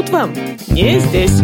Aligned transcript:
тут 0.00 0.10
вам 0.10 0.34
не 0.68 0.98
здесь. 0.98 1.42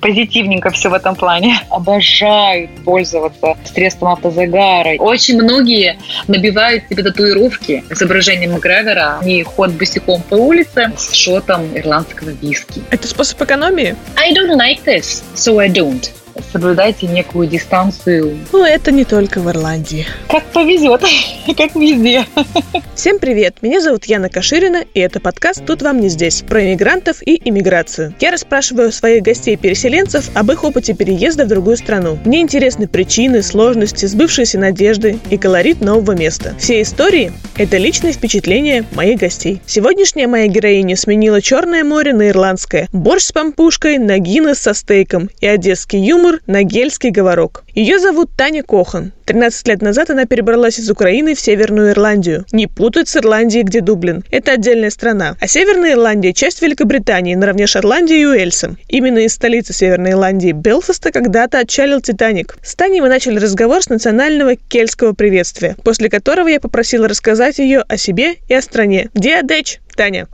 позитивненько 0.00 0.68
все 0.68 0.90
в 0.90 0.92
этом 0.92 1.16
плане. 1.16 1.56
Обожают 1.70 2.70
пользоваться 2.84 3.56
средством 3.64 4.12
автозагара. 4.12 4.96
Очень 4.98 5.42
многие 5.42 5.98
набивают 6.28 6.84
себе 6.90 7.02
татуировки 7.02 7.82
с 7.88 7.92
изображением 7.94 8.52
Макгрегора. 8.52 9.20
Они 9.22 9.42
ходят 9.42 9.76
босиком 9.76 10.20
по 10.28 10.34
улице 10.34 10.92
с 10.98 11.14
шотом 11.14 11.74
ирландского 11.74 12.28
виски. 12.28 12.82
Это 12.90 13.08
способ 13.08 13.40
экономии? 13.40 13.96
I 14.18 14.34
don't 14.34 14.54
like 14.58 14.84
this, 14.84 15.24
so 15.34 15.58
I 15.58 15.70
don't 15.70 16.23
соблюдайте 16.52 17.06
некую 17.06 17.48
дистанцию. 17.48 18.38
Ну, 18.52 18.64
это 18.64 18.92
не 18.92 19.04
только 19.04 19.40
в 19.40 19.48
Ирландии. 19.50 20.06
Как 20.28 20.44
повезет, 20.46 21.02
как 21.56 21.74
везде. 21.74 22.26
Всем 22.94 23.18
привет, 23.18 23.56
меня 23.62 23.80
зовут 23.80 24.04
Яна 24.06 24.28
Каширина, 24.28 24.84
и 24.94 25.00
это 25.00 25.20
подкаст 25.20 25.64
«Тут 25.66 25.82
вам 25.82 26.00
не 26.00 26.08
здесь» 26.08 26.42
про 26.42 26.64
иммигрантов 26.64 27.22
и 27.22 27.40
иммиграцию. 27.48 28.14
Я 28.20 28.30
расспрашиваю 28.30 28.92
своих 28.92 29.22
гостей-переселенцев 29.22 30.30
об 30.34 30.50
их 30.50 30.64
опыте 30.64 30.94
переезда 30.94 31.44
в 31.44 31.48
другую 31.48 31.76
страну. 31.76 32.18
Мне 32.24 32.40
интересны 32.40 32.88
причины, 32.88 33.42
сложности, 33.42 34.06
сбывшиеся 34.06 34.58
надежды 34.58 35.18
и 35.30 35.36
колорит 35.36 35.80
нового 35.80 36.12
места. 36.12 36.54
Все 36.58 36.82
истории– 36.82 37.32
это 37.56 37.76
личные 37.76 38.12
впечатления 38.12 38.84
моих 38.92 39.20
гостей. 39.20 39.60
Сегодняшняя 39.66 40.26
моя 40.26 40.46
героиня 40.46 40.96
сменила 40.96 41.40
Черное 41.40 41.84
море 41.84 42.12
на 42.12 42.28
Ирландское, 42.28 42.88
борщ 42.92 43.24
с 43.24 43.32
пампушкой 43.32 43.98
на 43.98 44.18
Гиннес 44.18 44.58
со 44.58 44.74
стейком 44.74 45.30
и 45.40 45.46
одесский 45.46 46.00
юмор 46.00 46.23
юмор 46.24 46.40
на 46.46 46.62
гельский 46.62 47.10
говорок. 47.10 47.64
Ее 47.74 47.98
зовут 47.98 48.30
Таня 48.36 48.62
Кохан. 48.62 49.12
13 49.26 49.68
лет 49.68 49.82
назад 49.82 50.10
она 50.10 50.26
перебралась 50.26 50.78
из 50.78 50.90
Украины 50.90 51.34
в 51.34 51.40
Северную 51.40 51.90
Ирландию. 51.90 52.44
Не 52.52 52.66
путать 52.66 53.08
с 53.08 53.16
Ирландией, 53.16 53.62
где 53.62 53.80
Дублин. 53.80 54.24
Это 54.30 54.52
отдельная 54.52 54.90
страна. 54.90 55.36
А 55.40 55.46
Северная 55.46 55.92
Ирландия– 55.92 56.32
часть 56.34 56.62
Великобритании, 56.62 57.34
наравне 57.34 57.66
Шотландии 57.66 58.20
и 58.20 58.26
Уэльсом. 58.26 58.78
Именно 58.88 59.20
из 59.20 59.34
столицы 59.34 59.72
Северной 59.72 60.12
Ирландии, 60.12 60.52
Белфаста, 60.52 61.12
когда-то 61.12 61.58
отчалил 61.58 62.00
Титаник. 62.00 62.56
С 62.62 62.74
Таней 62.74 63.00
мы 63.00 63.08
начали 63.08 63.38
разговор 63.38 63.82
с 63.82 63.88
национального 63.88 64.56
кельтского 64.56 65.12
приветствия, 65.12 65.76
после 65.84 66.08
которого 66.08 66.48
я 66.48 66.60
попросила 66.60 67.08
рассказать 67.08 67.58
ее 67.58 67.80
о 67.80 67.96
себе 67.96 68.36
и 68.48 68.54
о 68.54 68.62
стране. 68.62 69.10
Диадеч, 69.14 69.80
Таня. 69.96 70.26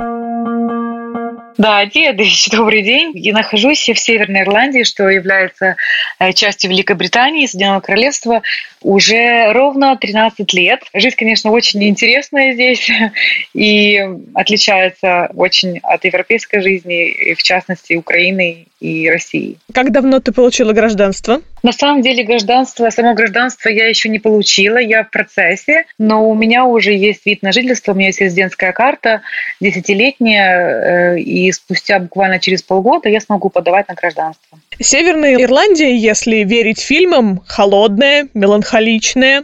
Да, 1.57 1.85
Диадыч, 1.85 2.49
добрый 2.53 2.83
день. 2.83 3.13
Я 3.15 3.33
нахожусь 3.35 3.89
в 3.89 3.99
Северной 3.99 4.43
Ирландии, 4.43 4.83
что 4.83 5.09
является 5.09 5.77
э, 6.19 6.33
частью 6.33 6.71
Великобритании, 6.71 7.47
Соединенного 7.47 7.81
Королевства, 7.81 8.43
уже 8.83 9.53
ровно 9.53 9.97
13 9.97 10.53
лет. 10.55 10.81
Жизнь, 10.95 11.17
конечно, 11.17 11.51
очень 11.51 11.83
интересная 11.85 12.53
здесь 12.53 12.91
и 13.55 14.01
отличается 14.35 15.31
очень 15.35 15.79
от 15.83 16.05
европейской 16.05 16.61
жизни, 16.61 17.35
в 17.35 17.43
частности, 17.43 17.95
Украины 17.95 18.67
и 18.81 19.09
России. 19.11 19.59
Как 19.73 19.93
давно 19.93 20.21
ты 20.21 20.33
получила 20.33 20.73
гражданство? 20.73 21.43
На 21.63 21.73
самом 21.73 22.01
деле 22.01 22.25
гражданство, 22.25 22.89
само 22.89 23.13
гражданство 23.13 23.69
я 23.69 23.87
еще 23.87 24.09
не 24.09 24.19
получила, 24.19 24.79
я 24.79 25.05
в 25.05 25.11
процессе, 25.11 25.85
но 25.99 26.29
у 26.29 26.35
меня 26.35 26.65
уже 26.65 26.93
есть 26.95 27.27
вид 27.27 27.43
на 27.43 27.53
жительство, 27.53 27.93
у 27.93 27.95
меня 27.95 28.07
есть 28.07 28.21
резидентская 28.21 28.73
карта, 28.73 29.21
десятилетняя, 29.61 31.17
э, 31.17 31.21
и 31.21 31.53
спустя 31.53 31.99
буквально 31.99 32.41
через 32.41 32.63
полгода 32.63 33.11
я 33.11 33.21
смогу 33.21 33.51
подавать 33.51 33.89
на 33.89 33.95
гражданство. 33.95 34.59
Северная 34.79 35.35
Ирландия, 35.35 35.95
если 35.95 36.37
верить 36.37 36.81
фильмам, 36.81 37.43
холодная, 37.47 38.29
меланхоличная. 38.33 38.70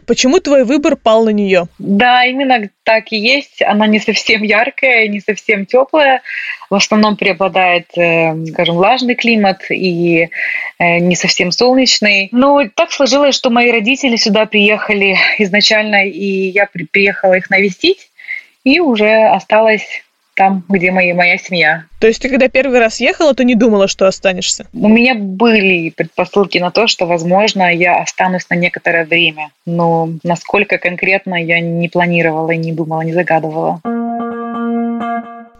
Почему 0.06 0.40
твой 0.40 0.64
выбор 0.64 0.96
пал 0.96 1.24
на 1.24 1.30
нее? 1.30 1.66
Да, 1.78 2.24
именно 2.24 2.68
так 2.84 3.12
и 3.12 3.16
есть. 3.16 3.62
Она 3.62 3.86
не 3.86 3.98
совсем 3.98 4.42
яркая, 4.42 5.08
не 5.08 5.20
совсем 5.20 5.66
теплая. 5.66 6.22
В 6.70 6.74
основном 6.74 7.16
преобладает, 7.16 7.86
э, 7.96 8.34
скажем, 8.52 8.76
влажный 8.76 9.14
климат 9.14 9.70
и 9.70 10.28
э, 10.78 10.98
не 10.98 11.16
совсем 11.16 11.50
солнечный. 11.52 12.28
Но 12.32 12.68
так 12.74 12.92
сложилось, 12.92 13.34
что 13.34 13.50
мои 13.50 13.70
родители 13.70 14.16
сюда 14.16 14.46
приехали 14.46 15.16
изначально, 15.38 16.06
и 16.06 16.50
я 16.50 16.68
приехала 16.92 17.34
их 17.34 17.50
навестить, 17.50 18.10
и 18.64 18.80
уже 18.80 19.28
осталась 19.28 20.02
там, 20.36 20.62
где 20.68 20.92
моя, 20.92 21.14
моя 21.14 21.38
семья. 21.38 21.84
То 21.98 22.06
есть 22.06 22.20
ты 22.20 22.28
когда 22.28 22.48
первый 22.48 22.78
раз 22.78 23.00
ехала, 23.00 23.34
то 23.34 23.42
не 23.42 23.54
думала, 23.54 23.88
что 23.88 24.06
останешься? 24.06 24.66
У 24.74 24.88
меня 24.88 25.14
были 25.14 25.90
предпосылки 25.90 26.58
на 26.58 26.70
то, 26.70 26.86
что, 26.86 27.06
возможно, 27.06 27.74
я 27.74 28.00
останусь 28.00 28.48
на 28.50 28.54
некоторое 28.54 29.04
время. 29.06 29.48
Но 29.64 30.10
насколько 30.22 30.78
конкретно 30.78 31.34
я 31.34 31.60
не 31.60 31.88
планировала, 31.88 32.50
не 32.50 32.72
думала, 32.72 33.00
не 33.00 33.14
загадывала. 33.14 33.80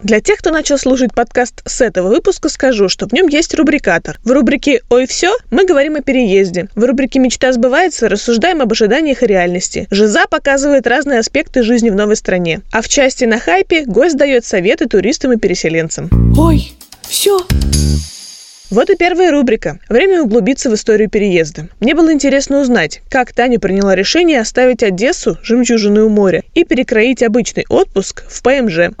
Для 0.03 0.21
тех, 0.21 0.37
кто 0.37 0.51
начал 0.51 0.77
слушать 0.77 1.13
подкаст 1.13 1.61
с 1.65 1.81
этого 1.81 2.09
выпуска, 2.09 2.49
скажу, 2.49 2.87
что 2.87 3.07
в 3.07 3.13
нем 3.13 3.27
есть 3.27 3.55
рубрикатор. 3.55 4.19
В 4.23 4.31
рубрике 4.31 4.81
«Ой, 4.89 5.07
все» 5.07 5.35
мы 5.49 5.65
говорим 5.65 5.95
о 5.95 6.01
переезде. 6.01 6.67
В 6.75 6.83
рубрике 6.83 7.19
«Мечта 7.19 7.51
сбывается» 7.51 8.07
рассуждаем 8.07 8.61
об 8.61 8.71
ожиданиях 8.71 9.23
и 9.23 9.27
реальности. 9.27 9.87
Жиза 9.89 10.25
показывает 10.29 10.85
разные 10.85 11.19
аспекты 11.19 11.63
жизни 11.63 11.89
в 11.89 11.95
новой 11.95 12.15
стране. 12.15 12.61
А 12.71 12.81
в 12.81 12.89
части 12.89 13.25
на 13.25 13.39
хайпе 13.39 13.85
гость 13.85 14.17
дает 14.17 14.45
советы 14.45 14.87
туристам 14.87 15.33
и 15.33 15.37
переселенцам. 15.37 16.09
Ой, 16.37 16.73
все. 17.01 17.39
Вот 18.69 18.89
и 18.89 18.95
первая 18.95 19.31
рубрика. 19.31 19.79
Время 19.89 20.21
углубиться 20.21 20.69
в 20.69 20.75
историю 20.75 21.09
переезда. 21.09 21.69
Мне 21.79 21.95
было 21.95 22.11
интересно 22.11 22.59
узнать, 22.59 23.01
как 23.09 23.33
Таня 23.33 23.59
приняла 23.59 23.95
решение 23.95 24.41
оставить 24.41 24.83
Одессу, 24.83 25.37
жемчужину 25.41 26.05
у 26.05 26.09
моря, 26.09 26.43
и 26.53 26.65
перекроить 26.65 27.23
обычный 27.23 27.65
отпуск 27.69 28.25
в 28.27 28.43
ПМЖ. 28.43 28.91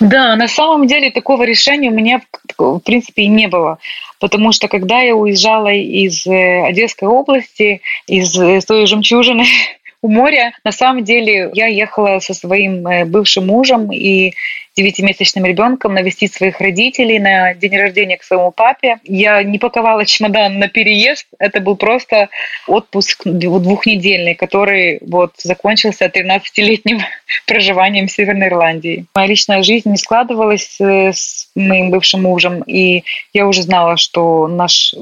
Да, 0.00 0.36
на 0.36 0.48
самом 0.48 0.86
деле 0.86 1.10
такого 1.10 1.44
решения 1.44 1.90
у 1.90 1.94
меня, 1.94 2.20
в 2.58 2.80
принципе, 2.80 3.22
и 3.22 3.28
не 3.28 3.48
было. 3.48 3.78
Потому 4.18 4.52
что 4.52 4.68
когда 4.68 5.00
я 5.00 5.14
уезжала 5.14 5.72
из 5.72 6.26
э, 6.26 6.64
Одесской 6.64 7.08
области, 7.08 7.80
из 8.06 8.38
э, 8.38 8.60
той 8.66 8.86
жемчужины 8.86 9.44
у 10.02 10.08
моря, 10.08 10.52
на 10.64 10.72
самом 10.72 11.04
деле 11.04 11.50
я 11.54 11.66
ехала 11.66 12.18
со 12.20 12.34
своим 12.34 12.86
э, 12.86 13.04
бывшим 13.04 13.46
мужем 13.46 13.92
и 13.92 14.32
девятимесячным 14.76 15.44
ребенком 15.44 15.94
навестить 15.94 16.34
своих 16.34 16.60
родителей 16.60 17.18
на 17.18 17.54
день 17.54 17.76
рождения 17.76 18.16
к 18.16 18.24
своему 18.24 18.50
папе. 18.50 18.98
Я 19.04 19.42
не 19.42 19.58
паковала 19.58 20.04
чемодан 20.04 20.58
на 20.58 20.68
переезд. 20.68 21.26
Это 21.38 21.60
был 21.60 21.76
просто 21.76 22.28
отпуск 22.66 23.22
двухнедельный, 23.24 24.34
который 24.34 24.98
вот 25.02 25.34
закончился 25.38 26.06
13-летним 26.06 27.00
проживанием 27.46 28.08
в 28.08 28.12
Северной 28.12 28.48
Ирландии. 28.48 29.06
Моя 29.14 29.28
личная 29.28 29.62
жизнь 29.62 29.90
не 29.90 29.96
складывалась 29.96 30.80
э, 30.80 31.12
с 31.12 31.48
моим 31.54 31.90
бывшим 31.90 32.22
мужем, 32.22 32.62
и 32.62 33.04
я 33.32 33.46
уже 33.46 33.62
знала, 33.62 33.96
что 33.96 34.48
наш 34.48 34.94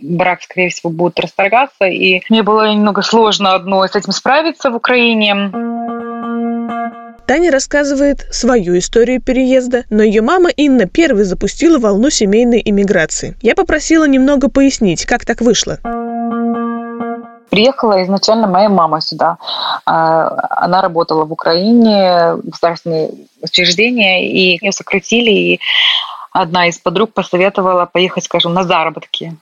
брак, 0.00 0.42
скорее 0.42 0.70
всего, 0.70 0.90
будет 0.90 1.20
расторгаться, 1.20 1.84
и 1.84 2.22
мне 2.30 2.42
было 2.42 2.70
немного 2.70 3.02
сложно 3.02 3.54
одной 3.54 3.88
с 3.88 3.96
этим 3.96 4.12
справиться 4.12 4.70
в 4.70 4.76
Украине. 4.76 5.50
Таня 7.28 7.52
рассказывает 7.52 8.26
свою 8.30 8.78
историю 8.78 9.20
переезда, 9.20 9.84
но 9.90 10.02
ее 10.02 10.22
мама 10.22 10.48
Инна 10.48 10.86
первой 10.86 11.24
запустила 11.24 11.78
волну 11.78 12.08
семейной 12.08 12.62
иммиграции. 12.64 13.36
Я 13.42 13.54
попросила 13.54 14.08
немного 14.08 14.48
пояснить, 14.48 15.04
как 15.04 15.26
так 15.26 15.42
вышло. 15.42 15.76
Приехала 17.50 18.02
изначально 18.02 18.46
моя 18.46 18.70
мама 18.70 19.02
сюда. 19.02 19.36
А, 19.84 20.46
она 20.48 20.80
работала 20.80 21.26
в 21.26 21.32
Украине, 21.32 22.32
в 22.36 22.48
государственные 22.48 23.10
учреждения, 23.42 24.26
и 24.26 24.58
ее 24.58 24.72
сократили, 24.72 25.30
и 25.30 25.60
одна 26.32 26.68
из 26.68 26.78
подруг 26.78 27.12
посоветовала 27.12 27.84
поехать, 27.84 28.24
скажем, 28.24 28.54
на 28.54 28.64
заработки 28.64 29.36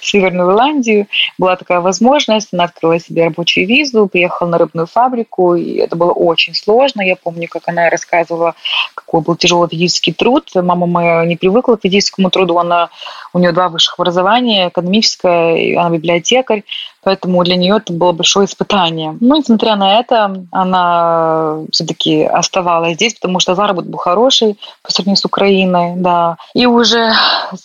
в 0.00 0.06
Северную 0.06 0.50
Ирландию. 0.50 1.06
Была 1.38 1.56
такая 1.56 1.80
возможность, 1.80 2.48
она 2.52 2.64
открыла 2.64 2.98
себе 2.98 3.24
рабочую 3.24 3.66
визу, 3.66 4.06
приехала 4.06 4.48
на 4.48 4.58
рыбную 4.58 4.86
фабрику, 4.86 5.54
и 5.54 5.76
это 5.76 5.96
было 5.96 6.12
очень 6.12 6.54
сложно. 6.54 7.02
Я 7.02 7.16
помню, 7.16 7.48
как 7.48 7.62
она 7.66 7.88
рассказывала, 7.90 8.54
какой 8.94 9.20
был 9.22 9.36
тяжелый 9.36 9.68
физический 9.68 10.12
труд. 10.12 10.50
Мама 10.54 10.86
моя 10.86 11.24
не 11.24 11.36
привыкла 11.36 11.76
к 11.76 11.82
физическому 11.82 12.30
труду, 12.30 12.58
она, 12.58 12.90
у 13.32 13.38
нее 13.38 13.52
два 13.52 13.68
высших 13.68 13.98
образования, 13.98 14.68
экономическое, 14.68 15.78
она 15.78 15.90
библиотекарь, 15.90 16.64
поэтому 17.02 17.42
для 17.44 17.56
нее 17.56 17.76
это 17.78 17.92
было 17.92 18.12
большое 18.12 18.46
испытание. 18.46 19.16
Но, 19.20 19.36
несмотря 19.36 19.76
на 19.76 19.98
это, 19.98 20.44
она 20.50 21.58
все-таки 21.70 22.22
оставалась 22.22 22.94
здесь, 22.94 23.14
потому 23.14 23.40
что 23.40 23.54
заработок 23.54 23.90
был 23.90 23.98
хороший 23.98 24.58
по 24.82 24.92
сравнению 24.92 25.16
с 25.16 25.24
Украиной, 25.24 25.94
да. 25.96 26.36
И 26.54 26.66
уже 26.66 27.12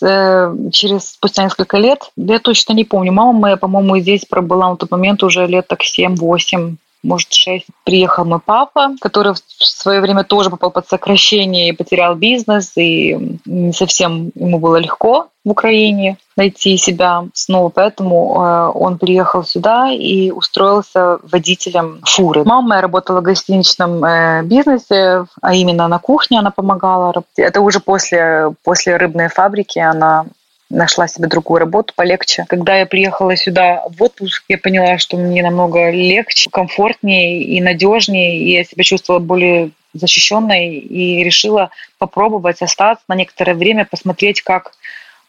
э, 0.02 0.54
через 0.72 1.10
спустя 1.10 1.44
несколько 1.44 1.76
лет 1.78 1.97
лет, 2.16 2.30
я 2.30 2.38
точно 2.38 2.72
не 2.72 2.84
помню. 2.84 3.12
Мама 3.12 3.32
моя, 3.32 3.56
по-моему, 3.56 3.98
здесь 3.98 4.24
пробыла 4.24 4.70
на 4.70 4.76
тот 4.76 4.90
момент 4.90 5.22
уже 5.22 5.46
лет 5.46 5.66
так 5.68 5.80
7-8 5.82 6.76
может, 7.02 7.32
шесть, 7.32 7.66
приехал 7.84 8.24
мой 8.24 8.40
папа, 8.44 8.90
который 9.00 9.34
в 9.34 9.64
свое 9.64 10.00
время 10.00 10.24
тоже 10.24 10.50
попал 10.50 10.70
под 10.70 10.88
сокращение 10.88 11.68
и 11.68 11.72
потерял 11.72 12.16
бизнес, 12.16 12.72
и 12.76 13.38
не 13.44 13.72
совсем 13.72 14.32
ему 14.34 14.58
было 14.58 14.76
легко 14.76 15.28
в 15.44 15.50
Украине 15.50 16.18
найти 16.36 16.76
себя 16.76 17.24
снова, 17.34 17.68
поэтому 17.68 18.34
э, 18.36 18.70
он 18.74 18.98
приехал 18.98 19.44
сюда 19.44 19.90
и 19.90 20.30
устроился 20.30 21.18
водителем 21.22 22.00
фуры. 22.04 22.44
Мама 22.44 22.68
моя 22.68 22.82
работала 22.82 23.20
в 23.20 23.24
гостиничном 23.24 24.04
э, 24.04 24.42
бизнесе, 24.42 25.24
а 25.40 25.54
именно 25.54 25.88
на 25.88 25.98
кухне 25.98 26.40
она 26.40 26.50
помогала. 26.50 27.14
Это 27.36 27.60
уже 27.60 27.80
после, 27.80 28.52
после 28.64 28.96
рыбной 28.96 29.28
фабрики 29.28 29.78
она 29.78 30.26
нашла 30.70 31.08
себе 31.08 31.28
другую 31.28 31.60
работу 31.60 31.94
полегче. 31.96 32.44
Когда 32.48 32.76
я 32.76 32.86
приехала 32.86 33.36
сюда 33.36 33.84
в 33.88 34.02
отпуск, 34.02 34.44
я 34.48 34.58
поняла, 34.58 34.98
что 34.98 35.16
мне 35.16 35.42
намного 35.42 35.90
легче, 35.90 36.50
комфортнее 36.50 37.42
и 37.42 37.60
надежнее, 37.60 38.38
и 38.38 38.52
я 38.52 38.64
себя 38.64 38.84
чувствовала 38.84 39.20
более 39.20 39.70
защищенной 39.94 40.76
и 40.76 41.24
решила 41.24 41.70
попробовать 41.98 42.60
остаться 42.60 43.04
на 43.08 43.14
некоторое 43.14 43.54
время, 43.54 43.86
посмотреть, 43.86 44.42
как 44.42 44.72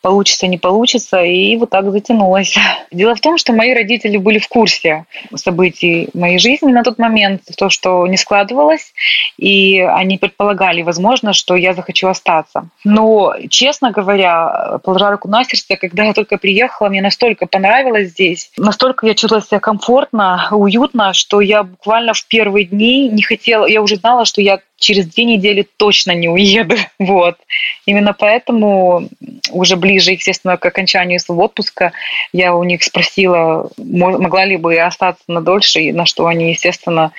получится, 0.02 0.48
не 0.48 0.58
получится, 0.58 1.22
и 1.22 1.56
вот 1.58 1.70
так 1.70 1.92
затянулось. 1.92 2.58
Дело 2.92 3.16
в 3.16 3.22
том, 3.22 3.38
что 3.38 3.54
мои 3.54 3.74
родители 3.74 4.18
были 4.18 4.40
в 4.40 4.48
курсе 4.48 5.06
событий 5.36 6.10
моей 6.14 6.40
жизни 6.40 6.72
на 6.72 6.84
тот 6.84 6.98
момент, 6.98 7.44
то, 7.58 7.70
что 7.70 8.06
не 8.08 8.18
складывалось, 8.18 8.94
и 9.38 9.80
они 9.80 10.18
предполагали, 10.18 10.82
возможно, 10.82 11.34
что 11.34 11.56
я 11.56 11.74
захочу 11.74 12.08
остаться. 12.08 12.70
Но, 12.84 13.36
честно 13.50 13.92
говоря, 13.92 14.80
положа 14.84 15.12
руку 15.12 15.28
на 15.28 15.44
сердце, 15.44 15.76
когда 15.76 16.06
я 16.06 16.14
только 16.14 16.38
приехала, 16.38 16.90
мне 16.90 17.02
настолько 17.02 17.46
понравилось 17.46 18.10
здесь, 18.10 18.52
настолько 18.58 19.08
я 19.08 19.16
чувствовала 19.16 19.46
себя 19.46 19.60
комфортно, 19.60 20.48
уютно, 20.52 21.14
что 21.14 21.42
я 21.42 21.64
буквально 21.64 22.14
в 22.14 22.26
первые 22.28 22.66
дни 22.66 23.10
не 23.10 23.22
хотела, 23.22 23.66
я 23.66 23.82
уже 23.82 23.96
знала, 23.98 24.26
что 24.26 24.42
я 24.42 24.60
через 24.80 25.06
две 25.08 25.26
недели 25.26 25.68
точно 25.78 26.12
не 26.12 26.30
уеду. 26.30 26.76
Вот. 27.00 27.38
Именно 27.86 28.14
поэтому 28.14 29.10
уже 29.52 29.76
ближе, 29.76 30.12
естественно, 30.12 30.58
к 30.58 30.66
окончанию 30.66 31.20
своего 31.20 31.46
отпуска 31.46 31.94
я 32.34 32.54
у 32.54 32.64
них 32.64 32.84
спросила, 32.84 33.70
могла 33.78 34.46
ли 34.46 34.58
бы 34.58 34.78
остаться 34.78 35.24
на 35.28 35.42
дольше, 35.42 35.94
на 35.94 36.06
что 36.06 36.28
они, 36.28 36.52
естественно, 36.52 37.12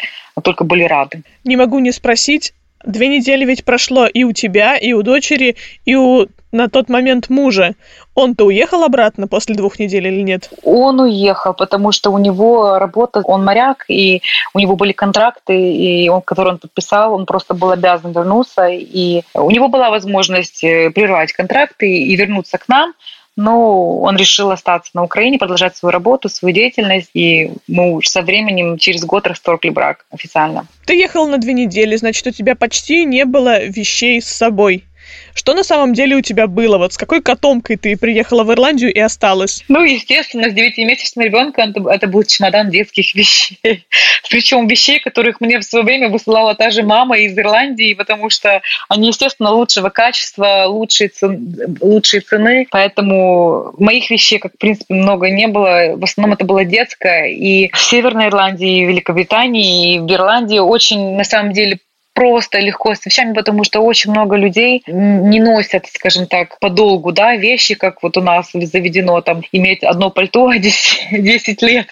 только 0.42 0.64
были 0.64 0.84
рады. 0.84 1.22
Не 1.44 1.56
могу 1.56 1.78
не 1.78 1.92
спросить, 1.92 2.52
Две 2.84 3.08
недели 3.08 3.44
ведь 3.44 3.64
прошло 3.64 4.06
и 4.06 4.24
у 4.24 4.32
тебя, 4.32 4.76
и 4.76 4.94
у 4.94 5.02
дочери, 5.02 5.56
и 5.84 5.96
у 5.96 6.26
на 6.52 6.68
тот 6.68 6.88
момент 6.88 7.30
мужа. 7.30 7.74
Он-то 8.14 8.44
уехал 8.44 8.82
обратно 8.84 9.26
после 9.26 9.54
двух 9.54 9.78
недель 9.78 10.06
или 10.06 10.22
нет? 10.22 10.50
Он 10.64 11.00
уехал, 11.00 11.54
потому 11.54 11.92
что 11.92 12.10
у 12.10 12.18
него 12.18 12.78
работа, 12.78 13.22
он 13.24 13.44
моряк, 13.44 13.84
и 13.88 14.22
у 14.54 14.58
него 14.58 14.76
были 14.76 14.92
контракты, 14.92 15.54
и 15.54 16.08
он, 16.08 16.22
которые 16.22 16.54
он 16.54 16.58
подписал, 16.58 17.14
он 17.14 17.26
просто 17.26 17.54
был 17.54 17.70
обязан 17.70 18.12
вернуться. 18.12 18.66
И 18.68 19.22
у 19.34 19.50
него 19.50 19.68
была 19.68 19.90
возможность 19.90 20.64
э, 20.64 20.90
прервать 20.90 21.32
контракты 21.32 21.90
и 21.90 22.16
вернуться 22.16 22.58
к 22.58 22.68
нам 22.68 22.94
но 23.36 24.00
он 24.00 24.16
решил 24.16 24.50
остаться 24.50 24.90
на 24.94 25.02
Украине, 25.02 25.38
продолжать 25.38 25.76
свою 25.76 25.92
работу, 25.92 26.28
свою 26.28 26.54
деятельность, 26.54 27.10
и 27.14 27.52
мы 27.68 28.00
со 28.02 28.22
временем 28.22 28.76
через 28.76 29.04
год 29.04 29.26
расторгли 29.26 29.70
брак 29.70 30.04
официально. 30.10 30.66
Ты 30.84 30.96
ехал 30.96 31.26
на 31.26 31.38
две 31.38 31.52
недели, 31.52 31.96
значит, 31.96 32.26
у 32.26 32.30
тебя 32.30 32.54
почти 32.54 33.04
не 33.04 33.24
было 33.24 33.64
вещей 33.64 34.20
с 34.20 34.26
собой. 34.26 34.84
Что 35.34 35.54
на 35.54 35.64
самом 35.64 35.94
деле 35.94 36.16
у 36.16 36.20
тебя 36.20 36.46
было? 36.46 36.78
Вот 36.78 36.92
с 36.92 36.98
какой 36.98 37.22
котомкой 37.22 37.76
ты 37.76 37.96
приехала 37.96 38.44
в 38.44 38.52
Ирландию 38.52 38.92
и 38.92 38.98
осталась? 38.98 39.64
Ну, 39.68 39.82
естественно, 39.82 40.50
с 40.50 40.52
девятимесячным 40.52 41.24
ребенком 41.24 41.70
это, 41.70 41.88
это 41.88 42.06
был 42.06 42.24
чемодан 42.24 42.70
детских 42.70 43.14
вещей. 43.14 43.86
Причем 44.28 44.66
вещей, 44.66 45.00
которых 45.00 45.40
мне 45.40 45.58
в 45.58 45.64
свое 45.64 45.84
время 45.84 46.08
высылала 46.08 46.54
та 46.54 46.70
же 46.70 46.82
мама 46.82 47.18
из 47.18 47.36
Ирландии, 47.38 47.94
потому 47.94 48.30
что 48.30 48.62
они, 48.88 49.08
естественно, 49.08 49.50
лучшего 49.50 49.88
качества, 49.88 50.64
лучшие, 50.66 51.08
цен, 51.08 51.76
лучшие 51.80 52.20
цены. 52.20 52.66
Поэтому 52.70 53.72
моих 53.78 54.10
вещей, 54.10 54.38
как 54.38 54.54
в 54.54 54.58
принципе, 54.58 54.94
много 54.94 55.30
не 55.30 55.48
было. 55.48 55.96
В 55.96 56.04
основном 56.04 56.34
это 56.34 56.44
было 56.44 56.64
детское. 56.64 57.28
И 57.28 57.70
в 57.72 57.78
Северной 57.78 58.28
Ирландии, 58.28 58.80
и 58.80 58.84
Великобритании, 58.84 59.94
и 59.94 59.98
в 59.98 60.10
Ирландии 60.10 60.58
очень, 60.58 61.16
на 61.16 61.24
самом 61.24 61.52
деле, 61.52 61.78
просто 62.14 62.58
легко 62.58 62.94
с 62.94 63.06
вещами, 63.06 63.32
потому 63.32 63.64
что 63.64 63.80
очень 63.80 64.10
много 64.10 64.36
людей 64.36 64.82
не 64.86 65.40
носят, 65.40 65.86
скажем 65.86 66.26
так, 66.26 66.58
подолгу, 66.58 67.12
да, 67.12 67.36
вещи, 67.36 67.74
как 67.74 68.02
вот 68.02 68.16
у 68.16 68.20
нас 68.20 68.50
заведено, 68.52 69.20
там, 69.20 69.42
иметь 69.52 69.82
одно 69.82 70.10
пальто 70.10 70.52
10, 70.56 71.22
10 71.22 71.62
лет, 71.62 71.86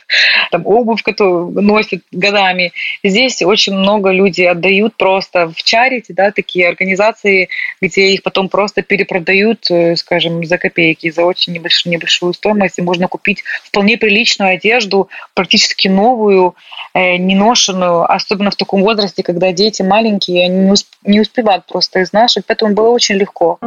там, 0.50 0.66
обувь, 0.66 1.02
которую 1.02 1.50
носят 1.62 2.02
годами. 2.12 2.72
Здесь 3.02 3.42
очень 3.42 3.74
много 3.74 4.10
людей 4.10 4.48
отдают 4.50 4.96
просто 4.96 5.48
в 5.48 5.62
чарити, 5.62 6.12
да, 6.12 6.30
такие 6.30 6.68
организации, 6.68 7.48
где 7.80 8.08
их 8.08 8.22
потом 8.22 8.48
просто 8.48 8.82
перепродают, 8.82 9.70
э, 9.70 9.96
скажем, 9.96 10.44
за 10.44 10.58
копейки, 10.58 11.10
за 11.10 11.24
очень 11.24 11.52
небольшую, 11.52 11.94
небольшую 11.94 12.34
стоимость, 12.34 12.78
и 12.78 12.82
можно 12.82 13.08
купить 13.08 13.44
вполне 13.64 13.96
приличную 13.96 14.52
одежду, 14.52 15.08
практически 15.34 15.88
новую, 15.88 16.54
э, 16.92 17.16
неношенную, 17.16 18.10
особенно 18.10 18.50
в 18.50 18.56
таком 18.56 18.82
возрасте, 18.82 19.22
когда 19.22 19.52
дети 19.52 19.82
маленькие, 19.82 20.07
маленькие, 20.08 20.46
они 20.46 20.74
не 21.04 21.20
успевают 21.20 21.66
просто 21.66 22.02
изнашивать, 22.02 22.46
поэтому 22.46 22.74
было 22.74 22.90
очень 22.90 23.16
легко. 23.16 23.58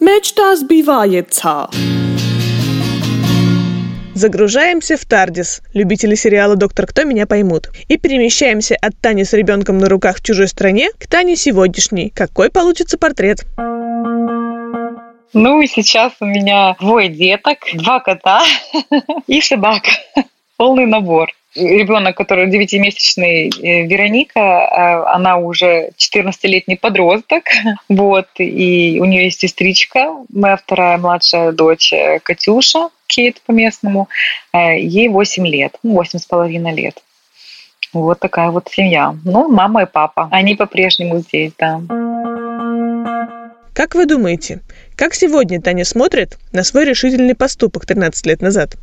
Мечта 0.00 0.56
сбивается. 0.56 1.68
Загружаемся 4.14 4.96
в 4.96 5.04
Тардис. 5.04 5.62
Любители 5.74 6.16
сериала 6.16 6.56
«Доктор 6.56 6.86
Кто» 6.86 7.04
меня 7.04 7.26
поймут. 7.26 7.68
И 7.86 7.96
перемещаемся 7.96 8.76
от 8.80 8.98
Тани 9.00 9.24
с 9.24 9.32
ребенком 9.32 9.78
на 9.78 9.88
руках 9.88 10.18
в 10.18 10.24
чужой 10.24 10.48
стране 10.48 10.90
к 10.98 11.06
Тане 11.06 11.36
сегодняшней. 11.36 12.10
Какой 12.10 12.50
получится 12.50 12.98
портрет? 12.98 13.44
Ну, 15.34 15.64
сейчас 15.66 16.14
у 16.20 16.24
меня 16.24 16.74
двое 16.80 17.08
деток, 17.08 17.58
два 17.74 18.00
кота 18.00 18.42
и 19.28 19.40
собака. 19.40 19.90
Полный 20.56 20.86
набор 20.86 21.30
ребенок, 21.54 22.16
который 22.16 22.48
9-месячный, 22.48 23.50
э, 23.50 23.86
Вероника, 23.86 24.40
э, 24.40 25.14
она 25.14 25.38
уже 25.38 25.90
14-летний 25.96 26.76
подросток, 26.76 27.44
вот, 27.88 28.28
и 28.38 28.98
у 29.00 29.04
нее 29.04 29.24
есть 29.24 29.40
сестричка, 29.40 30.14
моя 30.32 30.56
вторая 30.56 30.98
младшая 30.98 31.52
дочь 31.52 31.92
э, 31.92 32.20
Катюша, 32.22 32.90
Кейт 33.06 33.40
по-местному, 33.46 34.08
ей 34.54 35.08
8 35.08 35.46
лет, 35.46 35.76
8 35.82 36.10
ну, 36.12 36.18
с 36.18 36.26
половиной 36.26 36.74
лет. 36.74 37.02
Вот 37.94 38.20
такая 38.20 38.50
вот 38.50 38.68
семья. 38.70 39.16
Ну, 39.24 39.48
мама 39.48 39.84
и 39.84 39.86
папа, 39.86 40.28
они 40.30 40.54
по-прежнему 40.56 41.20
здесь, 41.20 41.52
да. 41.58 41.80
Как 43.72 43.94
вы 43.94 44.04
думаете, 44.04 44.60
как 44.94 45.14
сегодня 45.14 45.62
Таня 45.62 45.86
смотрит 45.86 46.36
на 46.52 46.64
свой 46.64 46.84
решительный 46.84 47.34
поступок 47.34 47.86
13 47.86 48.26
лет 48.26 48.42
назад? 48.42 48.76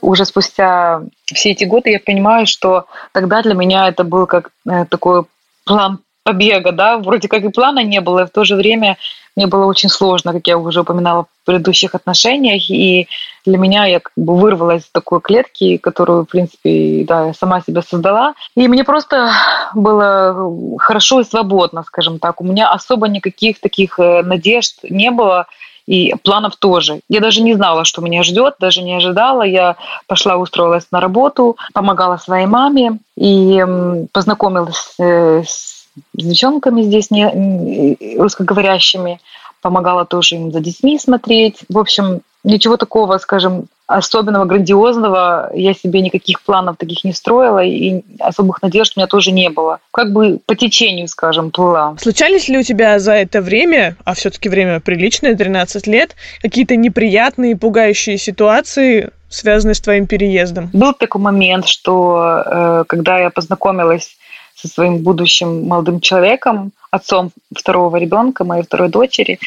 Уже 0.00 0.24
спустя 0.24 1.02
все 1.24 1.50
эти 1.50 1.64
годы 1.64 1.90
я 1.90 2.00
понимаю, 2.00 2.46
что 2.46 2.86
тогда 3.12 3.42
для 3.42 3.54
меня 3.54 3.88
это 3.88 4.04
был 4.04 4.26
как 4.26 4.50
э, 4.68 4.84
такой 4.86 5.24
план 5.64 6.00
побега, 6.22 6.72
да, 6.72 6.98
вроде 6.98 7.28
как 7.28 7.44
и 7.44 7.50
плана 7.50 7.84
не 7.84 8.00
было, 8.00 8.24
и 8.24 8.26
в 8.26 8.30
то 8.30 8.44
же 8.44 8.56
время 8.56 8.96
мне 9.36 9.46
было 9.46 9.66
очень 9.66 9.90
сложно, 9.90 10.32
как 10.32 10.46
я 10.46 10.58
уже 10.58 10.80
упоминала 10.80 11.24
в 11.24 11.46
предыдущих 11.46 11.94
отношениях, 11.94 12.68
и 12.70 13.06
для 13.44 13.58
меня 13.58 13.84
я 13.84 14.00
как 14.00 14.12
бы 14.16 14.36
вырвалась 14.36 14.82
из 14.82 14.90
такой 14.90 15.20
клетки, 15.20 15.76
которую, 15.76 16.24
в 16.24 16.28
принципе, 16.28 17.04
да, 17.06 17.26
я 17.26 17.34
сама 17.34 17.60
себя 17.60 17.82
создала, 17.82 18.34
и 18.56 18.66
мне 18.66 18.82
просто 18.82 19.30
было 19.74 20.78
хорошо 20.78 21.20
и 21.20 21.24
свободно, 21.24 21.84
скажем 21.84 22.18
так. 22.18 22.40
У 22.40 22.44
меня 22.44 22.72
особо 22.72 23.08
никаких 23.08 23.60
таких 23.60 24.00
э, 24.00 24.22
надежд 24.22 24.78
не 24.82 25.10
было, 25.10 25.46
и 25.86 26.14
планов 26.22 26.56
тоже. 26.56 27.00
Я 27.08 27.20
даже 27.20 27.42
не 27.42 27.54
знала, 27.54 27.84
что 27.84 28.02
меня 28.02 28.22
ждет, 28.22 28.56
даже 28.58 28.82
не 28.82 28.94
ожидала. 28.94 29.42
Я 29.42 29.76
пошла, 30.06 30.36
устроилась 30.36 30.86
на 30.90 31.00
работу, 31.00 31.56
помогала 31.72 32.16
своей 32.16 32.46
маме 32.46 32.98
и 33.16 33.64
познакомилась 34.12 34.94
э, 34.98 35.42
с 35.46 35.86
девчонками 36.14 36.82
здесь 36.82 37.10
не, 37.10 38.18
русскоговорящими, 38.18 39.20
помогала 39.62 40.04
тоже 40.04 40.36
им 40.36 40.52
за 40.52 40.60
детьми 40.60 40.98
смотреть. 40.98 41.60
В 41.68 41.78
общем, 41.78 42.20
ничего 42.46 42.76
такого, 42.76 43.18
скажем, 43.18 43.66
особенного, 43.86 44.44
грандиозного 44.44 45.50
я 45.54 45.74
себе 45.74 46.00
никаких 46.00 46.40
планов 46.42 46.76
таких 46.76 47.04
не 47.04 47.12
строила, 47.12 47.62
и 47.62 48.02
особых 48.18 48.62
надежд 48.62 48.94
у 48.96 49.00
меня 49.00 49.06
тоже 49.06 49.32
не 49.32 49.48
было. 49.50 49.78
Как 49.92 50.12
бы 50.12 50.40
по 50.44 50.54
течению, 50.54 51.08
скажем, 51.08 51.50
плыла. 51.50 51.96
Случались 52.00 52.48
ли 52.48 52.58
у 52.58 52.62
тебя 52.62 52.98
за 52.98 53.12
это 53.12 53.40
время, 53.40 53.96
а 54.04 54.14
все-таки 54.14 54.48
время 54.48 54.80
приличное, 54.80 55.34
13 55.34 55.86
лет, 55.86 56.16
какие-то 56.40 56.76
неприятные, 56.76 57.56
пугающие 57.56 58.18
ситуации, 58.18 59.10
связанные 59.28 59.74
с 59.74 59.80
твоим 59.80 60.06
переездом? 60.06 60.70
Был 60.72 60.92
такой 60.94 61.20
момент, 61.20 61.68
что 61.68 62.42
э, 62.44 62.84
когда 62.88 63.18
я 63.18 63.30
познакомилась 63.30 64.16
со 64.56 64.68
своим 64.68 64.98
будущим 64.98 65.66
молодым 65.66 66.00
человеком, 66.00 66.72
отцом 66.90 67.30
второго 67.54 67.96
ребенка, 67.96 68.44
моей 68.44 68.62
второй 68.62 68.88
дочери. 68.88 69.38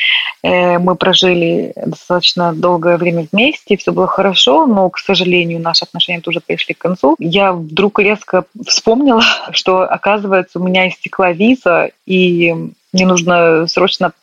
Э, 0.43 0.79
мы 0.79 0.95
прожили 0.95 1.73
достаточно 1.75 2.53
долгое 2.53 2.97
время 2.97 3.27
вместе, 3.31 3.77
все 3.77 3.91
было 3.91 4.07
хорошо, 4.07 4.65
но, 4.65 4.89
к 4.89 4.99
сожалению, 4.99 5.59
наши 5.59 5.85
отношения 5.85 6.21
тоже 6.21 6.41
пришли 6.41 6.73
к 6.73 6.79
концу. 6.79 7.15
Я 7.19 7.53
вдруг 7.53 7.99
резко 7.99 8.45
вспомнила, 8.67 9.23
что, 9.51 9.83
оказывается, 9.83 10.59
у 10.59 10.63
меня 10.63 10.87
истекла 10.89 11.31
виза, 11.31 11.91
и 12.05 12.53
мне 12.91 13.05
нужно 13.05 13.67
срочно 13.67 14.13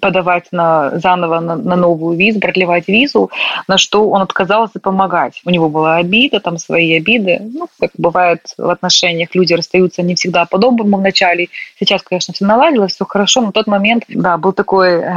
подавать 0.00 0.48
на, 0.52 0.98
заново 0.98 1.40
на, 1.40 1.56
на 1.56 1.76
новую 1.76 2.16
визу, 2.16 2.40
продлевать 2.40 2.88
визу, 2.88 3.30
на 3.68 3.78
что 3.78 4.08
он 4.10 4.22
отказался 4.22 4.80
помогать. 4.80 5.40
У 5.44 5.50
него 5.50 5.68
была 5.68 5.96
обида, 5.96 6.40
там 6.40 6.58
свои 6.58 6.96
обиды. 6.96 7.38
Ну, 7.40 7.68
как 7.78 7.90
бывает 7.96 8.40
в 8.58 8.68
отношениях, 8.68 9.34
люди 9.34 9.54
расстаются 9.54 10.02
не 10.02 10.14
всегда 10.14 10.44
по-доброму 10.44 10.98
вначале. 10.98 11.48
Сейчас, 11.78 12.02
конечно, 12.02 12.34
все 12.34 12.44
наладилось, 12.44 12.94
все 12.94 13.04
хорошо, 13.04 13.40
но 13.40 13.48
в 13.48 13.52
тот 13.52 13.66
момент, 13.66 14.04
да, 14.08 14.36
был 14.36 14.52
такой 14.52 15.02
э, 15.02 15.16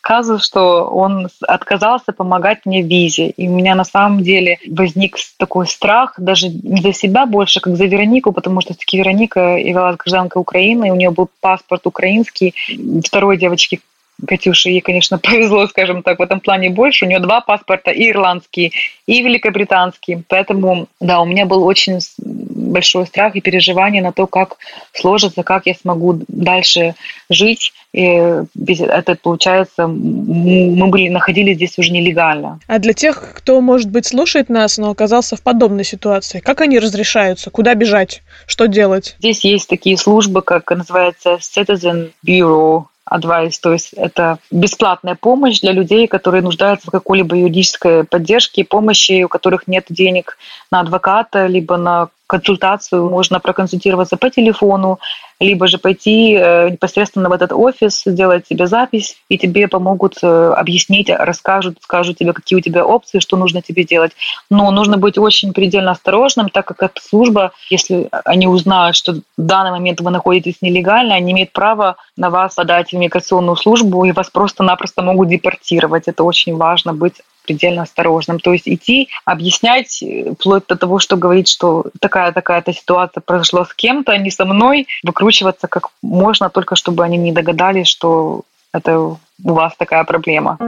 казус, 0.00 0.44
что 0.44 0.84
он 0.84 1.28
отказался 1.46 2.12
помогать 2.12 2.66
мне 2.66 2.82
в 2.82 2.86
визе. 2.86 3.30
И 3.30 3.48
у 3.48 3.52
меня 3.52 3.74
на 3.74 3.84
самом 3.84 4.22
деле 4.22 4.58
возник 4.68 5.16
такой 5.38 5.66
страх 5.66 6.14
даже 6.18 6.48
не 6.48 6.82
за 6.82 6.92
себя 6.92 7.26
больше, 7.26 7.60
как 7.60 7.76
за 7.76 7.86
Веронику, 7.86 8.32
потому 8.32 8.60
что 8.60 8.74
таки 8.74 8.98
Вероника 8.98 9.56
являлась 9.56 9.96
гражданкой 9.96 10.40
Украины, 10.42 10.88
и 10.88 10.90
у 10.90 10.94
нее 10.94 11.10
был 11.10 11.28
паспорт 11.40 11.86
украинский. 11.86 12.54
Второй 13.02 13.38
девочки 13.38 13.80
Катюше, 14.26 14.70
ей, 14.70 14.80
конечно, 14.80 15.18
повезло, 15.22 15.66
скажем 15.66 16.02
так, 16.02 16.18
в 16.18 16.22
этом 16.22 16.40
плане 16.40 16.70
больше. 16.70 17.04
У 17.04 17.08
нее 17.08 17.20
два 17.20 17.40
паспорта, 17.40 17.90
и 17.90 18.10
ирландский, 18.10 18.72
и 19.06 19.22
великобританский. 19.22 20.22
Поэтому, 20.28 20.86
да, 21.00 21.20
у 21.20 21.26
меня 21.26 21.46
был 21.46 21.64
очень 21.64 21.98
большой 22.18 23.06
страх 23.06 23.36
и 23.36 23.40
переживание 23.40 24.02
на 24.02 24.12
то, 24.12 24.26
как 24.26 24.56
сложится, 24.92 25.42
как 25.42 25.66
я 25.66 25.74
смогу 25.74 26.20
дальше 26.28 26.94
жить. 27.28 27.72
И 27.92 28.02
это, 28.02 29.14
получается, 29.14 29.86
мы 29.86 30.88
были, 30.88 31.08
находились 31.08 31.56
здесь 31.56 31.78
уже 31.78 31.92
нелегально. 31.92 32.58
А 32.66 32.78
для 32.80 32.92
тех, 32.92 33.34
кто, 33.36 33.60
может 33.60 33.90
быть, 33.90 34.06
слушает 34.06 34.48
нас, 34.48 34.78
но 34.78 34.90
оказался 34.90 35.36
в 35.36 35.42
подобной 35.42 35.84
ситуации, 35.84 36.40
как 36.40 36.60
они 36.60 36.80
разрешаются? 36.80 37.50
Куда 37.50 37.74
бежать? 37.74 38.22
Что 38.46 38.66
делать? 38.66 39.14
Здесь 39.20 39.44
есть 39.44 39.68
такие 39.68 39.96
службы, 39.96 40.42
как 40.42 40.70
называется 40.70 41.38
Citizen 41.40 42.10
Bureau, 42.26 42.86
advice, 43.10 43.58
то 43.60 43.72
есть 43.72 43.92
это 43.92 44.38
бесплатная 44.50 45.14
помощь 45.14 45.60
для 45.60 45.72
людей, 45.72 46.06
которые 46.06 46.42
нуждаются 46.42 46.88
в 46.88 46.90
какой-либо 46.90 47.36
юридической 47.36 48.04
поддержке 48.04 48.62
и 48.62 48.64
помощи, 48.64 49.22
у 49.22 49.28
которых 49.28 49.66
нет 49.66 49.86
денег 49.88 50.38
на 50.70 50.80
адвоката, 50.80 51.46
либо 51.46 51.76
на 51.76 52.08
консультацию, 52.26 53.08
можно 53.08 53.40
проконсультироваться 53.40 54.16
по 54.16 54.30
телефону, 54.30 54.98
либо 55.40 55.66
же 55.66 55.78
пойти 55.78 56.34
э, 56.34 56.70
непосредственно 56.70 57.28
в 57.28 57.32
этот 57.32 57.52
офис, 57.52 58.02
сделать 58.06 58.46
себе 58.46 58.66
запись, 58.66 59.16
и 59.28 59.36
тебе 59.36 59.68
помогут 59.68 60.18
э, 60.22 60.54
объяснить, 60.56 61.10
расскажут, 61.10 61.78
скажут 61.82 62.18
тебе, 62.18 62.32
какие 62.32 62.58
у 62.58 62.62
тебя 62.62 62.86
опции, 62.86 63.18
что 63.18 63.36
нужно 63.36 63.60
тебе 63.60 63.84
делать. 63.84 64.12
Но 64.48 64.70
нужно 64.70 64.96
быть 64.96 65.18
очень 65.18 65.52
предельно 65.52 65.90
осторожным, 65.90 66.48
так 66.48 66.66
как 66.66 66.82
эта 66.82 67.00
служба, 67.02 67.52
если 67.68 68.08
они 68.24 68.46
узнают, 68.46 68.96
что 68.96 69.14
в 69.14 69.20
данный 69.36 69.72
момент 69.72 70.00
вы 70.00 70.10
находитесь 70.10 70.62
нелегально, 70.62 71.16
они 71.16 71.32
имеют 71.32 71.52
право 71.52 71.96
на 72.16 72.30
вас 72.30 72.54
подать 72.54 72.92
в 72.92 72.96
миграционную 72.96 73.56
службу, 73.56 74.04
и 74.04 74.12
вас 74.12 74.30
просто-напросто 74.30 75.02
могут 75.02 75.28
депортировать. 75.28 76.04
Это 76.06 76.24
очень 76.24 76.56
важно 76.56 76.94
быть 76.94 77.20
предельно 77.44 77.82
осторожным. 77.82 78.40
То 78.40 78.52
есть 78.52 78.68
идти, 78.68 79.08
объяснять, 79.24 80.02
э, 80.02 80.32
вплоть 80.32 80.66
до 80.66 80.76
того, 80.76 80.98
что 80.98 81.16
говорить, 81.16 81.48
что 81.48 81.86
такая-такая-то 82.00 82.72
ситуация 82.72 83.20
произошла 83.20 83.64
с 83.64 83.74
кем-то, 83.74 84.12
а 84.12 84.18
не 84.18 84.30
со 84.30 84.44
мной, 84.44 84.86
выкручиваться 85.02 85.68
как 85.68 85.88
можно, 86.02 86.50
только 86.50 86.76
чтобы 86.76 87.04
они 87.04 87.16
не 87.16 87.32
догадались, 87.32 87.88
что 87.88 88.42
это 88.72 88.98
у 88.98 89.18
вас 89.42 89.74
такая 89.76 90.04
проблема. 90.04 90.58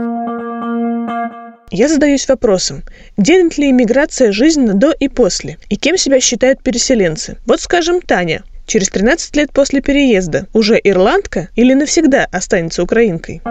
Я 1.71 1.89
задаюсь 1.89 2.29
вопросом, 2.29 2.85
делит 3.17 3.59
ли 3.59 3.71
иммиграция 3.71 4.31
жизнь 4.31 4.67
до 4.73 4.93
и 4.93 5.09
после? 5.09 5.59
И 5.69 5.77
кем 5.77 5.97
себя 5.97 6.21
считают 6.21 6.63
переселенцы? 6.63 7.39
Вот 7.45 7.61
скажем, 7.61 8.01
Таня, 8.01 8.45
через 8.67 8.89
13 8.89 9.35
лет 9.35 9.53
после 9.53 9.81
переезда 9.81 10.47
уже 10.55 10.81
ирландка 10.83 11.49
или 11.57 11.75
навсегда 11.75 12.29
останется 12.31 12.85
украинкой? 12.85 13.43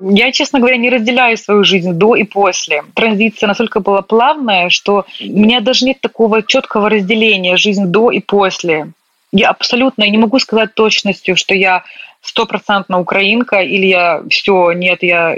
Я, 0.00 0.32
честно 0.32 0.58
говоря, 0.58 0.76
не 0.76 0.90
разделяю 0.90 1.36
свою 1.36 1.64
жизнь 1.64 1.92
до 1.92 2.16
и 2.16 2.24
после. 2.24 2.84
Транзиция 2.94 3.46
настолько 3.48 3.80
была 3.80 4.02
плавная, 4.02 4.68
что 4.68 5.06
у 5.20 5.38
меня 5.38 5.60
даже 5.60 5.84
нет 5.84 6.00
такого 6.00 6.42
четкого 6.42 6.90
разделения 6.90 7.56
жизнь 7.56 7.86
до 7.86 8.10
и 8.10 8.20
после. 8.20 8.92
Я 9.32 9.50
абсолютно 9.50 10.08
не 10.08 10.18
могу 10.18 10.38
сказать 10.38 10.74
точностью, 10.74 11.36
что 11.36 11.54
я 11.54 11.84
стопроцентно 12.22 13.00
украинка 13.00 13.60
или 13.60 13.86
я 13.86 14.22
все, 14.30 14.72
нет, 14.72 15.02
я 15.02 15.36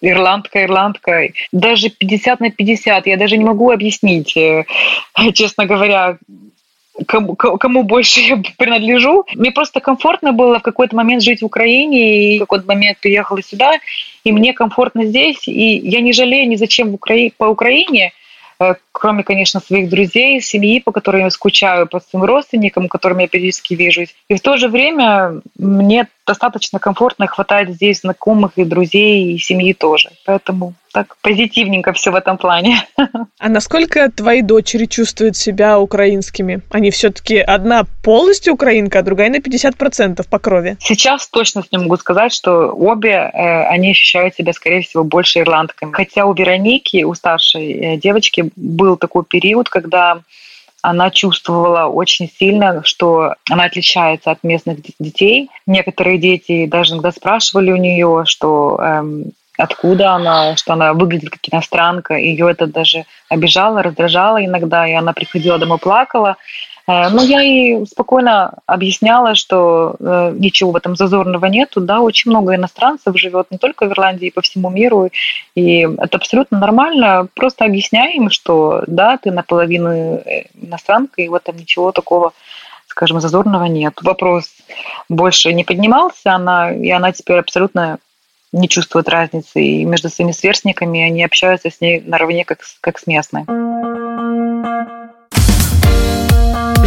ирландка, 0.00 0.64
ирландка. 0.64 1.28
Даже 1.52 1.90
50 1.90 2.40
на 2.40 2.50
50. 2.50 3.06
Я 3.06 3.16
даже 3.16 3.36
не 3.36 3.44
могу 3.44 3.70
объяснить, 3.70 4.36
э, 4.36 4.64
честно 5.34 5.66
говоря, 5.66 6.18
кому, 7.06 7.36
кому 7.36 7.82
больше 7.82 8.20
я 8.20 8.42
принадлежу. 8.56 9.24
Мне 9.34 9.50
просто 9.50 9.80
комфортно 9.80 10.32
было 10.32 10.58
в 10.58 10.62
какой-то 10.62 10.96
момент 10.96 11.22
жить 11.22 11.42
в 11.42 11.46
Украине, 11.46 12.34
и 12.34 12.36
в 12.38 12.40
какой-то 12.40 12.66
момент 12.66 12.98
приехала 12.98 13.42
сюда, 13.42 13.78
и 14.24 14.32
мне 14.32 14.52
комфортно 14.52 15.04
здесь, 15.04 15.46
и 15.48 15.76
я 15.76 16.00
не 16.00 16.12
жалею 16.12 16.48
ни 16.48 16.56
зачем 16.56 16.90
в 16.90 16.94
Укра... 16.94 17.14
по 17.36 17.44
Украине, 17.44 18.12
э, 18.58 18.74
кроме, 18.92 19.22
конечно, 19.22 19.60
своих 19.60 19.88
друзей, 19.88 20.40
семьи, 20.40 20.80
по 20.80 20.92
которым 20.92 21.22
я 21.22 21.30
скучаю, 21.30 21.86
по 21.86 22.00
своим 22.00 22.24
родственникам, 22.24 22.88
которыми 22.88 23.22
я 23.22 23.28
периодически 23.28 23.74
вижусь. 23.74 24.14
И 24.28 24.34
в 24.34 24.40
то 24.40 24.56
же 24.56 24.68
время 24.68 25.40
мне 25.58 26.06
достаточно 26.30 26.78
комфортно, 26.78 27.26
хватает 27.26 27.70
здесь 27.70 28.00
знакомых 28.00 28.52
и 28.54 28.64
друзей, 28.64 29.32
и 29.32 29.38
семьи 29.38 29.72
тоже. 29.72 30.10
Поэтому 30.24 30.74
так 30.92 31.16
позитивненько 31.22 31.92
все 31.92 32.12
в 32.12 32.14
этом 32.14 32.38
плане. 32.38 32.86
А 33.38 33.48
насколько 33.48 34.10
твои 34.10 34.42
дочери 34.42 34.84
чувствуют 34.84 35.36
себя 35.36 35.78
украинскими? 35.78 36.60
Они 36.70 36.90
все-таки 36.90 37.38
одна 37.38 37.84
полностью 38.04 38.52
украинка, 38.52 38.98
а 38.98 39.02
другая 39.02 39.30
на 39.30 39.36
50% 39.36 40.28
по 40.28 40.38
крови. 40.38 40.76
Сейчас 40.78 41.26
точно 41.28 41.62
не 41.72 41.78
могу 41.78 41.96
сказать, 41.96 42.32
что 42.32 42.70
обе 42.72 43.12
э, 43.12 43.64
они 43.64 43.92
ощущают 43.92 44.34
себя, 44.34 44.52
скорее 44.52 44.82
всего, 44.82 45.04
больше 45.04 45.40
ирландками. 45.40 45.92
Хотя 45.92 46.26
у 46.26 46.34
Вероники, 46.34 47.02
у 47.02 47.14
старшей 47.14 47.72
э, 47.72 47.96
девочки, 47.96 48.50
был 48.56 48.96
такой 48.96 49.24
период, 49.24 49.68
когда 49.68 50.20
она 50.82 51.10
чувствовала 51.10 51.86
очень 51.86 52.30
сильно, 52.30 52.82
что 52.84 53.34
она 53.50 53.64
отличается 53.64 54.30
от 54.30 54.42
местных 54.42 54.78
детей. 54.98 55.50
Некоторые 55.66 56.18
дети 56.18 56.66
даже 56.66 56.94
иногда 56.94 57.12
спрашивали 57.12 57.72
у 57.72 57.76
нее, 57.76 58.24
что 58.26 58.78
эм, 58.80 59.32
откуда 59.58 60.12
она, 60.12 60.56
что 60.56 60.72
она 60.72 60.92
выглядит 60.92 61.30
как 61.30 61.40
иностранка. 61.50 62.14
Ее 62.14 62.50
это 62.50 62.66
даже 62.66 63.04
обижало, 63.28 63.82
раздражало 63.82 64.44
иногда, 64.44 64.86
и 64.86 64.92
она 64.92 65.12
приходила 65.12 65.58
домой, 65.58 65.78
плакала. 65.78 66.36
Э, 66.90 67.08
но 67.10 67.22
я 67.22 67.40
ей 67.40 67.86
спокойно 67.86 68.54
объясняла, 68.66 69.34
что 69.34 69.94
э, 69.98 70.34
ничего 70.36 70.72
в 70.72 70.76
этом 70.76 70.96
зазорного 70.96 71.46
нету. 71.46 71.80
Да, 71.80 72.00
очень 72.00 72.30
много 72.30 72.54
иностранцев 72.54 73.18
живет 73.18 73.50
не 73.50 73.58
только 73.58 73.86
в 73.86 73.92
Ирландии, 73.92 74.30
по 74.30 74.40
всему 74.40 74.70
миру. 74.70 75.10
И 75.54 75.80
это 75.80 76.16
абсолютно 76.16 76.58
нормально. 76.58 77.28
Просто 77.34 77.64
объясняй 77.64 78.14
им, 78.16 78.30
что 78.30 78.82
да, 78.86 79.16
ты 79.18 79.30
наполовину 79.30 79.90
э, 79.90 80.46
иностранка, 80.60 81.22
и 81.22 81.28
в 81.28 81.34
этом 81.34 81.56
ничего 81.56 81.92
такого 81.92 82.32
скажем, 82.86 83.20
зазорного 83.20 83.66
нет. 83.66 83.94
Вопрос 84.02 84.50
больше 85.08 85.52
не 85.52 85.62
поднимался, 85.62 86.32
она, 86.32 86.72
и 86.72 86.90
она 86.90 87.12
теперь 87.12 87.38
абсолютно 87.38 87.98
не 88.52 88.68
чувствует 88.68 89.08
разницы. 89.08 89.62
И 89.62 89.84
между 89.84 90.08
своими 90.08 90.32
сверстниками 90.32 91.00
они 91.00 91.22
общаются 91.22 91.70
с 91.70 91.80
ней 91.80 92.02
наравне, 92.04 92.44
как, 92.44 92.58
как 92.80 92.98
с 92.98 93.06
местной. 93.06 93.44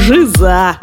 Жиза! 0.06 0.78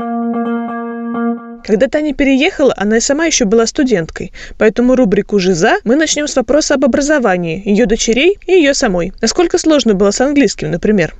Когда 1.62 1.88
Таня 1.88 2.14
переехала, 2.14 2.72
она 2.74 2.96
и 2.96 3.00
сама 3.00 3.26
еще 3.26 3.44
была 3.44 3.66
студенткой, 3.66 4.32
поэтому 4.58 4.96
рубрику 4.96 5.38
«Жиза» 5.38 5.74
мы 5.84 5.96
начнем 5.96 6.26
с 6.26 6.36
вопроса 6.36 6.74
об 6.74 6.86
образовании, 6.86 7.60
ее 7.62 7.84
дочерей 7.84 8.38
и 8.46 8.52
ее 8.52 8.72
самой. 8.72 9.12
Насколько 9.20 9.58
сложно 9.58 9.92
было 9.92 10.10
с 10.10 10.22
английским, 10.22 10.70
например? 10.70 11.14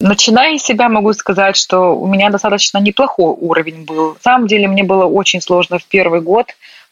Начиная 0.00 0.56
с 0.56 0.62
себя, 0.62 0.88
могу 0.88 1.12
сказать, 1.12 1.56
что 1.56 1.94
у 1.94 2.06
меня 2.06 2.30
достаточно 2.30 2.78
неплохой 2.78 3.34
уровень 3.38 3.84
был. 3.84 4.14
На 4.14 4.20
самом 4.22 4.46
деле 4.46 4.68
мне 4.68 4.84
было 4.84 5.04
очень 5.04 5.42
сложно 5.42 5.78
в 5.78 5.84
первый 5.84 6.22
год 6.22 6.46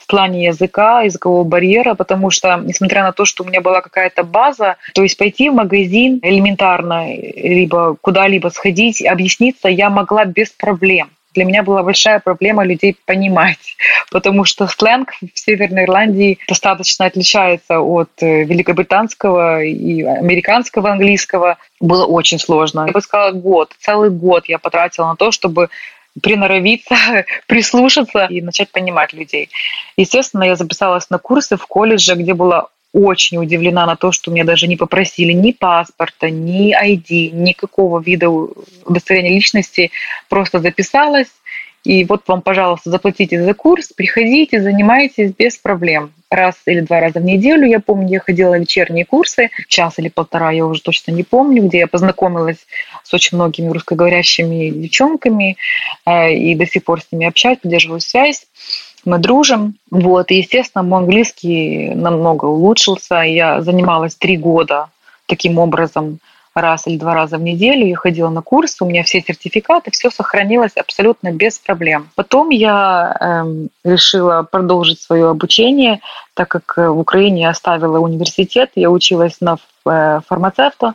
в 0.05 0.07
плане 0.07 0.45
языка, 0.45 1.01
языкового 1.01 1.45
барьера, 1.45 1.95
потому 1.95 2.31
что, 2.31 2.57
несмотря 2.63 3.03
на 3.03 3.13
то, 3.13 3.25
что 3.25 3.43
у 3.43 3.47
меня 3.47 3.63
была 3.63 3.81
какая-то 3.81 4.23
база, 4.23 4.77
то 4.95 5.03
есть 5.03 5.17
пойти 5.17 5.49
в 5.49 5.55
магазин 5.55 6.21
элементарно, 6.23 7.15
либо 7.17 7.97
куда-либо 8.01 8.49
сходить, 8.49 9.05
объясниться 9.05 9.69
я 9.69 9.89
могла 9.89 10.27
без 10.27 10.51
проблем 10.51 11.11
для 11.35 11.45
меня 11.45 11.63
была 11.63 11.83
большая 11.83 12.21
проблема 12.21 12.65
людей 12.65 12.97
понимать, 13.05 13.77
потому 14.11 14.45
что 14.45 14.67
сленг 14.69 15.13
в 15.21 15.39
Северной 15.39 15.85
Ирландии 15.85 16.39
достаточно 16.49 17.07
отличается 17.07 17.81
от 17.81 18.11
э, 18.21 18.45
великобританского 18.45 19.63
и 19.63 20.03
американского 20.03 20.93
английского. 20.93 21.59
Было 21.81 22.07
очень 22.07 22.39
сложно. 22.39 22.85
Я 22.87 22.93
бы 22.93 23.01
сказала, 23.01 23.33
год, 23.33 23.73
целый 23.81 24.11
год 24.11 24.45
я 24.47 24.59
потратила 24.59 25.09
на 25.09 25.17
то, 25.17 25.33
чтобы 25.33 25.71
приноровиться, 26.23 26.97
прислушаться 27.47 28.27
и 28.27 28.41
начать 28.41 28.71
понимать 28.71 29.13
людей. 29.13 29.51
Естественно, 29.97 30.45
я 30.45 30.57
записалась 30.57 31.11
на 31.11 31.19
курсы 31.19 31.57
в 31.57 31.67
колледже, 31.67 32.15
где 32.15 32.35
была 32.35 32.69
очень 32.93 33.39
удивлена 33.39 33.87
на 33.87 33.97
то, 33.97 34.13
что 34.13 34.31
меня 34.31 34.45
даже 34.45 34.69
не 34.69 34.77
попросили 34.77 35.33
ни 35.33 35.51
паспорта, 35.51 36.31
ни 36.31 36.73
ID, 36.73 37.31
никакого 37.33 38.01
вида 38.01 38.31
удостоверения 38.31 39.33
личности. 39.33 39.91
Просто 40.29 40.61
записалась, 40.61 41.27
и 41.85 42.05
вот 42.05 42.23
вам, 42.27 42.41
пожалуйста, 42.41 42.91
заплатите 42.91 43.43
за 43.43 43.53
курс, 43.55 43.93
приходите, 43.95 44.63
занимайтесь 44.63 45.33
без 45.33 45.59
проблем. 45.59 46.13
Раз 46.31 46.57
или 46.67 46.81
два 46.81 47.01
раза 47.01 47.21
в 47.21 47.25
неделю, 47.25 47.67
я 47.67 47.79
помню, 47.79 48.09
я 48.09 48.21
ходила 48.21 48.53
на 48.53 48.61
вечерние 48.61 49.05
курсы, 49.05 49.51
час 49.69 49.99
или 49.99 50.09
полтора, 50.09 50.51
я 50.51 50.67
уже 50.67 50.81
точно 50.81 51.13
не 51.13 51.23
помню, 51.23 51.63
где 51.63 51.79
я 51.79 51.87
познакомилась 51.87 52.67
с 53.03 53.13
очень 53.13 53.37
многими 53.37 53.69
русскоговорящими 53.69 54.71
девчонками 54.71 55.57
э, 56.07 56.35
и 56.35 56.55
до 56.55 56.67
сих 56.67 56.83
пор 56.85 57.03
с 57.03 57.13
ними 57.13 57.27
общаюсь, 57.27 57.59
поддерживаю 57.59 58.01
связь 58.01 58.47
мы 59.05 59.19
дружим. 59.19 59.75
Вот, 59.91 60.31
и, 60.31 60.39
естественно, 60.39 60.83
мой 60.83 61.01
английский 61.01 61.91
намного 61.95 62.47
улучшился. 62.47 63.17
Я 63.17 63.61
занималась 63.61 64.15
три 64.15 64.37
года 64.37 64.89
таким 65.27 65.59
образом 65.59 66.21
раз 66.61 66.87
или 66.87 66.97
два 66.97 67.15
раза 67.15 67.39
в 67.39 67.43
неделю. 67.43 67.87
Я 67.87 67.97
ходила 67.97 68.29
на 68.29 68.43
курсы, 68.43 68.85
у 68.85 68.87
меня 68.87 69.03
все 69.03 69.21
сертификаты, 69.21 69.91
все 69.91 70.11
сохранилось 70.11 70.77
абсолютно 70.77 71.33
без 71.33 71.59
проблем. 71.59 72.11
Потом 72.15 72.51
я 72.51 73.17
э, 73.21 73.89
решила 73.89 74.43
продолжить 74.43 75.01
свое 75.01 75.31
обучение, 75.31 76.01
так 76.35 76.49
как 76.49 76.77
в 76.77 76.99
Украине 76.99 77.43
я 77.43 77.51
оставила 77.51 77.99
университет, 77.99 78.71
я 78.75 78.91
училась 78.91 79.41
на 79.41 79.57
э, 79.87 80.21
фармацевта. 80.27 80.95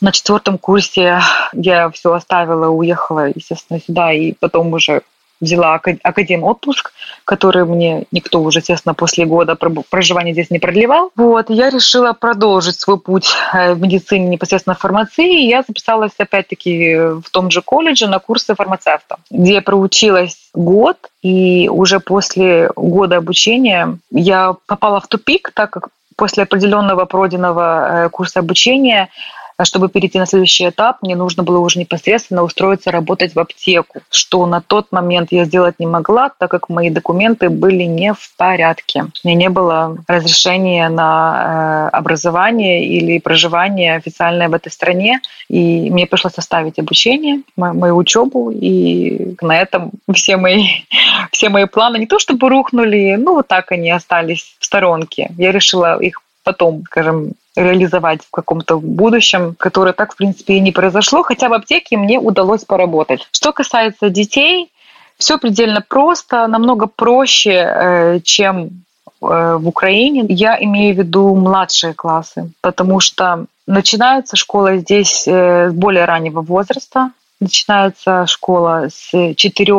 На 0.00 0.12
четвертом 0.12 0.58
курсе 0.58 1.20
я 1.52 1.90
все 1.90 2.12
оставила, 2.12 2.68
уехала, 2.68 3.28
естественно, 3.34 3.80
сюда, 3.80 4.12
и 4.12 4.32
потом 4.32 4.72
уже 4.72 5.02
взяла 5.40 5.80
академ 6.02 6.44
отпуск, 6.44 6.92
который 7.24 7.64
мне 7.64 8.04
никто 8.12 8.40
уже, 8.40 8.60
естественно, 8.60 8.94
после 8.94 9.26
года 9.26 9.56
проживания 9.90 10.32
здесь 10.32 10.50
не 10.50 10.58
продлевал. 10.58 11.10
Вот, 11.16 11.50
я 11.50 11.70
решила 11.70 12.12
продолжить 12.12 12.80
свой 12.80 12.98
путь 12.98 13.30
э, 13.52 13.74
в 13.74 13.80
медицине, 13.80 14.26
непосредственно 14.28 14.74
фармации. 14.74 15.42
И 15.42 15.48
я 15.48 15.62
записалась, 15.66 16.12
опять-таки, 16.18 16.96
в 16.96 17.30
том 17.30 17.50
же 17.50 17.62
колледже 17.62 18.06
на 18.08 18.18
курсы 18.18 18.54
фармацевта, 18.54 19.16
где 19.30 19.54
я 19.54 19.62
проучилась 19.62 20.50
год, 20.54 20.96
и 21.22 21.68
уже 21.68 22.00
после 22.00 22.70
года 22.76 23.16
обучения 23.16 23.98
я 24.10 24.54
попала 24.66 25.00
в 25.00 25.06
тупик, 25.06 25.50
так 25.54 25.70
как 25.70 25.88
после 26.16 26.44
определенного 26.44 27.04
пройденного 27.04 28.06
э, 28.06 28.08
курса 28.08 28.40
обучения 28.40 29.10
а 29.56 29.64
чтобы 29.64 29.88
перейти 29.88 30.18
на 30.18 30.26
следующий 30.26 30.68
этап, 30.68 31.02
мне 31.02 31.16
нужно 31.16 31.42
было 31.42 31.58
уже 31.58 31.78
непосредственно 31.78 32.42
устроиться 32.42 32.90
работать 32.90 33.34
в 33.34 33.38
аптеку, 33.38 34.02
что 34.10 34.46
на 34.46 34.60
тот 34.60 34.92
момент 34.92 35.28
я 35.32 35.44
сделать 35.44 35.78
не 35.78 35.86
могла, 35.86 36.30
так 36.38 36.50
как 36.50 36.68
мои 36.68 36.90
документы 36.90 37.48
были 37.48 37.84
не 37.84 38.12
в 38.12 38.34
порядке. 38.36 39.06
У 39.24 39.28
меня 39.28 39.36
не 39.36 39.48
было 39.48 39.96
разрешения 40.06 40.88
на 40.88 41.90
э, 41.92 41.96
образование 41.96 42.86
или 42.86 43.18
проживание 43.18 43.96
официальное 43.96 44.48
в 44.48 44.54
этой 44.54 44.70
стране, 44.70 45.20
и 45.48 45.90
мне 45.90 46.06
пришлось 46.06 46.36
оставить 46.36 46.78
обучение, 46.78 47.42
мою 47.56 47.96
учебу, 47.96 48.50
и 48.50 49.36
на 49.40 49.58
этом 49.58 49.92
все 50.14 50.36
мои, 50.36 50.66
все 51.32 51.48
мои 51.48 51.64
планы 51.64 51.98
не 51.98 52.06
то 52.06 52.18
чтобы 52.18 52.48
рухнули, 52.48 53.16
ну 53.18 53.34
вот 53.34 53.48
так 53.48 53.72
они 53.72 53.90
остались 53.90 54.56
в 54.58 54.64
сторонке. 54.64 55.30
Я 55.38 55.52
решила 55.52 55.98
их 55.98 56.20
потом, 56.44 56.84
скажем, 56.84 57.32
реализовать 57.56 58.22
в 58.22 58.30
каком-то 58.30 58.78
будущем, 58.78 59.54
которое 59.58 59.92
так, 59.92 60.12
в 60.12 60.16
принципе, 60.16 60.54
и 60.54 60.60
не 60.60 60.72
произошло, 60.72 61.22
хотя 61.22 61.48
в 61.48 61.54
аптеке 61.54 61.96
мне 61.96 62.18
удалось 62.18 62.64
поработать. 62.64 63.26
Что 63.32 63.52
касается 63.52 64.10
детей, 64.10 64.70
все 65.18 65.38
предельно 65.38 65.80
просто, 65.80 66.46
намного 66.46 66.86
проще, 66.86 67.52
э, 67.52 68.20
чем 68.20 68.66
э, 68.66 69.56
в 69.58 69.66
Украине. 69.66 70.26
Я 70.28 70.58
имею 70.60 70.94
в 70.94 70.98
виду 70.98 71.34
младшие 71.34 71.94
классы, 71.94 72.50
потому 72.60 73.00
что 73.00 73.46
начинается 73.66 74.36
школа 74.36 74.76
здесь 74.76 75.26
э, 75.26 75.70
с 75.70 75.72
более 75.72 76.04
раннего 76.04 76.42
возраста. 76.42 77.10
Начинается 77.40 78.26
школа 78.26 78.88
с 78.90 79.34
4 79.34 79.74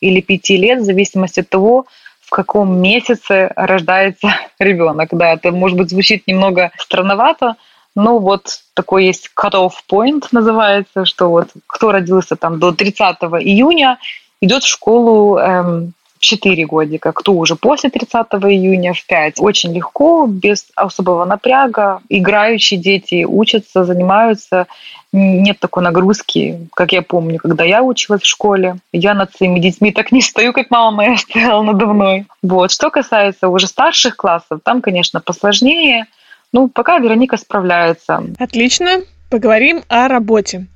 или 0.00 0.20
5 0.20 0.50
лет, 0.50 0.80
в 0.80 0.84
зависимости 0.84 1.40
от 1.40 1.48
того, 1.48 1.86
каком 2.32 2.80
месяце 2.80 3.52
рождается 3.56 4.28
ребенок. 4.58 5.08
Да, 5.12 5.32
это, 5.32 5.52
может 5.52 5.78
быть, 5.78 5.90
звучит 5.90 6.26
немного 6.26 6.72
странновато, 6.78 7.56
но 7.94 8.18
вот 8.18 8.60
такой 8.74 9.06
есть 9.06 9.30
cut-off 9.38 9.72
point 9.90 10.26
называется, 10.32 11.04
что 11.04 11.28
вот 11.28 11.48
кто 11.66 11.92
родился 11.92 12.36
там 12.36 12.58
до 12.58 12.72
30 12.72 13.16
июня, 13.40 13.98
идет 14.40 14.64
в 14.64 14.68
школу 14.68 15.36
эм, 15.36 15.92
4 16.22 16.66
годика, 16.66 17.12
кто 17.12 17.32
уже 17.32 17.56
после 17.56 17.90
30 17.90 18.26
июня 18.44 18.94
в 18.94 19.04
5. 19.04 19.40
Очень 19.40 19.74
легко, 19.74 20.26
без 20.26 20.66
особого 20.76 21.24
напряга. 21.24 22.00
Играющие 22.08 22.78
дети 22.78 23.24
учатся, 23.24 23.84
занимаются. 23.84 24.68
Нет 25.12 25.58
такой 25.58 25.82
нагрузки, 25.82 26.68
как 26.74 26.92
я 26.92 27.02
помню, 27.02 27.38
когда 27.38 27.64
я 27.64 27.82
училась 27.82 28.22
в 28.22 28.26
школе. 28.26 28.76
Я 28.92 29.14
над 29.14 29.34
своими 29.34 29.58
детьми 29.58 29.90
так 29.90 30.12
не 30.12 30.22
стою, 30.22 30.52
как 30.52 30.70
мама 30.70 30.96
моя 30.96 31.16
стояла 31.16 31.62
надо 31.62 31.86
мной. 31.86 32.26
Вот. 32.42 32.70
Что 32.70 32.90
касается 32.90 33.48
уже 33.48 33.66
старших 33.66 34.16
классов, 34.16 34.60
там, 34.62 34.80
конечно, 34.80 35.20
посложнее. 35.20 36.06
Ну, 36.52 36.68
пока 36.68 36.98
Вероника 36.98 37.36
справляется. 37.36 38.22
Отлично. 38.38 39.02
Поговорим 39.32 39.82
о 39.88 40.08
работе. 40.08 40.66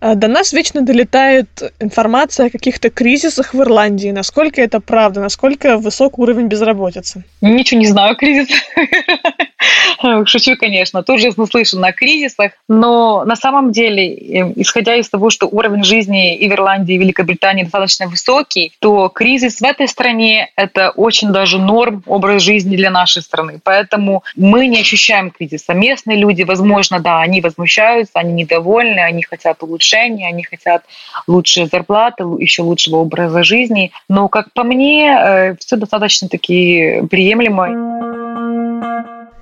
Э, 0.00 0.14
до 0.14 0.28
нас 0.28 0.52
вечно 0.52 0.82
долетает 0.82 1.48
информация 1.80 2.46
о 2.46 2.50
каких-то 2.50 2.90
кризисах 2.90 3.54
в 3.54 3.60
Ирландии. 3.60 4.12
Насколько 4.12 4.62
это 4.62 4.78
правда? 4.78 5.20
Насколько 5.20 5.78
высок 5.78 6.20
уровень 6.20 6.46
безработицы? 6.46 7.24
Ничего 7.40 7.80
не 7.80 7.88
знаю 7.88 8.12
о 8.12 8.14
кризисах. 8.14 8.62
Шучу, 10.26 10.56
конечно. 10.56 11.02
Тоже 11.02 11.30
наслышана 11.36 11.88
о 11.88 11.92
кризисах. 11.92 12.52
Но 12.68 13.24
на 13.24 13.36
самом 13.36 13.72
деле, 13.72 14.14
эм, 14.14 14.52
исходя 14.56 14.96
из 14.96 15.08
того, 15.08 15.30
что 15.30 15.46
уровень 15.46 15.84
жизни 15.84 16.36
и 16.36 16.48
в 16.48 16.52
Ирландии, 16.52 16.94
и 16.94 16.98
в 16.98 17.00
Великобритании 17.00 17.64
достаточно 17.64 18.06
высокий, 18.06 18.72
то 18.80 19.08
кризис 19.08 19.60
в 19.60 19.64
этой 19.64 19.88
стране– 19.88 20.50
это 20.56 20.90
очень 20.90 21.30
даже 21.30 21.58
норм 21.58 22.02
образ 22.06 22.42
жизни 22.42 22.76
для 22.76 22.90
нашей 22.90 23.22
страны. 23.22 23.60
Поэтому 23.62 24.22
мы 24.36 24.66
не 24.66 24.80
ощущаем 24.80 25.30
кризиса. 25.30 25.74
Местные 25.74 26.18
люди, 26.18 26.42
возможно, 26.42 27.00
да, 27.00 27.20
они 27.20 27.40
возмущаются, 27.40 28.12
они 28.14 28.32
недовольны, 28.32 29.00
они 29.00 29.22
хотят 29.22 29.62
улучшения, 29.62 30.28
они 30.28 30.44
хотят 30.44 30.84
лучшие 31.26 31.66
зарплаты, 31.66 32.24
еще 32.38 32.62
лучшего 32.62 32.96
образа 32.96 33.42
жизни. 33.42 33.92
Но, 34.08 34.28
как 34.28 34.52
по 34.52 34.62
мне, 34.62 35.10
э, 35.10 35.56
все 35.56 35.76
достаточно 35.76 36.28
таки 36.28 37.02
приемлемо. 37.10 37.98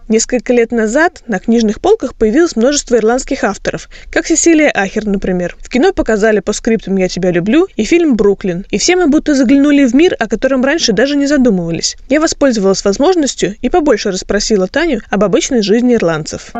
Несколько 0.09 0.53
лет 0.53 0.71
назад 0.71 1.25
на 1.27 1.41
книжных 1.41 1.81
полках 1.81 2.15
появилось 2.15 2.55
множество 2.55 2.95
ирландских 2.95 3.43
авторов, 3.43 3.89
как 4.13 4.27
Сесилия 4.27 4.71
Ахер, 4.71 5.05
например. 5.05 5.57
В 5.59 5.69
кино 5.69 5.93
показали 5.93 6.39
по 6.39 6.53
скриптам 6.53 6.97
«Я 6.97 7.09
тебя 7.09 7.33
люблю» 7.33 7.67
и 7.75 7.85
фильм 7.85 8.15
«Бруклин». 8.15 8.65
И 8.71 8.79
все 8.79 8.95
мы 8.95 9.09
будто 9.09 9.35
заглянули 9.35 9.85
в 9.85 9.95
мир, 9.95 10.15
о 10.19 10.29
котором 10.29 10.65
раньше 10.65 10.93
даже 10.93 11.17
не 11.17 11.27
задумывались. 11.27 11.97
Я 12.09 12.21
воспользовалась 12.21 12.85
возможностью 12.85 13.57
и 13.61 13.69
побольше 13.69 14.13
расспросила 14.13 14.69
Таню 14.69 15.01
об 15.11 15.25
обычной 15.25 15.63
жизни 15.63 15.95
ирландцев. 15.95 16.53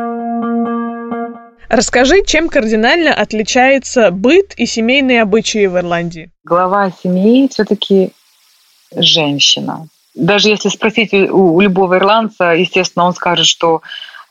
Расскажи, 1.69 2.23
чем 2.25 2.49
кардинально 2.49 3.13
отличается 3.13 4.11
быт 4.11 4.53
и 4.57 4.65
семейные 4.65 5.21
обычаи 5.21 5.67
в 5.67 5.77
Ирландии? 5.77 6.31
Глава 6.43 6.91
семьи 6.91 7.47
все-таки 7.49 8.11
женщина. 8.95 9.87
Даже 10.17 10.49
если 10.49 10.69
спросить 10.69 11.13
у, 11.13 11.55
у 11.55 11.61
любого 11.61 11.97
ирландца, 11.97 12.51
естественно, 12.51 13.05
он 13.05 13.13
скажет, 13.13 13.45
что 13.45 13.81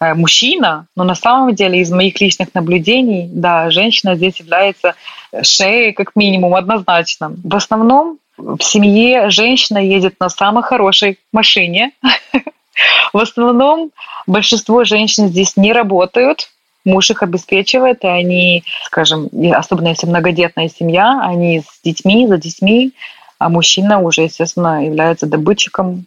э, 0.01 0.15
мужчина, 0.15 0.87
но 0.97 1.05
на 1.05 1.15
самом 1.15 1.55
деле 1.55 1.81
из 1.81 1.91
моих 1.91 2.21
личных 2.21 2.55
наблюдений, 2.55 3.29
да, 3.31 3.71
женщина 3.71 4.17
здесь 4.17 4.37
является 4.41 4.95
шеей 5.43 5.93
как 5.93 6.17
минимум 6.17 6.55
однозначно. 6.55 7.35
В 7.43 7.55
основном 7.55 8.19
в 8.37 8.61
семье 8.61 9.31
женщина 9.31 9.79
едет 9.79 10.21
на 10.21 10.29
самой 10.29 10.63
хорошей 10.63 11.19
машине. 11.33 11.93
В 13.13 13.19
основном 13.19 13.91
большинство 14.27 14.85
женщин 14.85 15.29
здесь 15.29 15.57
не 15.57 15.73
работают, 15.73 16.51
муж 16.85 17.11
их 17.11 17.23
обеспечивает, 17.23 18.05
и 18.05 18.07
они, 18.07 18.65
скажем, 18.85 19.29
особенно 19.55 19.89
если 19.89 20.07
многодетная 20.07 20.69
семья, 20.69 21.21
они 21.23 21.61
с 21.61 21.81
детьми, 21.83 22.27
за 22.27 22.37
детьми, 22.37 22.93
а 23.39 23.49
мужчина 23.49 24.01
уже, 24.01 24.23
естественно, 24.23 24.85
является 24.85 25.27
добытчиком 25.27 26.07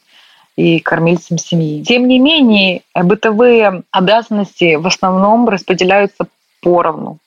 и 0.56 0.80
кормильцем 0.80 1.38
семьи. 1.38 1.84
Тем 1.84 2.08
не 2.08 2.20
менее, 2.20 2.82
бытовые 2.94 3.84
обязанности 3.92 4.76
в 4.76 4.86
основном 4.88 5.48
распределяются 5.48 6.28
поровну. 6.62 7.20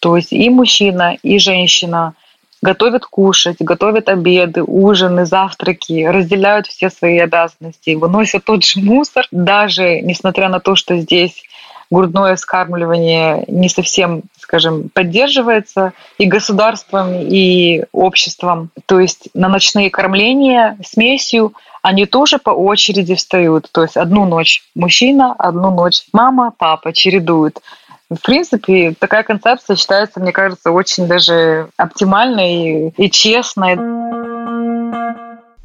То 0.00 0.16
есть 0.16 0.32
и 0.32 0.50
мужчина, 0.50 1.16
и 1.22 1.38
женщина 1.38 2.14
готовят 2.62 3.06
кушать, 3.06 3.56
готовят 3.60 4.08
обеды, 4.08 4.62
ужины, 4.62 5.24
завтраки, 5.24 6.04
разделяют 6.04 6.66
все 6.66 6.90
свои 6.90 7.18
обязанности, 7.18 7.94
выносят 7.94 8.44
тот 8.44 8.64
же 8.64 8.80
мусор, 8.80 9.26
даже 9.30 10.00
несмотря 10.00 10.48
на 10.48 10.60
то, 10.60 10.74
что 10.74 10.96
здесь 10.96 11.42
грудное 11.90 12.36
вскармливание 12.36 13.44
не 13.48 13.68
совсем, 13.68 14.22
скажем, 14.38 14.88
поддерживается 14.88 15.92
и 16.18 16.26
государством, 16.26 17.12
и 17.14 17.84
обществом. 17.92 18.70
То 18.86 19.00
есть 19.00 19.28
на 19.34 19.48
ночные 19.48 19.90
кормления 19.90 20.76
смесью 20.84 21.54
они 21.82 22.06
тоже 22.06 22.38
по 22.38 22.50
очереди 22.50 23.14
встают. 23.14 23.68
То 23.70 23.82
есть 23.82 23.96
одну 23.96 24.24
ночь 24.24 24.64
мужчина, 24.74 25.34
одну 25.38 25.70
ночь 25.70 26.02
мама, 26.12 26.52
папа 26.56 26.92
чередуют. 26.92 27.60
В 28.08 28.20
принципе, 28.22 28.94
такая 28.98 29.24
концепция 29.24 29.76
считается, 29.76 30.20
мне 30.20 30.32
кажется, 30.32 30.70
очень 30.70 31.08
даже 31.08 31.68
оптимальной 31.76 32.90
и 32.96 33.10
честной. 33.10 33.76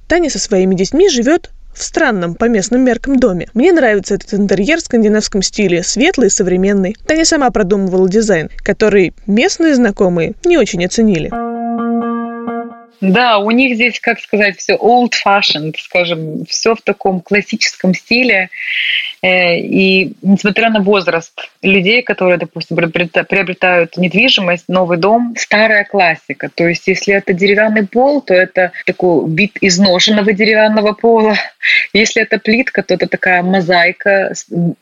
Таня 0.08 0.30
со 0.30 0.40
своими 0.40 0.76
детьми 0.76 1.08
живет 1.10 1.52
в 1.74 1.84
странном 1.84 2.36
по 2.36 2.46
местным 2.46 2.84
меркам 2.84 3.18
доме. 3.18 3.48
Мне 3.54 3.72
нравится 3.72 4.16
этот 4.16 4.34
интерьер 4.34 4.80
в 4.80 4.82
скандинавском 4.82 5.42
стиле, 5.42 5.84
светлый 5.84 6.28
и 6.28 6.32
современный. 6.32 6.96
Таня 7.06 7.26
сама 7.26 7.50
продумывала 7.50 8.10
дизайн, 8.10 8.50
который 8.64 9.14
местные 9.28 9.76
знакомые 9.76 10.34
не 10.44 10.58
очень 10.58 10.86
оценили. 10.86 11.32
Да, 13.02 13.40
у 13.40 13.50
них 13.50 13.76
здесь, 13.76 14.00
как 14.00 14.20
сказать, 14.20 14.58
все 14.60 14.76
old-fashioned, 14.76 15.76
скажем, 15.80 16.46
все 16.46 16.76
в 16.76 16.82
таком 16.82 17.20
классическом 17.22 17.96
стиле. 17.96 18.50
Э, 19.24 19.56
и 19.60 20.14
несмотря 20.24 20.72
на 20.72 20.82
возраст 20.82 21.34
людей, 21.62 22.02
которые, 22.02 22.40
допустим, 22.40 22.78
приобретают 22.78 23.96
недвижимость, 23.98 24.68
новый 24.68 24.98
дом, 24.98 25.36
старая 25.38 25.84
классика. 25.84 26.50
То 26.54 26.68
есть, 26.68 26.88
если 26.88 27.14
это 27.14 27.34
деревянный 27.34 27.86
пол, 27.86 28.22
то 28.22 28.34
это 28.34 28.72
такой 28.86 29.30
вид 29.30 29.58
изношенного 29.62 30.34
деревянного 30.34 30.94
пола. 30.94 31.36
Если 31.94 32.24
это 32.24 32.40
плитка, 32.40 32.82
то 32.82 32.96
это 32.96 33.08
такая 33.08 33.44
мозаика 33.44 34.34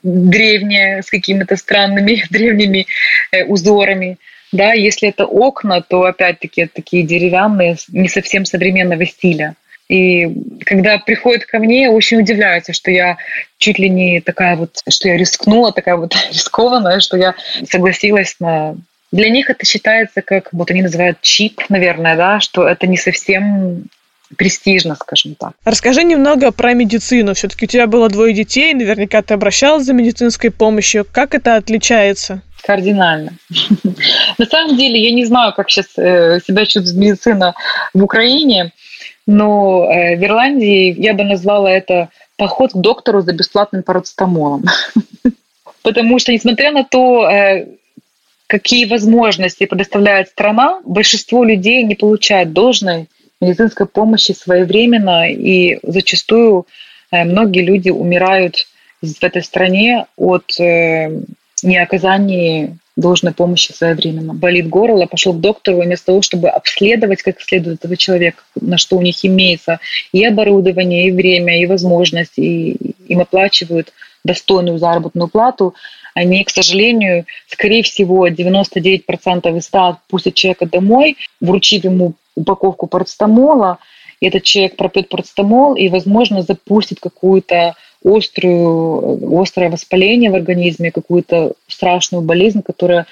древняя 0.03 1.01
с 1.01 1.09
какими-то 1.09 1.57
странными 1.57 2.23
древними 2.29 2.87
э, 3.31 3.43
узорами. 3.43 4.17
Да, 4.51 4.73
если 4.73 5.09
это 5.09 5.25
окна, 5.25 5.81
то 5.81 6.05
опять-таки 6.05 6.65
такие 6.65 7.03
деревянные, 7.03 7.75
не 7.89 8.07
совсем 8.07 8.45
современного 8.45 9.05
стиля. 9.05 9.55
И 9.89 10.27
когда 10.65 10.99
приходят 10.99 11.45
ко 11.45 11.57
мне, 11.57 11.89
очень 11.89 12.19
удивляются, 12.19 12.73
что 12.73 12.91
я 12.91 13.17
чуть 13.57 13.79
ли 13.79 13.89
не 13.89 14.21
такая 14.21 14.55
вот, 14.55 14.81
что 14.87 15.07
я 15.07 15.17
рискнула, 15.17 15.73
такая 15.73 15.97
вот 15.97 16.15
рискованная, 16.31 16.99
что 16.99 17.17
я 17.17 17.35
согласилась 17.69 18.35
на... 18.39 18.75
Для 19.11 19.29
них 19.29 19.49
это 19.49 19.65
считается 19.65 20.21
как, 20.21 20.49
вот 20.51 20.69
они 20.69 20.83
называют 20.83 21.19
чип, 21.21 21.61
наверное, 21.69 22.15
да, 22.15 22.39
что 22.39 22.67
это 22.67 22.85
не 22.85 22.97
совсем 22.97 23.85
престижно, 24.37 24.95
скажем 24.95 25.33
так. 25.33 25.53
Расскажи 25.65 26.03
немного 26.03 26.51
про 26.51 26.73
медицину. 26.75 27.33
Все-таки 27.33 27.65
у 27.65 27.67
тебя 27.67 27.87
было 27.87 28.09
двое 28.09 28.33
детей, 28.33 28.75
наверняка 28.75 29.23
ты 29.23 29.33
обращалась 29.33 29.85
за 29.85 29.93
медицинской 29.93 30.51
помощью. 30.51 31.07
Как 31.11 31.33
это 31.33 31.55
отличается? 31.55 32.43
Кардинально. 32.63 33.31
На 34.37 34.45
самом 34.45 34.77
деле, 34.77 35.01
я 35.01 35.11
не 35.11 35.25
знаю, 35.25 35.53
как 35.53 35.71
сейчас 35.71 35.87
э, 35.97 36.39
себя 36.45 36.65
чувствует 36.65 36.95
медицина 36.95 37.55
в 37.95 38.03
Украине, 38.03 38.71
но 39.29 39.85
э, 39.85 40.15
в 40.15 40.23
Ирландии 40.23 40.95
я 40.97 41.13
бы 41.13 41.23
назвала 41.23 41.69
это 41.69 42.09
поход 42.35 42.71
к 42.71 42.77
доктору 42.77 43.21
за 43.21 43.31
бесплатным 43.31 43.83
парацетамолом. 43.83 44.63
Потому 45.83 46.17
что, 46.17 46.31
несмотря 46.31 46.71
на 46.71 46.83
то, 46.83 47.29
э, 47.29 47.67
какие 48.47 48.85
возможности 48.85 49.67
предоставляет 49.67 50.29
страна, 50.29 50.81
большинство 50.83 51.43
людей 51.43 51.83
не 51.83 51.93
получает 51.93 52.53
должной 52.53 53.07
медицинской 53.39 53.85
помощи 53.85 54.31
своевременно, 54.31 55.29
и 55.31 55.77
зачастую 55.83 56.65
многие 57.11 57.61
люди 57.61 57.91
умирают 57.91 58.55
в 59.03 59.23
этой 59.23 59.43
стране 59.43 60.07
от 60.17 60.51
неоказании 61.63 62.77
должной 62.99 63.33
помощи 63.33 63.71
своевременно. 63.71 64.33
Болит 64.33 64.67
горло, 64.69 65.05
пошел 65.05 65.33
к 65.33 65.39
доктору, 65.39 65.81
вместо 65.81 66.07
того, 66.07 66.21
чтобы 66.21 66.49
обследовать 66.49 67.21
как 67.21 67.41
следует 67.41 67.79
этого 67.79 67.97
человека, 67.97 68.43
на 68.59 68.77
что 68.77 68.97
у 68.97 69.01
них 69.01 69.23
имеется 69.23 69.79
и 70.11 70.23
оборудование, 70.25 71.07
и 71.07 71.11
время, 71.11 71.61
и 71.61 71.65
возможность, 71.65 72.37
и 72.37 72.71
им 73.07 73.19
оплачивают 73.19 73.93
достойную 74.23 74.77
заработную 74.77 75.27
плату, 75.27 75.73
они, 76.13 76.43
к 76.43 76.49
сожалению, 76.49 77.25
скорее 77.47 77.83
всего, 77.83 78.27
99% 78.27 79.57
из 79.57 79.65
100 79.65 79.97
пустят 80.09 80.33
человека 80.33 80.65
домой, 80.65 81.17
вручив 81.39 81.83
ему 81.85 82.13
упаковку 82.35 82.87
парацетамола, 82.87 83.79
этот 84.21 84.43
человек 84.43 84.75
пропьет 84.75 85.09
парацетамол 85.09 85.75
и, 85.75 85.87
возможно, 85.87 86.41
запустит 86.41 86.99
какую-то 86.99 87.75
острую, 88.03 89.39
острое 89.41 89.69
воспаление 89.69 90.31
в 90.31 90.35
организме, 90.35 90.91
какую-то 90.91 91.53
страшную 91.67 92.21
болезнь, 92.21 92.61
которая 92.61 93.05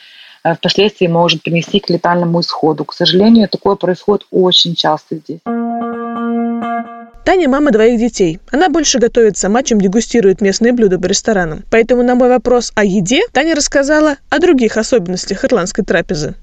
э, 0.44 0.56
впоследствии 0.56 1.08
может 1.08 1.44
принести 1.44 1.80
к 1.80 1.90
летальному 1.90 2.42
исходу. 2.42 2.86
К 2.86 2.94
сожалению, 2.94 3.50
такое 3.50 3.76
происходит 3.76 4.26
очень 4.32 4.76
часто 4.76 5.16
здесь. 5.16 5.40
Таня– 7.28 7.50
мама 7.50 7.72
двоих 7.72 8.00
детей. 8.00 8.40
Она 8.54 8.70
больше 8.70 9.00
готовит 9.00 9.36
сама, 9.36 9.62
чем 9.62 9.82
дегустирует 9.82 10.40
местные 10.40 10.72
блюда 10.72 10.98
по 10.98 11.08
ресторанам. 11.08 11.66
Поэтому 11.70 12.02
на 12.02 12.16
мой 12.16 12.30
вопрос 12.30 12.72
о 12.74 12.86
еде 12.86 13.22
Таня 13.34 13.54
рассказала 13.54 14.16
о 14.30 14.40
других 14.40 14.78
особенностях 14.78 15.44
ирландской 15.44 15.84
трапезы. 15.84 16.36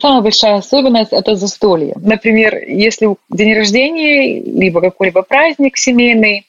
Самая 0.00 0.22
большая 0.22 0.56
особенность– 0.56 1.10
это 1.12 1.36
застолье. 1.36 1.94
Например, 2.02 2.52
если 2.66 3.14
день 3.30 3.54
рождения, 3.54 4.42
либо 4.42 4.80
какой-либо 4.80 5.22
праздник 5.22 5.76
семейный, 5.76 6.44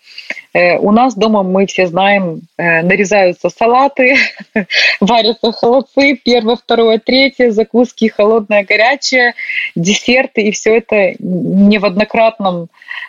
у 0.54 0.92
нас 0.92 1.16
дома, 1.16 1.42
мы 1.42 1.66
все 1.66 1.88
знаем, 1.88 2.42
э, 2.58 2.84
нарезаются 2.84 3.50
салаты, 3.50 4.16
варятся 5.00 5.52
холодцы, 5.52 6.16
первое, 6.24 6.56
второе, 6.56 7.00
третье, 7.00 7.50
закуски 7.52 8.08
холодное, 8.08 8.64
горячее, 8.64 9.34
десерты, 9.76 10.42
и 10.42 10.52
все 10.52 10.78
это 10.78 11.16
не 11.20 11.80
в 11.80 11.86
однократном 11.86 12.68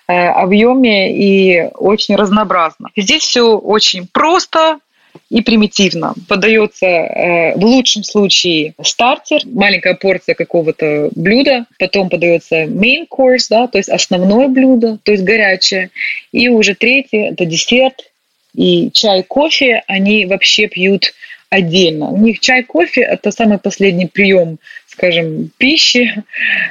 э, 0.08 0.12
объеме 0.14 1.14
и 1.14 1.68
очень 1.76 2.16
разнообразно. 2.16 2.88
Здесь 2.96 3.22
все 3.22 3.58
очень 3.58 4.08
просто, 4.10 4.78
и 5.30 5.42
примитивно. 5.42 6.14
Подается 6.28 6.86
э, 6.86 7.56
в 7.56 7.64
лучшем 7.64 8.04
случае 8.04 8.74
стартер, 8.82 9.40
маленькая 9.44 9.94
порция 9.94 10.34
какого-то 10.34 11.10
блюда, 11.14 11.66
потом 11.78 12.08
подается 12.08 12.64
main 12.64 13.06
course, 13.10 13.46
да, 13.50 13.66
то 13.66 13.78
есть 13.78 13.88
основное 13.88 14.48
блюдо, 14.48 14.98
то 15.02 15.12
есть 15.12 15.24
горячее, 15.24 15.90
и 16.32 16.48
уже 16.48 16.74
третье– 16.74 17.30
это 17.32 17.46
десерт, 17.46 18.10
и 18.54 18.90
чай, 18.92 19.22
кофе 19.22 19.82
они 19.86 20.26
вообще 20.26 20.68
пьют 20.68 21.12
отдельно. 21.50 22.10
У 22.10 22.18
них 22.18 22.40
чай, 22.40 22.62
кофе– 22.62 23.00
это 23.02 23.30
самый 23.30 23.58
последний 23.58 24.06
прием 24.06 24.58
скажем, 24.96 25.50
пищи, 25.58 26.22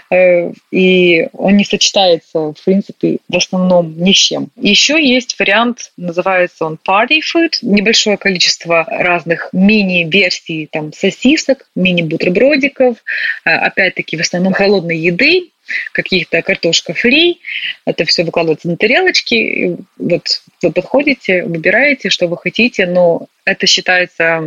э, 0.10 0.52
и 0.72 1.28
он 1.34 1.58
не 1.58 1.66
сочетается, 1.66 2.54
в 2.54 2.64
принципе, 2.64 3.18
в 3.28 3.36
основном 3.36 3.96
ни 3.98 4.14
с 4.14 4.18
чем. 4.18 4.50
Еще 4.56 5.04
есть 5.04 5.38
вариант, 5.40 5.92
называется 5.98 6.66
он 6.66 6.80
party 6.88 7.20
food, 7.20 7.52
небольшое 7.62 8.18
количество 8.18 8.86
разных 8.90 9.50
мини-версий 9.52 10.70
там 10.72 10.94
сосисок, 10.94 11.68
мини-бутербродиков, 11.76 12.98
э, 13.46 13.50
опять-таки 13.50 14.16
в 14.16 14.22
основном 14.22 14.54
холодной 14.54 14.98
еды, 14.98 15.50
каких-то 15.92 16.42
картошка 16.42 16.94
фри, 16.94 17.40
это 17.86 18.06
все 18.06 18.24
выкладывается 18.24 18.68
на 18.68 18.78
тарелочки, 18.78 19.78
вот 19.98 20.42
вы 20.62 20.72
подходите, 20.72 21.44
выбираете, 21.44 22.10
что 22.10 22.28
вы 22.28 22.38
хотите, 22.38 22.86
но 22.86 23.28
это 23.46 23.66
считается 23.68 24.44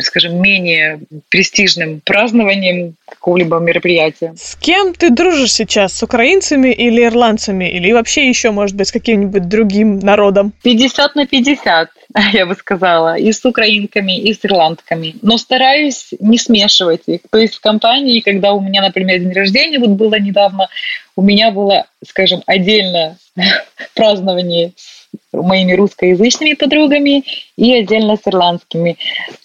скажем, 0.00 0.40
менее 0.40 1.00
престижным 1.30 2.02
празднованием 2.04 2.94
какого-либо 3.08 3.58
мероприятия. 3.58 4.34
С 4.36 4.54
кем 4.56 4.92
ты 4.92 5.10
дружишь 5.10 5.52
сейчас? 5.52 5.94
С 5.94 6.02
украинцами 6.02 6.68
или 6.68 7.04
ирландцами? 7.04 7.70
Или 7.70 7.92
вообще 7.92 8.28
еще, 8.28 8.50
может 8.50 8.76
быть, 8.76 8.88
с 8.88 8.92
каким-нибудь 8.92 9.48
другим 9.48 9.98
народом? 9.98 10.52
50 10.62 11.14
на 11.14 11.26
50, 11.26 11.88
я 12.32 12.46
бы 12.46 12.54
сказала. 12.54 13.16
И 13.16 13.32
с 13.32 13.44
украинками, 13.44 14.18
и 14.18 14.34
с 14.34 14.44
ирландками. 14.44 15.14
Но 15.22 15.38
стараюсь 15.38 16.10
не 16.20 16.38
смешивать 16.38 17.02
их. 17.06 17.20
То 17.30 17.38
есть 17.38 17.54
в 17.54 17.60
компании, 17.60 18.20
когда 18.20 18.52
у 18.52 18.60
меня, 18.60 18.82
например, 18.82 19.20
день 19.20 19.32
рождения 19.32 19.78
вот 19.78 19.90
было 19.90 20.18
недавно, 20.20 20.68
у 21.16 21.22
меня 21.22 21.50
было, 21.50 21.86
скажем, 22.06 22.42
отдельно 22.46 23.16
празднование 23.94 24.72
с 24.76 25.01
моими 25.32 25.72
русскоязычными 25.72 26.54
подругами 26.54 27.24
и 27.56 27.74
отдельно 27.74 28.16
с 28.16 28.26
ирландскими. 28.26 28.96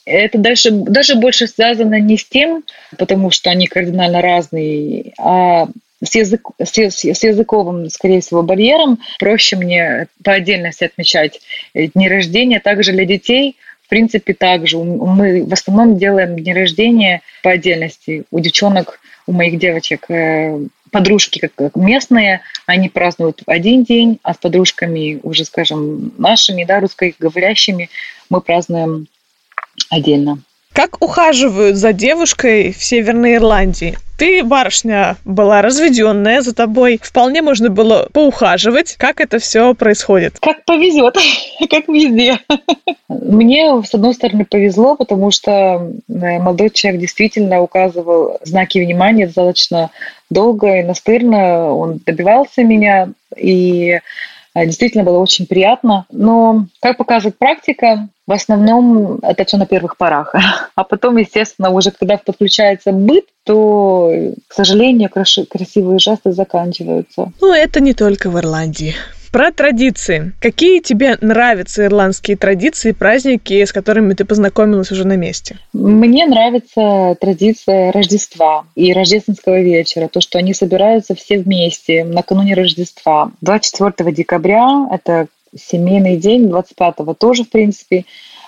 Это 0.06 0.38
дальше, 0.38 0.71
даже 0.71 1.15
больше 1.15 1.47
связано 1.47 1.99
не 1.99 2.17
с 2.17 2.25
тем, 2.25 2.63
потому 2.97 3.32
что 3.32 3.49
они 3.49 3.67
кардинально 3.67 4.21
разные, 4.21 5.13
а 5.17 5.67
с, 6.03 6.15
язык, 6.15 6.49
с, 6.62 6.77
с 6.77 7.23
языковым, 7.23 7.89
скорее 7.89 8.21
всего, 8.21 8.43
барьером 8.43 8.99
проще 9.19 9.56
мне 9.56 10.08
по 10.23 10.34
отдельности 10.34 10.84
отмечать 10.84 11.39
дни 11.73 12.08
рождения. 12.08 12.60
Также 12.60 12.91
для 12.91 13.06
детей 13.06 13.56
в 13.88 13.89
принципе, 13.89 14.34
также 14.34 14.77
мы 14.77 15.45
в 15.45 15.53
основном 15.53 15.97
делаем 15.97 16.36
дни 16.36 16.53
рождения 16.53 17.21
по 17.41 17.51
отдельности. 17.51 18.25
У 18.32 18.39
девчонок 18.41 18.99
у 19.27 19.32
моих 19.32 19.58
девочек 19.60 20.12
э, 20.12 20.60
подружки 20.91 21.39
как 21.39 21.76
местные, 21.76 22.41
они 22.65 22.89
празднуют 22.89 23.41
один 23.45 23.84
день, 23.84 24.19
а 24.23 24.34
с 24.34 24.38
подружками 24.38 25.19
уже, 25.23 25.45
скажем, 25.45 26.13
нашими, 26.17 26.63
да, 26.63 26.80
русскоговорящими, 26.80 27.89
мы 28.30 28.41
празднуем 28.41 29.08
отдельно. 29.89 30.39
Как 30.77 31.01
ухаживают 31.01 31.75
за 31.75 31.91
девушкой 31.91 32.71
в 32.71 32.83
Северной 32.83 33.37
Ирландии? 33.37 33.97
Ты, 34.19 34.43
барышня, 34.43 35.15
была 35.25 35.63
разведенная, 35.63 36.41
за 36.41 36.53
тобой 36.53 36.99
вполне 37.01 37.41
можно 37.41 37.71
было 37.71 38.07
поухаживать. 38.13 38.93
Как 38.99 39.19
это 39.19 39.39
все 39.39 39.73
происходит? 39.73 40.37
Как 40.39 40.63
повезет, 40.65 41.15
как 41.71 41.87
везде. 41.87 42.37
Мне, 43.09 43.81
с 43.83 43.91
одной 43.95 44.13
стороны, 44.13 44.45
повезло, 44.45 44.95
потому 44.95 45.31
что 45.31 45.51
э, 45.51 45.89
молодой 46.07 46.69
человек 46.69 47.01
действительно 47.01 47.59
указывал 47.59 48.37
знаки 48.43 48.77
внимания 48.77 49.25
достаточно 49.25 49.89
долго 50.29 50.81
и 50.81 50.83
настырно. 50.83 51.73
Он 51.73 51.99
добивался 52.05 52.63
меня, 52.63 53.09
и 53.35 53.99
действительно 54.65 55.03
было 55.03 55.19
очень 55.19 55.45
приятно. 55.45 56.05
Но, 56.11 56.65
как 56.81 56.97
показывает 56.97 57.37
практика, 57.37 58.09
в 58.25 58.31
основном 58.31 59.19
это 59.21 59.45
все 59.45 59.57
на 59.57 59.65
первых 59.65 59.97
порах. 59.97 60.33
А 60.75 60.83
потом, 60.83 61.17
естественно, 61.17 61.71
уже 61.71 61.91
когда 61.91 62.17
подключается 62.17 62.91
быт, 62.91 63.25
то, 63.43 64.11
к 64.47 64.53
сожалению, 64.53 65.09
красивые 65.09 65.97
жесты 65.97 66.31
заканчиваются. 66.33 67.31
Ну, 67.41 67.53
это 67.53 67.79
не 67.79 67.93
только 67.93 68.29
в 68.29 68.37
Ирландии. 68.37 68.93
Про 69.38 69.52
традиции. 69.52 70.34
Какие 70.41 70.80
тебе 70.80 71.15
нравятся 71.21 71.86
ирландские 71.86 72.38
традиции, 72.38 72.91
праздники, 72.91 73.63
с 73.63 73.71
которыми 73.71 74.15
ты 74.15 74.26
познакомилась 74.26 74.91
уже 74.91 75.06
на 75.06 75.15
месте? 75.15 75.60
Мне 75.73 76.26
нравится 76.26 77.15
традиция 77.21 77.91
Рождества 77.91 78.65
и 78.73 78.91
рождественского 78.93 79.62
вечера. 79.62 80.08
То, 80.08 80.21
что 80.21 80.39
они 80.39 80.56
собираются 80.56 81.13
все 81.13 81.38
вместе 81.38 82.04
накануне 82.04 82.56
Рождества. 82.56 83.32
24 83.41 84.12
декабря– 84.12 84.88
это 84.91 85.28
семейный 85.56 86.17
день, 86.17 86.47
25-го 86.47 87.13
тоже, 87.13 87.43
в 87.43 87.50
принципе, 87.52 88.06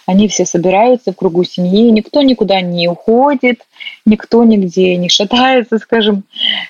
они 0.10 0.28
все 0.28 0.44
собираются 0.44 1.12
в 1.12 1.16
кругу 1.16 1.44
семьи, 1.44 1.92
никто 1.92 2.24
никуда 2.24 2.62
не 2.62 2.88
уходит, 2.88 3.60
никто 4.08 4.44
нигде 4.44 4.96
не 4.96 5.08
шатается, 5.08 5.78
скажем. 5.84 6.24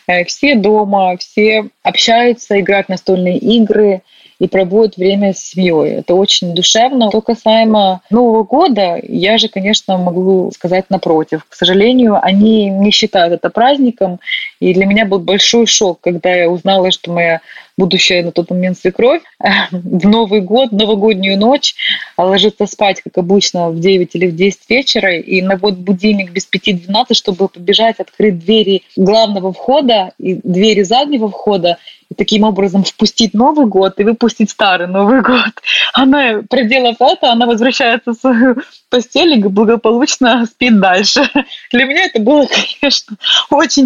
Э, 0.08 0.26
все 0.26 0.56
дома, 0.56 1.16
все 1.18 1.70
общаются, 1.82 2.60
играют 2.60 2.90
настольные 2.90 3.38
игры 3.38 4.02
и 4.40 4.50
проводят 4.50 4.98
время 4.98 5.34
с 5.34 5.40
семьей. 5.40 6.00
Это 6.00 6.16
очень 6.16 6.54
душевно. 6.54 7.08
Что 7.10 7.22
касаемо 7.22 8.02
Нового 8.10 8.44
года, 8.44 9.00
я 9.02 9.38
же, 9.38 9.48
конечно, 9.48 9.98
могу 9.98 10.52
сказать 10.54 10.90
напротив. 10.90 11.46
К 11.48 11.56
сожалению, 11.56 12.20
они 12.22 12.70
не 12.70 12.92
считают 12.92 13.34
это 13.34 13.50
праздником, 13.50 14.20
и 14.60 14.74
для 14.74 14.86
меня 14.86 15.06
был 15.06 15.20
большой 15.20 15.66
шок, 15.66 16.00
когда 16.02 16.34
я 16.34 16.50
узнала, 16.50 16.92
что 16.92 17.12
моя 17.12 17.42
будущая 17.78 18.24
на 18.24 18.32
тот 18.32 18.50
момент 18.50 18.78
свекровь, 18.78 19.22
в 19.72 20.08
Новый 20.08 20.42
год, 20.42 20.72
новогоднюю 20.72 21.40
ночь 21.40 21.76
ложится 22.18 22.66
спать, 22.66 23.02
как 23.02 23.18
обычно, 23.18 23.70
в 23.70 23.80
9 23.80 24.16
или 24.16 24.28
в 24.28 24.36
10 24.36 24.70
вечера, 24.70 25.16
и 25.16 25.42
на 25.42 25.56
вот 25.56 25.76
будильник 25.76 26.32
без 26.32 26.48
5-12, 26.52 27.14
чтобы 27.14 27.48
побежать, 27.48 28.00
открыть 28.00 28.40
двери 28.40 28.84
главного 28.98 29.54
входа 29.54 30.12
и 30.20 30.40
двери 30.44 30.84
заднего 30.84 31.30
входа, 31.30 31.78
и 32.10 32.16
таким 32.16 32.44
образом 32.44 32.84
впустить 32.84 33.34
Новый 33.34 33.68
год 33.68 34.00
и 34.00 34.04
выпустить 34.04 34.50
старый 34.50 34.88
Новый 34.88 35.22
год. 35.22 35.54
Она, 35.94 36.42
проделав 36.50 36.98
это, 37.00 37.32
она 37.32 37.46
возвращается 37.46 38.12
в 38.12 38.16
свою 38.16 38.58
постель 38.90 39.34
и 39.34 39.44
благополучно 39.44 40.46
спит 40.46 40.80
дальше. 40.80 41.30
Для 41.72 41.86
меня 41.86 42.06
это 42.06 42.20
было, 42.20 42.48
конечно, 42.48 43.16
очень 43.52 43.86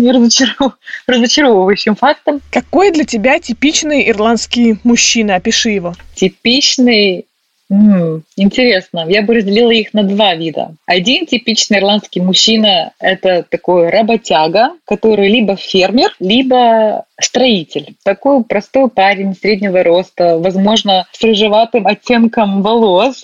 разочаровывающим 1.07 1.95
фактом. 1.95 2.41
Какой 2.51 2.91
для 2.91 3.05
тебя 3.05 3.39
типичный 3.39 4.09
ирландский 4.09 4.77
мужчина? 4.83 5.35
Опиши 5.35 5.69
его. 5.69 5.93
Типичный 6.15 7.27
М-м, 7.73 8.23
интересно. 8.35 9.05
Я 9.09 9.23
бы 9.23 9.33
разделила 9.33 9.71
их 9.71 9.95
на 9.95 10.03
два 10.03 10.35
вида. 10.35 10.75
Один 10.85 11.25
типичный 11.25 11.79
ирландский 11.79 12.21
мужчина– 12.21 12.93
это 12.99 13.43
такой 13.49 13.89
работяга, 13.89 14.73
который 14.85 15.27
либо 15.27 15.55
фермер, 15.55 16.13
либо 16.19 17.05
строитель. 17.19 17.95
Такой 18.03 18.43
простой 18.43 18.89
парень 18.89 19.35
среднего 19.35 19.81
роста, 19.81 20.37
возможно, 20.37 21.07
с 21.13 21.23
рыжеватым 21.23 21.87
оттенком 21.87 22.61
волос, 22.61 23.23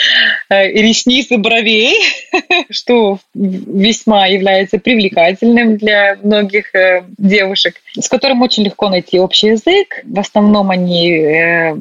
э, 0.48 0.68
ресниц 0.68 1.30
и 1.30 1.36
бровей, 1.36 1.94
что 2.70 3.18
весьма 3.34 4.26
является 4.28 4.78
привлекательным 4.78 5.76
для 5.76 6.16
многих 6.22 6.74
э, 6.74 7.04
девушек, 7.18 7.74
с 7.98 8.08
которым 8.08 8.40
очень 8.40 8.62
легко 8.64 8.88
найти 8.88 9.20
общий 9.20 9.48
язык. 9.48 10.00
В 10.04 10.18
основном 10.18 10.70
они 10.70 11.10
э, 11.10 11.74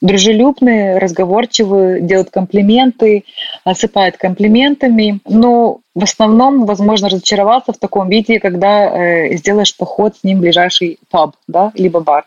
дружелюбные, 0.00 0.98
разговорчивые, 0.98 2.00
делают 2.00 2.30
комплименты, 2.30 3.24
осыпают 3.64 4.16
комплиментами. 4.16 5.20
Но 5.28 5.80
в 5.94 6.02
основном 6.02 6.64
возможно 6.66 7.08
разочароваться 7.08 7.72
в 7.72 7.78
таком 7.78 8.08
виде, 8.08 8.40
когда 8.40 8.86
э, 8.86 9.36
сделаешь 9.36 9.76
поход 9.76 10.16
с 10.16 10.24
ним 10.24 10.38
в 10.38 10.40
ближайший 10.42 10.98
паб, 11.10 11.34
да, 11.46 11.72
либо 11.74 12.00
бар 12.00 12.24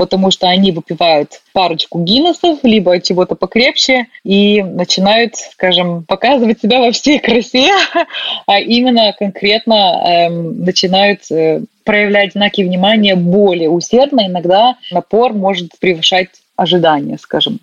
потому 0.00 0.30
что 0.30 0.48
они 0.48 0.72
выпивают 0.72 1.42
парочку 1.52 2.02
гиннесов, 2.02 2.60
либо 2.62 2.98
чего-то 3.02 3.34
покрепче, 3.34 4.06
и 4.24 4.62
начинают, 4.62 5.36
скажем, 5.36 6.04
показывать 6.04 6.58
себя 6.58 6.80
во 6.80 6.90
всей 6.90 7.18
красе, 7.18 7.68
а 8.46 8.60
именно 8.60 9.14
конкретно 9.18 9.74
эм, 9.74 10.64
начинают 10.64 11.30
э, 11.30 11.60
проявлять 11.84 12.32
знаки 12.32 12.62
внимания 12.62 13.14
более 13.14 13.68
усердно. 13.68 14.26
Иногда 14.26 14.76
напор 14.90 15.34
может 15.34 15.78
превышать 15.78 16.30
ожидания, 16.60 17.16
скажем. 17.18 17.60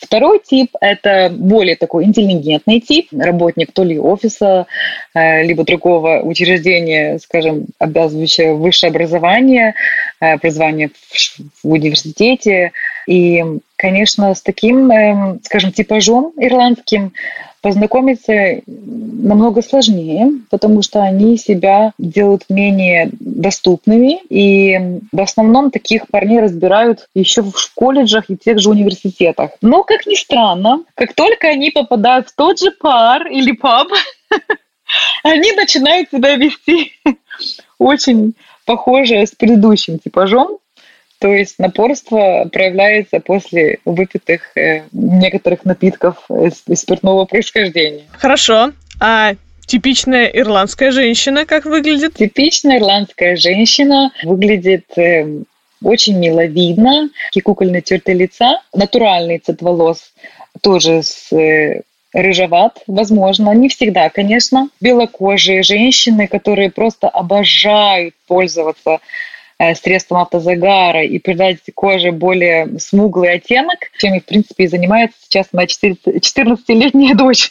Второй 0.00 0.40
тип– 0.40 0.70
это 0.80 1.30
более 1.30 1.76
такой 1.76 2.04
интеллигентный 2.04 2.80
тип, 2.80 3.08
работник 3.16 3.70
то 3.72 3.84
ли 3.84 3.98
офиса, 3.98 4.66
э, 5.14 5.44
либо 5.44 5.64
другого 5.64 6.20
учреждения, 6.22 7.18
скажем, 7.18 7.66
обязывающего 7.78 8.54
высшее 8.54 8.90
образование, 8.90 9.74
э, 10.20 10.32
образование 10.32 10.90
в 11.62 11.70
университете. 11.70 12.72
И, 13.06 13.44
конечно, 13.76 14.34
с 14.34 14.42
таким, 14.42 14.90
эм, 14.90 15.40
скажем, 15.42 15.72
типажом 15.72 16.32
ирландским 16.36 17.12
познакомиться 17.62 18.60
намного 18.66 19.62
сложнее, 19.62 20.32
потому 20.50 20.82
что 20.82 21.02
они 21.02 21.38
себя 21.38 21.92
делают 21.96 22.44
менее 22.48 23.10
доступными, 23.20 24.20
и 24.28 24.98
в 25.12 25.20
основном 25.20 25.70
таких 25.70 26.08
парней 26.08 26.40
разбирают 26.40 27.06
еще 27.14 27.42
в 27.42 27.72
колледжах 27.74 28.24
и 28.28 28.36
тех 28.36 28.58
же 28.58 28.68
университетах. 28.68 29.52
Но, 29.62 29.84
как 29.84 30.06
ни 30.06 30.16
странно, 30.16 30.82
как 30.96 31.14
только 31.14 31.48
они 31.48 31.70
попадают 31.70 32.28
в 32.28 32.34
тот 32.34 32.58
же 32.58 32.72
пар 32.72 33.28
или 33.28 33.52
паб, 33.52 33.88
они 35.22 35.52
начинают 35.52 36.10
себя 36.10 36.34
вести 36.34 36.92
очень 37.78 38.34
похоже 38.66 39.24
с 39.24 39.30
предыдущим 39.30 40.00
типажом, 40.00 40.58
то 41.22 41.32
есть 41.32 41.60
напорство 41.60 42.48
проявляется 42.52 43.20
после 43.20 43.78
выпитых 43.84 44.56
э, 44.56 44.82
некоторых 44.90 45.64
напитков 45.64 46.16
из, 46.28 46.64
из 46.66 46.80
спиртного 46.80 47.26
происхождения. 47.26 48.02
Хорошо. 48.10 48.72
А 49.00 49.34
типичная 49.66 50.26
ирландская 50.26 50.90
женщина 50.90 51.46
как 51.46 51.64
выглядит? 51.64 52.14
Типичная 52.14 52.78
ирландская 52.78 53.36
женщина 53.36 54.10
выглядит 54.24 54.86
э, 54.98 55.44
очень 55.80 56.18
миловидно, 56.18 57.10
кукольные 57.44 57.82
черты 57.82 58.14
лица, 58.14 58.60
натуральный 58.74 59.38
цвет 59.38 59.62
волос 59.62 60.12
тоже 60.60 61.04
с 61.04 61.32
э, 61.32 61.82
рыжеват, 62.12 62.82
возможно, 62.88 63.52
не 63.52 63.68
всегда, 63.68 64.10
конечно. 64.10 64.70
Белокожие 64.80 65.62
женщины, 65.62 66.26
которые 66.26 66.72
просто 66.72 67.08
обожают 67.08 68.16
пользоваться 68.26 68.94
Э, 68.94 68.98
средством 69.74 70.18
автозагара 70.18 71.04
и 71.04 71.18
придать 71.18 71.58
коже 71.74 72.12
более 72.12 72.78
смуглый 72.78 73.32
оттенок, 73.32 73.78
чем, 73.98 74.18
в 74.18 74.24
принципе, 74.24 74.64
и 74.64 74.68
занимается 74.68 75.16
сейчас 75.22 75.48
моя 75.52 75.66
14-летняя 75.66 77.14
дочь. 77.16 77.50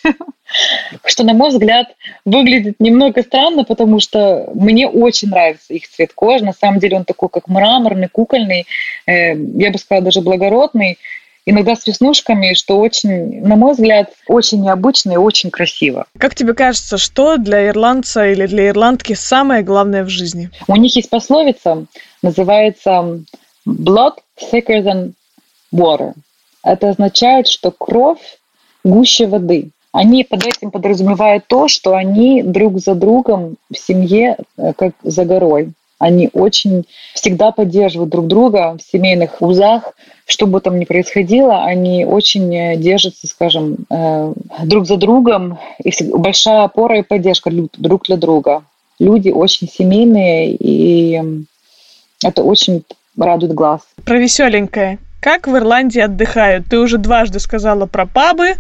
Что, 1.05 1.23
на 1.23 1.33
мой 1.33 1.49
взгляд, 1.49 1.95
выглядит 2.25 2.75
немного 2.79 3.21
странно, 3.23 3.63
потому 3.63 3.99
что 3.99 4.49
мне 4.53 4.87
очень 4.87 5.29
нравится 5.29 5.73
их 5.73 5.87
цвет 5.87 6.11
кожи. 6.13 6.43
На 6.43 6.53
самом 6.53 6.79
деле 6.79 6.97
он 6.97 7.05
такой, 7.05 7.29
как 7.29 7.47
мраморный, 7.47 8.09
кукольный, 8.09 8.65
э, 9.05 9.33
я 9.35 9.71
бы 9.71 9.77
сказала, 9.77 10.03
даже 10.03 10.21
благородный 10.21 10.97
иногда 11.45 11.75
с 11.75 11.87
веснушками, 11.87 12.53
что 12.53 12.79
очень, 12.79 13.41
на 13.41 13.55
мой 13.55 13.73
взгляд, 13.73 14.11
очень 14.27 14.61
необычно 14.61 15.13
и 15.13 15.17
очень 15.17 15.49
красиво. 15.49 16.05
Как 16.17 16.35
тебе 16.35 16.53
кажется, 16.53 16.97
что 16.97 17.37
для 17.37 17.67
ирландца 17.67 18.27
или 18.27 18.45
для 18.45 18.69
ирландки 18.69 19.13
самое 19.13 19.63
главное 19.63 20.03
в 20.03 20.09
жизни? 20.09 20.49
У 20.67 20.75
них 20.75 20.95
есть 20.95 21.09
пословица, 21.09 21.85
называется 22.21 23.21
«blood 23.67 24.15
thicker 24.51 24.83
than 24.83 25.13
water». 25.73 26.13
Это 26.63 26.89
означает, 26.89 27.47
что 27.47 27.71
кровь 27.71 28.37
гуще 28.83 29.27
воды. 29.27 29.71
они 29.91 30.23
под 30.23 30.45
этим 30.45 30.71
подразумевают 30.71 31.45
то, 31.47 31.67
что 31.67 31.95
они 31.95 32.43
друг 32.43 32.79
за 32.79 32.95
другом 32.95 33.57
в 33.69 33.77
семье 33.77 34.37
э, 34.57 34.73
как 34.73 34.93
за 35.03 35.25
горой. 35.25 35.73
Они 36.01 36.31
очень 36.33 36.87
всегда 37.13 37.51
поддерживают 37.51 38.09
друг 38.09 38.25
друга 38.25 38.75
в 38.75 38.91
семейных 38.91 39.39
узах, 39.39 39.93
что 40.25 40.47
бы 40.47 40.59
там 40.59 40.79
ни 40.79 40.85
происходило, 40.85 41.63
они 41.63 42.05
очень 42.05 42.55
э, 42.55 42.75
держатся, 42.75 43.27
скажем, 43.27 43.85
э, 43.87 44.33
друг 44.63 44.87
за 44.87 44.97
другом, 44.97 45.59
и 45.83 45.91
большая 46.05 46.63
опора 46.63 46.97
и 46.97 47.03
поддержка 47.03 47.51
друг 47.51 48.05
для 48.07 48.17
друга. 48.17 48.63
Люди 48.97 49.29
очень 49.29 49.69
семейные, 49.69 50.55
и 50.55 51.21
это 52.25 52.41
очень 52.41 52.83
радует 53.15 53.53
глаз. 53.53 53.81
Про 54.03 54.17
веселенькое. 54.17 54.97
Как 55.21 55.45
в 55.45 55.55
Ирландии 55.55 56.01
отдыхают? 56.01 56.65
Ты 56.67 56.79
уже 56.79 56.97
дважды 56.97 57.39
сказала 57.39 57.85
про 57.85 58.07
пабы, 58.07 58.55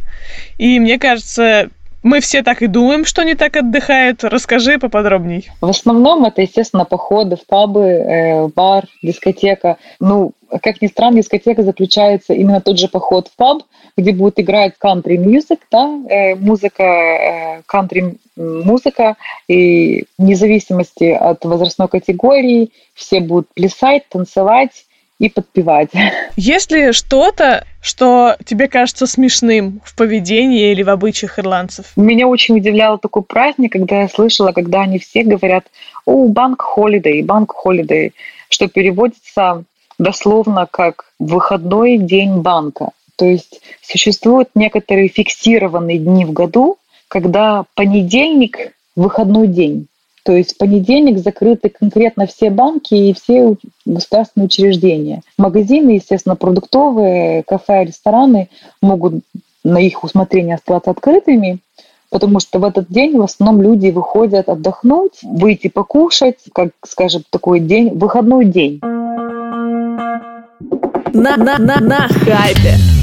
и 0.59 0.79
мне 0.79 0.99
кажется, 0.99 1.71
мы 2.03 2.19
все 2.19 2.41
так 2.43 2.61
и 2.61 2.67
думаем, 2.67 3.05
что 3.05 3.21
они 3.21 3.35
так 3.35 3.55
отдыхают. 3.57 4.23
Расскажи 4.23 4.79
поподробней. 4.79 5.49
В 5.61 5.69
основном 5.69 6.25
это, 6.25 6.41
естественно, 6.41 6.85
походы 6.85 7.35
в 7.35 7.45
пабы, 7.45 7.81
э, 7.81 8.47
бар, 8.47 8.85
дискотека. 9.03 9.77
Ну, 9.99 10.33
как 10.61 10.81
ни 10.81 10.87
странно, 10.87 11.17
дискотека 11.17 11.63
заключается 11.63 12.33
именно 12.33 12.61
тот 12.61 12.79
же 12.79 12.87
поход 12.87 13.27
в 13.27 13.35
паб, 13.35 13.63
где 13.95 14.11
будет 14.11 14.39
играть 14.39 14.73
country 14.83 15.17
music, 15.17 15.59
да, 15.71 15.99
э, 16.09 16.35
музыка, 16.35 16.83
э, 16.83 17.61
country 17.71 18.17
музыка, 18.35 19.15
и 19.47 20.05
вне 20.17 20.35
зависимости 20.35 21.11
от 21.11 21.45
возрастной 21.45 21.87
категории 21.87 22.71
все 22.95 23.19
будут 23.19 23.47
плясать, 23.53 24.07
танцевать, 24.09 24.85
и 25.21 25.29
подпевать. 25.29 25.89
Есть 26.35 26.71
ли 26.71 26.91
что-то, 26.91 27.63
что 27.81 28.35
тебе 28.43 28.67
кажется 28.67 29.05
смешным 29.05 29.79
в 29.85 29.95
поведении 29.95 30.71
или 30.71 30.81
в 30.81 30.89
обычаях 30.89 31.37
ирландцев? 31.37 31.85
Меня 31.95 32.27
очень 32.27 32.57
удивлял 32.57 32.97
такой 32.97 33.21
праздник, 33.21 33.73
когда 33.73 34.01
я 34.01 34.09
слышала, 34.09 34.51
когда 34.51 34.81
они 34.81 34.97
все 34.97 35.23
говорят 35.23 35.65
«О, 36.05 36.27
банк 36.27 36.63
холидей, 36.63 37.21
банк 37.21 37.53
холидей», 37.53 38.13
что 38.49 38.67
переводится 38.67 39.63
дословно 39.99 40.67
как 40.69 41.05
«выходной 41.19 41.97
день 41.99 42.41
банка». 42.41 42.89
То 43.15 43.25
есть 43.25 43.61
существуют 43.83 44.49
некоторые 44.55 45.07
фиксированные 45.07 45.99
дни 45.99 46.25
в 46.25 46.33
году, 46.33 46.77
когда 47.07 47.65
понедельник– 47.75 48.73
выходной 48.95 49.47
день. 49.47 49.87
То 50.23 50.33
есть 50.33 50.53
в 50.53 50.57
понедельник 50.57 51.17
закрыты 51.17 51.69
конкретно 51.69 52.27
все 52.27 52.49
банки 52.49 52.93
и 52.93 53.13
все 53.13 53.55
государственные 53.85 54.45
учреждения. 54.45 55.21
Магазины, 55.37 55.91
естественно, 55.91 56.35
продуктовые, 56.35 57.43
кафе, 57.43 57.85
рестораны 57.85 58.49
могут 58.81 59.23
на 59.63 59.79
их 59.79 60.03
усмотрение 60.03 60.55
оставаться 60.55 60.91
открытыми, 60.91 61.59
потому 62.09 62.39
что 62.39 62.59
в 62.59 62.63
этот 62.63 62.87
день 62.89 63.17
в 63.17 63.21
основном 63.21 63.61
люди 63.61 63.89
выходят 63.89 64.49
отдохнуть, 64.49 65.19
выйти 65.23 65.69
покушать, 65.69 66.37
как, 66.53 66.69
скажем, 66.85 67.23
такой 67.29 67.59
день, 67.59 67.97
выходной 67.97 68.45
день. 68.45 68.79
На, 71.13 71.35
на, 71.37 71.57
на, 71.57 71.79
на 71.79 72.07
хайпе. 72.07 73.00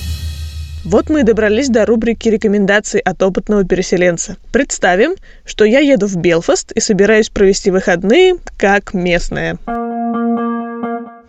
Вот 0.85 1.11
мы 1.11 1.21
и 1.21 1.25
добрались 1.25 1.69
до 1.69 1.85
рубрики 1.85 2.29
рекомендаций 2.29 3.01
от 3.01 3.23
опытного 3.23 3.65
переселенца. 3.65 4.37
Представим, 4.53 5.17
что 5.45 5.65
я 5.65 5.81
еду 5.81 6.07
в 6.07 6.17
Белфаст 6.17 6.73
и 6.73 6.81
собираюсь 6.81 7.29
провести 7.29 7.71
выходные 7.71 8.37
как 8.57 8.95
местная. 8.95 9.59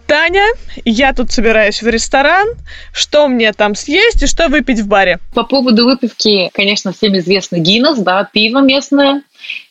Таня, 0.10 0.46
я 0.86 1.14
тут 1.14 1.32
собираюсь 1.32 1.84
в 1.84 1.88
ресторан. 1.88 2.48
Что 2.94 3.28
мне 3.28 3.54
там 3.54 3.76
съесть 3.76 4.24
и 4.24 4.28
что 4.28 4.48
выпить 4.48 4.80
в 4.80 4.88
баре? 4.88 5.20
По 5.36 5.44
поводу 5.44 5.86
выпивки, 5.86 6.50
конечно, 6.54 6.94
всем 6.94 7.16
известно 7.20 7.58
Гиннес, 7.58 8.00
да, 8.00 8.28
пиво 8.32 8.60
местное, 8.62 9.22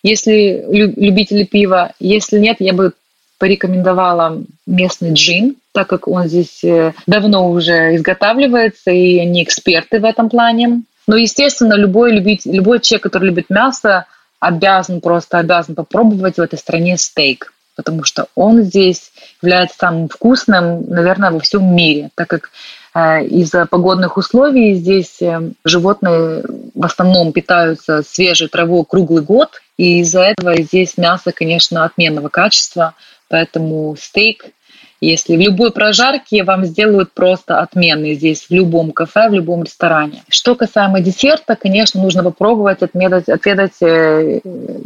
если 0.05 0.65
любители 0.71 1.43
пива. 1.43 1.93
Если 1.99 2.39
нет, 2.39 2.59
я 2.61 2.73
бы 2.73 2.93
порекомендовала 3.39 4.43
местный 4.67 5.13
джин, 5.13 5.57
так 5.73 5.89
как 5.89 6.09
он 6.09 6.27
здесь 6.27 6.63
э, 6.65 6.93
давно 7.07 7.51
уже 7.51 7.97
изготавливается, 7.97 8.91
и 8.91 9.19
они 9.19 9.45
эксперты 9.45 10.01
в 10.01 10.05
этом 10.05 10.29
плане. 10.29 10.83
Но, 11.07 11.17
естественно, 11.17 11.75
любой, 11.75 12.13
любить, 12.13 12.45
любой 12.45 12.81
человек, 12.81 13.05
который 13.05 13.27
любит 13.27 13.49
мясо, 13.49 14.07
обязан, 14.41 15.01
просто 15.01 15.39
обязан 15.39 15.75
попробовать 15.75 16.37
в 16.37 16.41
этой 16.41 16.59
стране 16.59 16.97
стейк, 16.99 17.53
потому 17.77 18.05
что 18.05 18.27
он 18.35 18.63
здесь 18.63 19.13
является 19.41 19.79
самым 19.79 20.09
вкусным, 20.09 20.89
наверное, 20.89 21.31
во 21.31 21.41
всем 21.41 21.75
мире, 21.75 22.11
так 22.15 22.29
как 22.29 22.51
э, 22.95 23.25
из-за 23.27 23.67
погодных 23.67 24.17
условий 24.17 24.75
здесь 24.75 25.23
э, 25.23 25.51
животные 25.65 26.45
в 26.75 26.85
основном 26.85 27.33
питаются 27.33 28.03
свежей 28.03 28.49
травой 28.49 28.85
круглый 28.85 29.23
год, 29.23 29.61
и 29.77 30.01
из-за 30.01 30.23
этого 30.23 30.61
здесь 30.61 30.97
мясо, 30.97 31.33
конечно, 31.33 31.85
отменного 31.85 32.29
качества, 32.29 32.95
поэтому 33.29 33.97
стейк 33.99 34.53
если 35.01 35.37
в 35.37 35.41
любой 35.41 35.71
прожарке 35.71 36.43
вам 36.43 36.65
сделают 36.65 37.13
просто 37.13 37.61
отменный 37.61 38.15
здесь, 38.15 38.47
в 38.47 38.51
любом 38.51 38.91
кафе, 38.91 39.29
в 39.29 39.33
любом 39.33 39.63
ресторане. 39.63 40.25
Что 40.29 40.57
касаемо 40.57 41.01
десерта, 41.01 41.55
конечно, 41.55 42.03
нужно 42.03 42.25
попробовать 42.25 42.83
отведать, 42.83 43.29
отведать 43.29 43.81
э, 43.81 44.41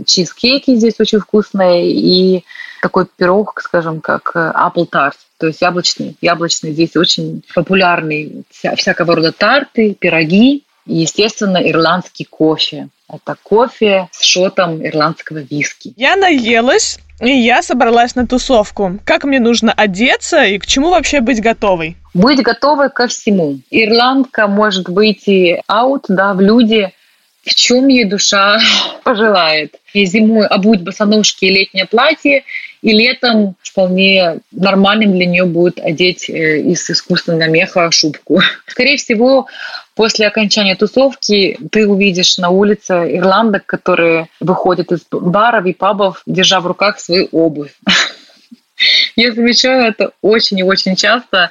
чизкейки 0.05 0.75
здесь 0.75 1.01
очень 1.01 1.19
вкусные 1.19 1.91
и 1.91 2.45
такой 2.83 3.07
пирог, 3.17 3.59
скажем, 3.63 4.03
как 4.03 4.33
э, 4.35 4.53
apple 4.55 4.87
tart, 4.91 5.15
то 5.39 5.47
есть 5.47 5.63
яблочный. 5.63 6.17
Яблочный 6.21 6.73
здесь 6.73 6.95
очень 6.95 7.43
популярный. 7.55 8.45
Вся, 8.51 8.77
всякого 8.77 9.17
рода 9.17 9.33
тарты, 9.33 9.95
пироги 9.95 10.65
и, 10.85 10.95
естественно, 10.95 11.57
ирландский 11.57 12.25
кофе. 12.25 12.89
Это 13.13 13.37
кофе 13.43 14.09
с 14.11 14.25
шотом 14.25 14.83
ирландского 14.83 15.39
виски. 15.39 15.93
Я 15.99 16.17
наелась, 16.17 16.99
и 17.21 17.29
я 17.29 17.63
собралась 17.63 18.15
на 18.15 18.27
тусовку. 18.27 18.99
Как 19.05 19.25
мне 19.25 19.39
нужно 19.39 19.71
одеться 19.71 20.43
и 20.45 20.59
к 20.59 20.67
чему 20.67 20.89
вообще 20.89 21.21
быть 21.21 21.43
готовой? 21.43 21.99
Быть 22.15 22.43
готовой 22.43 22.89
ко 22.89 23.09
всему. 23.09 23.59
Ирландка 23.71 24.47
может 24.47 24.89
выйти 24.89 25.63
аут, 25.67 26.07
да, 26.09 26.33
в 26.33 26.41
люди, 26.41 26.91
в 27.45 27.55
чем 27.55 27.89
ей 27.89 28.07
душа 28.07 28.59
пожелает. 29.05 29.75
И 29.93 30.07
зимой 30.07 30.47
обуть 30.47 30.81
босоножки 30.81 31.45
и 31.45 31.51
летнее 31.51 31.85
платье, 31.85 32.45
и 32.81 32.93
летом 32.93 33.57
вполне 33.63 34.41
нормальным 34.51 35.13
для 35.13 35.27
нее 35.27 35.45
будет 35.45 35.79
одеть 35.79 36.31
э, 36.31 36.61
из 36.61 36.89
искусственного 36.89 37.49
меха 37.51 37.91
шубку. 37.91 38.41
Скорее 38.67 38.97
всего, 38.97 39.47
после 39.95 40.27
окончания 40.27 40.75
тусовки 40.77 41.59
ты 41.71 41.87
увидишь 41.87 42.39
на 42.39 42.51
улице 42.51 43.17
ирландок, 43.17 43.67
которые 43.67 44.29
выходят 44.41 44.93
из 44.93 45.01
баров 45.11 45.67
и 45.67 45.73
пабов, 45.73 46.23
держа 46.27 46.61
в 46.61 46.67
руках 46.67 46.99
свою 46.99 47.29
обувь. 47.33 47.73
Я 49.17 49.33
замечаю 49.33 49.85
это 49.85 50.13
очень 50.23 50.59
и 50.59 50.63
очень 50.63 50.97
часто. 50.97 51.51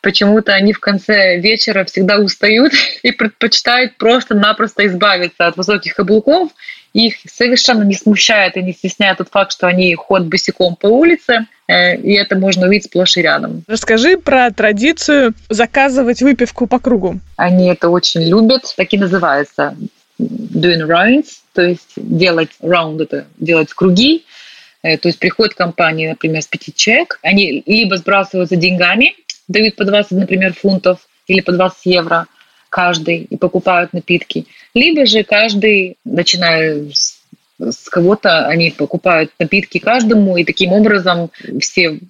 Почему-то 0.00 0.52
они 0.52 0.72
в 0.72 0.80
конце 0.80 1.38
вечера 1.38 1.84
всегда 1.84 2.18
устают 2.18 2.72
и 3.02 3.12
предпочитают 3.12 3.96
просто-напросто 3.96 4.86
избавиться 4.86 5.46
от 5.46 5.56
высоких 5.56 5.94
каблуков. 5.94 6.50
Их 6.92 7.14
совершенно 7.26 7.82
не 7.82 7.94
смущает 7.94 8.56
и 8.56 8.62
не 8.62 8.72
стесняет 8.72 9.18
тот 9.18 9.28
факт, 9.28 9.52
что 9.52 9.66
они 9.66 9.94
ходят 9.94 10.28
босиком 10.28 10.76
по 10.76 10.86
улице, 10.86 11.46
э, 11.68 11.96
и 11.96 12.14
это 12.14 12.36
можно 12.36 12.66
увидеть 12.66 12.86
сплошь 12.86 13.16
и 13.16 13.22
рядом. 13.22 13.62
Расскажи 13.68 14.16
про 14.16 14.50
традицию 14.50 15.34
заказывать 15.48 16.22
выпивку 16.22 16.66
по 16.66 16.78
кругу. 16.78 17.20
Они 17.36 17.68
это 17.68 17.88
очень 17.88 18.22
любят, 18.22 18.74
так 18.76 18.92
и 18.92 18.98
называется 18.98 19.76
doing 20.18 20.86
rounds, 20.86 21.40
то 21.54 21.62
есть 21.62 21.92
делать 21.96 22.50
round 22.60 23.02
это 23.02 23.26
делать 23.38 23.72
круги, 23.72 24.24
Э, 24.82 24.96
то 24.96 25.08
есть 25.08 25.18
приходит 25.18 25.54
компания, 25.54 26.10
например, 26.10 26.42
с 26.42 26.46
пяти 26.46 26.72
человек, 26.74 27.18
они 27.22 27.62
либо 27.66 27.96
сбрасываются 27.96 28.56
деньгами, 28.56 29.14
дают 29.48 29.76
по 29.76 29.84
20, 29.84 30.12
например, 30.12 30.54
фунтов 30.54 31.00
или 31.26 31.40
по 31.40 31.52
20 31.52 31.86
евро 31.86 32.26
каждый 32.70 33.18
и 33.18 33.36
покупают 33.36 33.92
напитки, 33.92 34.46
либо 34.74 35.04
же 35.04 35.24
каждый, 35.24 35.98
начиная 36.04 36.90
с, 36.92 37.20
с 37.58 37.88
кого-то, 37.90 38.46
они 38.46 38.70
покупают 38.70 39.30
напитки 39.38 39.78
каждому, 39.78 40.36
и 40.36 40.44
таким 40.44 40.72
образом 40.72 41.30
все 41.60 42.00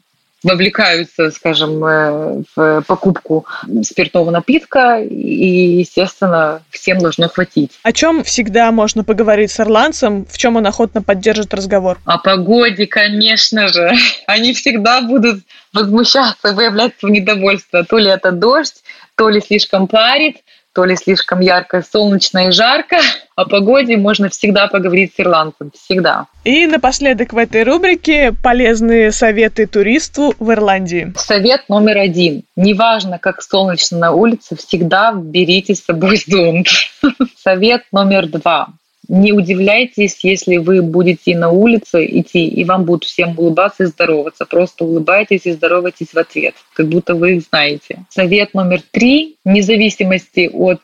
вовлекаются, 0.43 1.31
скажем, 1.31 1.85
э, 1.85 2.43
в 2.57 2.83
покупку 2.87 3.47
спиртного 3.83 4.31
напитка, 4.31 4.99
и, 5.01 5.81
естественно, 5.81 6.63
всем 6.71 6.99
должно 6.99 7.29
хватить. 7.29 7.73
О 7.83 7.93
чем 7.93 8.25
всегда 8.25 8.73
можно 8.73 9.05
поговорить 9.05 9.51
с 9.51 9.61
ирландцем, 9.61 10.27
в 10.27 10.39
чем 10.39 10.57
он 10.57 10.67
охотно 10.67 11.03
поддержит 11.03 11.53
разговор? 11.53 11.99
О 12.05 12.19
погоде, 12.19 12.87
конечно 12.87 13.69
же. 13.69 13.93
Они 14.27 14.55
всегда 14.55 15.03
будут 15.03 15.43
возмущаться, 15.73 16.53
выявлять 16.53 16.93
свое 16.99 17.21
недовольство. 17.21 17.85
То 17.85 17.99
ли 17.99 18.11
это 18.11 18.33
дождь, 18.33 18.83
то 19.21 19.29
ли 19.29 19.43
слишком 19.43 19.87
парит, 19.87 20.39
то 20.75 20.83
ли 20.87 20.97
слишком 20.97 21.41
ярко, 21.41 21.83
солнечно 21.83 22.49
и 22.49 22.53
жарко. 22.53 22.97
О 23.37 23.45
погоде 23.45 23.99
можно 23.99 24.31
всегда 24.31 24.67
поговорить 24.67 25.13
с 25.15 25.21
ирландцем, 25.21 25.73
всегда. 25.75 26.29
И 26.45 26.67
напоследок 26.67 27.35
в 27.35 27.37
этой 27.37 27.65
рубрике 27.65 28.33
полезные 28.43 29.13
советы 29.13 29.67
туристу 29.67 30.35
в 30.39 30.51
Ирландии. 30.53 31.13
Совет 31.19 31.69
номер 31.69 31.99
один. 31.99 32.45
Неважно, 32.57 33.19
как 33.19 33.43
солнечно 33.43 33.99
на 33.99 34.13
улице, 34.13 34.57
всегда 34.57 35.13
берите 35.13 35.75
с 35.75 35.85
собой 35.85 36.17
зонт. 36.27 36.69
Совет 37.45 37.83
номер 37.93 38.27
два 38.27 38.69
не 39.11 39.33
удивляйтесь, 39.33 40.21
если 40.23 40.59
вы 40.59 40.83
будете 40.83 41.37
на 41.37 41.51
улице 41.51 42.07
идти, 42.07 42.47
и 42.47 42.65
вам 42.65 42.85
будут 42.85 43.05
всем 43.05 43.37
улыбаться 43.37 43.83
и 43.83 43.87
здороваться. 43.87 44.47
Просто 44.47 44.85
улыбайтесь 44.85 45.47
и 45.47 45.53
здоровайтесь 45.53 46.13
в 46.13 46.17
ответ, 46.17 46.55
как 46.75 46.87
будто 46.87 47.17
вы 47.17 47.37
их 47.37 47.43
знаете. 47.43 48.05
Совет 48.09 48.55
номер 48.55 48.83
три. 48.93 49.37
Вне 49.45 49.63
зависимости 49.63 50.49
от 50.53 50.81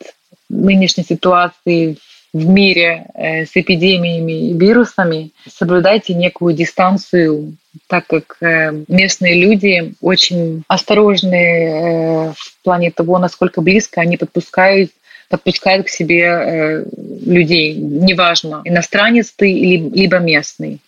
нынешней 0.48 1.04
ситуации 1.04 1.98
в 2.32 2.48
мире 2.48 3.06
э, 3.14 3.46
с 3.46 3.52
эпидемиями 3.54 4.50
и 4.50 4.58
вирусами, 4.58 5.30
соблюдайте 5.48 6.12
некую 6.12 6.52
дистанцию, 6.54 7.56
так 7.86 8.08
как 8.08 8.38
э, 8.40 8.72
местные 8.88 9.40
люди 9.40 9.94
очень 10.00 10.64
осторожны 10.66 11.34
э, 11.34 12.32
в 12.36 12.62
плане 12.64 12.90
того, 12.90 13.18
насколько 13.18 13.60
близко 13.60 14.00
они 14.00 14.16
подпускают 14.16 14.90
подпускают 15.28 15.86
к 15.86 15.90
себе 15.90 16.22
э, 16.22 16.84
людей, 17.24 17.74
неважно, 17.74 18.62
иностранец 18.64 19.32
ты 19.34 19.50
или, 19.50 19.88
либо 19.90 20.18
местный. 20.18 20.80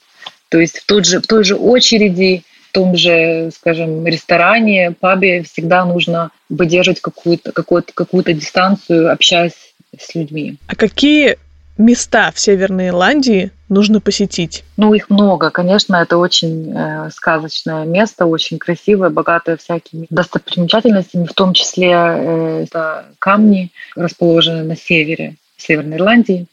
То 0.49 0.59
есть 0.59 0.79
в, 0.79 0.87
тот 0.87 1.07
же, 1.07 1.21
в 1.21 1.27
той 1.27 1.45
же 1.45 1.57
очереди, 1.57 2.43
в 2.71 2.73
том 2.73 2.97
же, 2.97 3.51
скажем, 3.55 4.07
ресторане, 4.07 4.95
пабе 4.99 5.43
всегда 5.43 5.85
нужно 5.85 6.31
выдерживать 6.49 7.01
какую-то 7.01 7.53
какую 7.53 7.85
какую 7.95 8.25
дистанцию, 8.25 9.13
общаясь 9.13 9.75
с 9.99 10.15
людьми. 10.15 10.57
А 10.67 10.77
какие 10.77 11.39
места 11.79 12.31
в 12.35 12.41
Северной 12.41 12.89
Ирландии 12.89 13.53
нужно 13.69 14.01
посетить? 14.01 14.65
Ну, 14.77 14.93
их 14.95 15.11
много. 15.11 15.51
Конечно, 15.51 15.97
это 15.97 16.19
очень 16.19 16.73
э, 16.75 17.11
сказочное 17.11 17.85
место, 17.85 18.27
очень 18.27 18.59
красивое, 18.59 19.11
богатое 19.11 19.57
всякими 19.57 20.07
достопримечательностями, 20.11 21.27
в 21.27 21.33
том 21.33 21.53
числе 21.55 21.91
э, 21.91 22.65
это 22.65 23.07
камни, 23.19 23.71
расположенные 23.97 24.65
на 24.65 24.77
севере 24.77 25.37
Северной 25.57 25.97
Ирландии, 25.97 26.47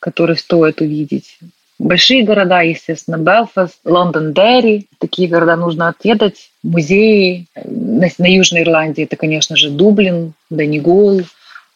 которые 0.00 0.36
стоит 0.36 0.80
увидеть. 0.80 1.38
Большие 1.78 2.22
города, 2.22 2.60
естественно, 2.60 3.16
Белфаст, 3.16 3.80
Лондон, 3.84 4.32
Дерри. 4.32 4.88
Такие 4.98 5.28
города 5.28 5.56
нужно 5.56 5.88
отведать. 5.88 6.50
Музеи. 6.62 7.48
На, 7.56 8.06
на 8.18 8.26
Южной 8.26 8.62
Ирландии 8.62 9.02
это, 9.04 9.16
конечно 9.16 9.56
же, 9.56 9.70
Дублин, 9.70 10.34
Донегол. 10.48 11.22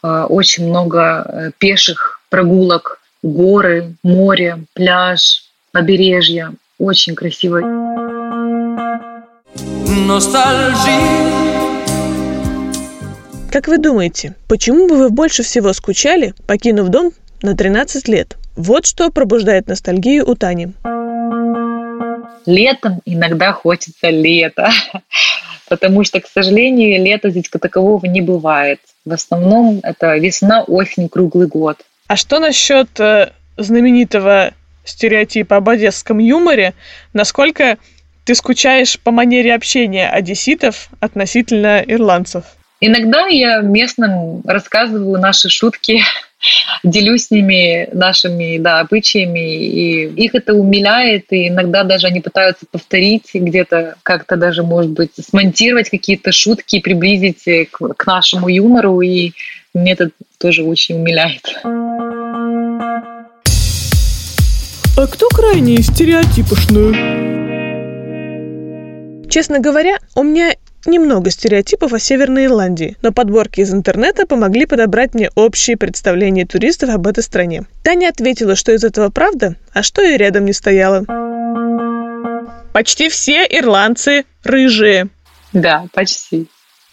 Э, 0.02 0.26
очень 0.28 0.68
много 0.68 1.26
э, 1.26 1.50
пеших 1.58 2.15
прогулок, 2.36 3.00
горы, 3.22 3.94
море, 4.02 4.58
пляж, 4.74 5.44
побережье. 5.72 6.52
Очень 6.78 7.14
красиво. 7.14 7.60
Как 13.50 13.68
вы 13.68 13.78
думаете, 13.78 14.34
почему 14.50 14.86
бы 14.86 14.98
вы 14.98 15.08
больше 15.08 15.44
всего 15.44 15.72
скучали, 15.72 16.34
покинув 16.46 16.88
дом 16.88 17.12
на 17.40 17.56
13 17.56 18.06
лет? 18.06 18.36
Вот 18.54 18.84
что 18.84 19.10
пробуждает 19.10 19.66
ностальгию 19.66 20.30
у 20.30 20.34
Тани. 20.34 20.74
Летом 22.44 23.00
иногда 23.06 23.52
хочется 23.54 24.10
лета, 24.10 24.68
потому 25.70 26.04
что, 26.04 26.20
к 26.20 26.26
сожалению, 26.26 27.02
лета 27.02 27.30
здесь 27.30 27.48
как 27.48 27.62
такового 27.62 28.04
не 28.04 28.20
бывает. 28.20 28.80
В 29.06 29.12
основном 29.14 29.80
это 29.82 30.18
весна, 30.18 30.64
осень, 30.64 31.08
круглый 31.08 31.46
год. 31.46 31.78
А 32.08 32.16
что 32.16 32.38
насчет 32.38 33.00
э, 33.00 33.32
знаменитого 33.56 34.52
стереотипа 34.84 35.56
об 35.56 35.68
одесском 35.68 36.18
юморе? 36.18 36.74
Насколько 37.12 37.78
ты 38.24 38.34
скучаешь 38.34 38.98
по 39.00 39.10
манере 39.10 39.54
общения 39.54 40.08
одесситов 40.08 40.88
относительно 41.00 41.82
ирландцев? 41.84 42.44
Иногда 42.80 43.26
я 43.26 43.60
местным 43.60 44.42
рассказываю 44.44 45.18
наши 45.18 45.48
шутки, 45.48 46.00
делюсь 46.84 47.26
с 47.26 47.30
ними 47.32 47.88
нашими 47.92 48.58
да, 48.58 48.80
обычаями, 48.80 49.64
и 49.64 50.06
их 50.06 50.34
это 50.36 50.52
умиляет, 50.54 51.32
и 51.32 51.48
иногда 51.48 51.82
даже 51.82 52.06
они 52.06 52.20
пытаются 52.20 52.66
повторить 52.70 53.30
где-то, 53.34 53.96
как-то 54.04 54.36
даже, 54.36 54.62
может 54.62 54.92
быть, 54.92 55.12
смонтировать 55.18 55.90
какие-то 55.90 56.30
шутки, 56.30 56.80
приблизить 56.80 57.44
к, 57.72 57.94
к 57.94 58.06
нашему 58.06 58.48
юмору, 58.48 59.00
и 59.00 59.32
мне 59.76 59.92
это 59.92 60.10
тоже 60.38 60.64
очень 60.64 60.96
умиляет. 60.96 61.56
А 64.98 65.06
кто 65.06 65.28
крайне 65.28 65.76
стереотипошную? 65.82 66.94
Честно 69.28 69.58
говоря, 69.58 69.98
у 70.14 70.22
меня 70.22 70.54
немного 70.86 71.30
стереотипов 71.30 71.92
о 71.92 71.98
Северной 71.98 72.46
Ирландии, 72.46 72.96
но 73.02 73.12
подборки 73.12 73.60
из 73.60 73.74
интернета 73.74 74.26
помогли 74.26 74.64
подобрать 74.66 75.14
мне 75.14 75.30
общие 75.34 75.76
представления 75.76 76.46
туристов 76.46 76.90
об 76.90 77.06
этой 77.06 77.22
стране. 77.22 77.64
Таня 77.82 78.08
ответила, 78.08 78.56
что 78.56 78.72
из 78.72 78.84
этого 78.84 79.10
правда, 79.10 79.56
а 79.74 79.82
что 79.82 80.02
и 80.02 80.16
рядом 80.16 80.46
не 80.46 80.54
стояло. 80.54 81.04
Почти 82.72 83.08
все 83.08 83.44
ирландцы 83.44 84.24
рыжие. 84.44 85.08
Да, 85.52 85.86
почти. 85.92 86.46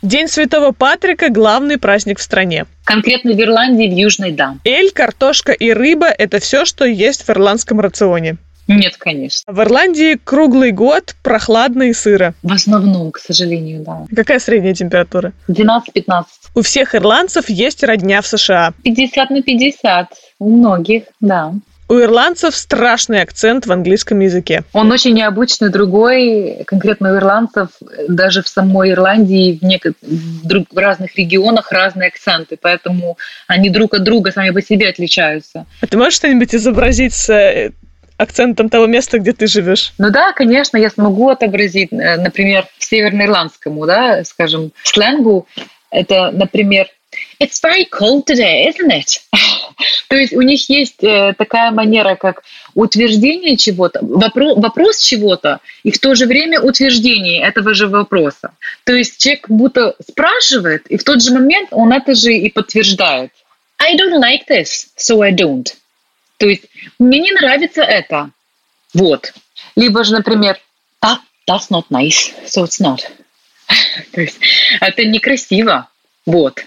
День 0.04 0.28
Святого 0.28 0.74
Патрика– 0.74 1.30
главный 1.32 1.78
праздник 1.78 2.20
в 2.20 2.22
стране. 2.22 2.66
Конкретно 2.84 3.32
в 3.32 3.40
Ирландии, 3.40 3.88
в 3.88 3.94
Южной, 3.94 4.34
да. 4.34 4.58
Эль, 4.66 4.92
картошка 4.92 5.54
и 5.54 5.72
рыба– 5.72 6.08
это 6.18 6.42
все, 6.42 6.66
что 6.66 6.84
есть 6.84 7.22
в 7.26 7.30
ирландском 7.30 7.80
рационе. 7.80 8.36
Нет, 8.68 8.98
конечно. 8.98 9.54
В 9.54 9.62
Ирландии 9.62 10.20
круглый 10.22 10.74
год 10.74 11.16
прохладно 11.24 11.84
и 11.84 11.94
сыро. 11.94 12.34
В 12.44 12.52
основном, 12.52 13.14
к 13.14 13.18
сожалению, 13.18 13.82
да. 13.82 14.06
Какая 14.14 14.40
средняя 14.40 14.74
температура? 14.74 15.32
12-15. 15.48 16.24
У 16.54 16.62
всех 16.62 16.96
ирландцев 16.96 17.50
есть 17.50 17.82
родня 17.82 18.22
в 18.22 18.28
США. 18.28 18.74
50 18.84 19.30
на 19.30 19.42
50. 19.42 20.08
У 20.40 20.50
многих, 20.50 21.04
да. 21.22 21.54
У 21.90 22.00
ирландцев 22.00 22.56
страшный 22.56 23.22
акцент 23.22 23.66
в 23.66 23.72
английском 23.72 24.20
языке. 24.20 24.64
Он 24.74 24.92
очень 24.92 25.14
необычный, 25.14 25.70
другой. 25.70 26.64
Конкретно 26.66 27.14
у 27.14 27.18
ирландцев 27.18 27.70
даже 28.08 28.42
в 28.42 28.48
самой 28.48 28.92
Ирландии 28.92 29.60
в, 29.62 29.66
некот... 29.66 29.96
в 30.02 30.78
разных 30.78 31.16
регионах 31.18 31.72
разные 31.72 32.08
акценты, 32.08 32.58
поэтому 32.60 33.18
они 33.48 33.70
друг 33.70 33.94
от 33.94 34.04
друга 34.04 34.32
сами 34.32 34.52
по 34.52 34.62
себе 34.62 34.90
отличаются. 34.90 35.66
А 35.82 35.88
ты 35.88 35.98
можешь 35.98 36.16
что-нибудь 36.16 36.56
изобразить 36.56 37.14
с 37.14 37.30
э, 37.30 37.72
акцентом 38.18 38.70
того 38.70 38.88
места, 38.88 39.20
где 39.20 39.34
ты 39.34 39.48
живешь? 39.48 39.94
Ну 39.98 40.10
да, 40.10 40.32
конечно, 40.34 40.78
я 40.78 40.90
смогу 40.90 41.30
отобразить, 41.30 41.92
э, 41.92 42.18
например, 42.18 42.66
северноирландскому, 42.80 43.86
да, 43.86 44.24
скажем, 44.24 44.72
сленгу. 44.84 45.48
Это, 45.92 46.32
например, 46.32 46.88
It's 47.40 47.60
very 47.62 47.86
cold 47.86 48.26
today, 48.26 48.68
isn't 48.68 48.92
it? 48.92 49.22
То 50.10 50.16
есть 50.16 50.34
у 50.34 50.42
них 50.42 50.70
есть 50.70 51.04
э, 51.04 51.34
такая 51.38 51.72
манера, 51.72 52.16
как 52.16 52.44
утверждение 52.74 53.58
чего-то, 53.58 54.00
вопрос, 54.02 54.58
вопрос 54.58 55.00
чего-то, 55.00 55.60
и 55.84 55.92
в 55.92 56.00
то 56.00 56.16
же 56.16 56.26
время 56.26 56.62
утверждение 56.62 57.44
этого 57.44 57.74
же 57.74 57.88
вопроса. 57.88 58.54
То 58.86 58.94
есть 58.94 59.18
человек 59.18 59.50
будто 59.50 59.96
спрашивает, 60.08 60.88
и 60.88 60.98
в 60.98 61.04
тот 61.04 61.22
же 61.22 61.34
момент 61.34 61.70
он 61.72 61.92
это 61.92 62.14
же 62.16 62.34
и 62.34 62.50
подтверждает. 62.50 63.32
I 63.80 63.96
don't 63.98 64.20
like 64.20 64.48
this, 64.48 64.88
so 64.98 65.22
I 65.22 65.34
don't. 65.34 65.68
То 66.38 66.48
есть 66.48 66.66
мне 67.00 67.20
не 67.20 67.32
нравится 67.32 67.82
это. 67.82 68.32
Вот. 68.94 69.34
Либо 69.76 70.04
же, 70.04 70.14
например, 70.14 70.60
that, 71.04 71.20
that's 71.50 71.70
not 71.70 71.86
nice, 71.90 72.34
so 72.46 72.64
it's 72.64 72.80
not. 72.80 73.02
То 74.12 74.22
есть 74.22 74.40
это 74.80 75.06
некрасиво. 75.06 75.90
Вот. 76.26 76.66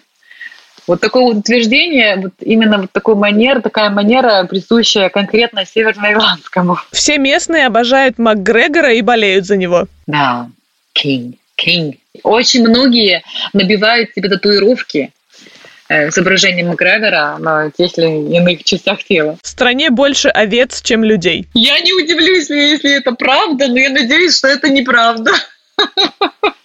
Вот 0.87 1.01
такое 1.01 1.25
вот 1.25 1.37
утверждение, 1.39 2.17
вот 2.17 2.33
именно 2.41 2.79
вот 2.79 2.93
такой 2.93 3.17
манер, 3.17 3.61
такая 3.61 3.91
манера, 3.91 4.45
присущая 4.45 5.09
конкретно 5.09 5.67
северноирландскому. 5.67 6.79
Все 6.93 7.19
местные 7.19 7.67
обожают 7.67 8.19
МакГрегора 8.19 8.93
и 8.95 9.03
болеют 9.03 9.47
за 9.47 9.57
него. 9.57 9.87
Да, 10.07 10.49
King, 10.97 11.35
King. 11.61 11.99
Очень 12.23 12.69
многие 12.69 13.23
набивают 13.53 14.11
себе 14.15 14.29
татуировки 14.29 15.13
э, 15.89 16.11
с 16.11 16.15
изображением 16.15 16.69
Макгрегора 16.69 17.37
на 17.39 17.71
тех 17.71 17.99
или 17.99 18.37
иных 18.37 18.63
частях 18.63 19.03
тела. 19.03 19.37
В 19.43 19.49
стране 19.49 19.91
больше 19.91 20.29
овец, 20.29 20.83
чем 20.83 21.03
людей. 21.03 21.47
Я 21.55 21.81
не 21.81 21.93
удивлюсь, 21.93 22.49
если 22.49 22.97
это 22.97 23.13
правда, 23.13 23.67
но 23.69 23.79
я 23.79 23.91
надеюсь, 23.91 24.37
что 24.39 24.49
это 24.49 24.69
неправда. 24.69 25.33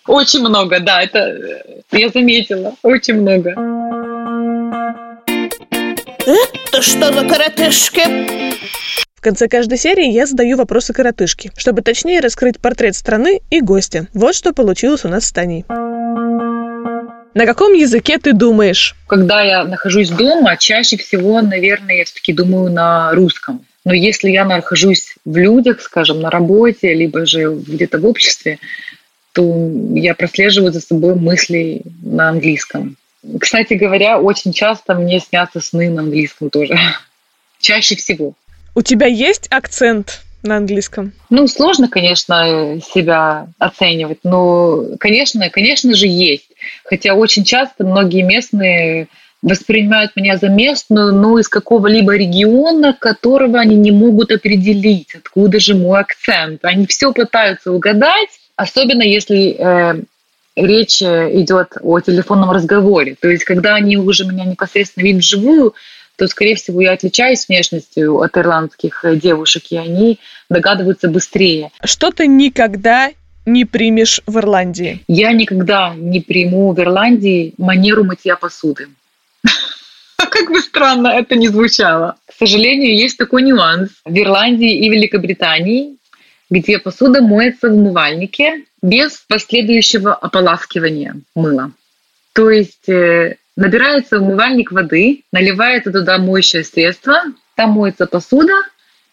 Очень 0.07 0.39
много, 0.41 0.79
да, 0.79 1.01
это 1.01 1.19
э, 1.19 1.81
я 1.91 2.09
заметила, 2.09 2.75
очень 2.83 3.15
много. 3.15 3.53
Это 6.25 6.81
что 6.81 7.11
за 7.11 7.27
коротышки? 7.27 8.01
В 9.15 9.21
конце 9.21 9.47
каждой 9.47 9.77
серии 9.77 10.09
я 10.09 10.25
задаю 10.25 10.55
вопросы 10.57 10.93
коротышки, 10.93 11.51
чтобы 11.57 11.81
точнее 11.81 12.21
раскрыть 12.21 12.59
портрет 12.59 12.95
страны 12.95 13.41
и 13.49 13.59
гостя. 13.61 14.07
Вот 14.13 14.33
что 14.33 14.53
получилось 14.53 15.03
у 15.03 15.09
нас 15.09 15.25
с 15.25 15.31
Таней. 15.31 15.65
На 17.33 17.45
каком 17.45 17.73
языке 17.73 18.17
ты 18.17 18.33
думаешь? 18.33 18.95
Когда 19.07 19.41
я 19.41 19.63
нахожусь 19.63 20.09
дома, 20.09 20.57
чаще 20.57 20.97
всего, 20.97 21.41
наверное, 21.41 21.97
я 21.97 22.05
все-таки 22.05 22.33
думаю 22.33 22.71
на 22.71 23.13
русском. 23.13 23.65
Но 23.83 23.93
если 23.93 24.29
я 24.29 24.45
нахожусь 24.45 25.15
в 25.25 25.35
людях, 25.35 25.81
скажем, 25.81 26.21
на 26.21 26.29
работе, 26.29 26.93
либо 26.93 27.25
же 27.25 27.53
где-то 27.53 27.99
в 27.99 28.05
обществе, 28.05 28.59
то 29.33 29.69
я 29.93 30.13
прослеживаю 30.13 30.71
за 30.71 30.81
собой 30.81 31.15
мысли 31.15 31.81
на 32.01 32.29
английском. 32.29 32.95
Кстати 33.39 33.75
говоря, 33.75 34.19
очень 34.19 34.53
часто 34.53 34.95
мне 34.95 35.19
снятся 35.19 35.59
сны 35.59 35.89
на 35.89 36.01
английском 36.01 36.49
тоже. 36.49 36.77
Чаще 37.59 37.95
всего. 37.95 38.33
У 38.73 38.81
тебя 38.81 39.05
есть 39.05 39.47
акцент 39.51 40.21
на 40.43 40.57
английском? 40.57 41.13
Ну, 41.29 41.47
сложно, 41.47 41.87
конечно, 41.87 42.79
себя 42.81 43.47
оценивать, 43.59 44.19
но, 44.23 44.83
конечно, 44.99 45.49
конечно 45.49 45.93
же, 45.95 46.07
есть. 46.07 46.49
Хотя 46.83 47.13
очень 47.13 47.43
часто 47.43 47.85
многие 47.85 48.23
местные 48.23 49.07
воспринимают 49.41 50.15
меня 50.15 50.37
за 50.37 50.49
местную, 50.49 51.13
но 51.13 51.39
из 51.39 51.47
какого-либо 51.47 52.15
региона, 52.15 52.95
которого 52.97 53.59
они 53.59 53.75
не 53.75 53.91
могут 53.91 54.31
определить, 54.31 55.15
откуда 55.15 55.59
же 55.59 55.75
мой 55.75 55.99
акцент. 55.99 56.63
Они 56.63 56.85
все 56.85 57.11
пытаются 57.11 57.71
угадать, 57.71 58.29
особенно 58.55 59.01
если 59.01 59.55
э, 59.57 60.01
речь 60.55 61.01
идет 61.01 61.77
о 61.81 61.99
телефонном 61.99 62.51
разговоре. 62.51 63.15
То 63.19 63.29
есть, 63.29 63.43
когда 63.43 63.75
они 63.75 63.97
уже 63.97 64.25
меня 64.25 64.45
непосредственно 64.45 65.03
видят 65.03 65.21
вживую, 65.21 65.73
то, 66.17 66.27
скорее 66.27 66.55
всего, 66.55 66.81
я 66.81 66.91
отличаюсь 66.91 67.47
внешностью 67.47 68.19
от 68.19 68.37
ирландских 68.37 69.03
девушек, 69.15 69.63
и 69.69 69.77
они 69.77 70.19
догадываются 70.49 71.07
быстрее. 71.07 71.71
Что 71.83 72.11
ты 72.11 72.27
никогда 72.27 73.11
не 73.45 73.65
примешь 73.65 74.21
в 74.27 74.37
Ирландии? 74.37 75.03
Я 75.07 75.31
никогда 75.31 75.93
не 75.95 76.19
приму 76.19 76.73
в 76.73 76.79
Ирландии 76.79 77.53
манеру 77.57 78.03
мытья 78.03 78.35
посуды. 78.35 78.89
Как 80.17 80.51
бы 80.51 80.61
странно 80.61 81.07
это 81.07 81.35
ни 81.35 81.47
звучало. 81.47 82.17
К 82.27 82.33
сожалению, 82.37 82.95
есть 82.95 83.17
такой 83.17 83.41
нюанс. 83.41 83.89
В 84.05 84.15
Ирландии 84.15 84.85
и 84.85 84.89
Великобритании, 84.89 85.97
где 86.51 86.77
посуда 86.77 87.21
моется 87.21 87.69
в 87.69 87.73
умывальнике 87.73 88.65
без 88.83 89.23
последующего 89.27 90.13
ополаскивания 90.13 91.15
мыла. 91.33 91.71
То 92.33 92.49
есть 92.49 92.87
э, 92.89 93.37
набирается 93.55 94.19
умывальник 94.19 94.71
воды, 94.71 95.23
наливается 95.31 95.91
туда 95.91 96.17
моющее 96.17 96.63
средство, 96.63 97.15
там 97.55 97.71
моется 97.71 98.05
посуда, 98.05 98.53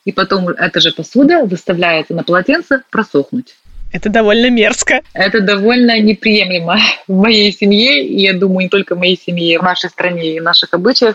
и 0.05 0.12
потом 0.12 0.49
эта 0.49 0.80
же 0.80 0.91
посуда 0.93 1.45
выставляется 1.45 2.12
на 2.12 2.24
полотенце 2.24 2.82
просохнуть. 2.91 3.55
Это 3.93 4.11
довольно 4.11 4.51
мерзко. 4.51 5.01
Это 5.14 5.41
довольно 5.41 5.99
неприемлемо 6.01 6.78
в 7.07 7.14
моей 7.14 7.53
семье, 7.53 8.05
и 8.05 8.20
я 8.20 8.34
думаю, 8.34 8.64
не 8.64 8.68
только 8.68 8.97
в 8.97 8.99
моей 8.99 9.18
семье, 9.18 9.61
в 9.61 9.62
нашей 9.62 9.91
стране 9.91 10.34
и 10.34 10.41
в 10.41 10.43
наших 10.43 10.74
обычаях. 10.74 11.14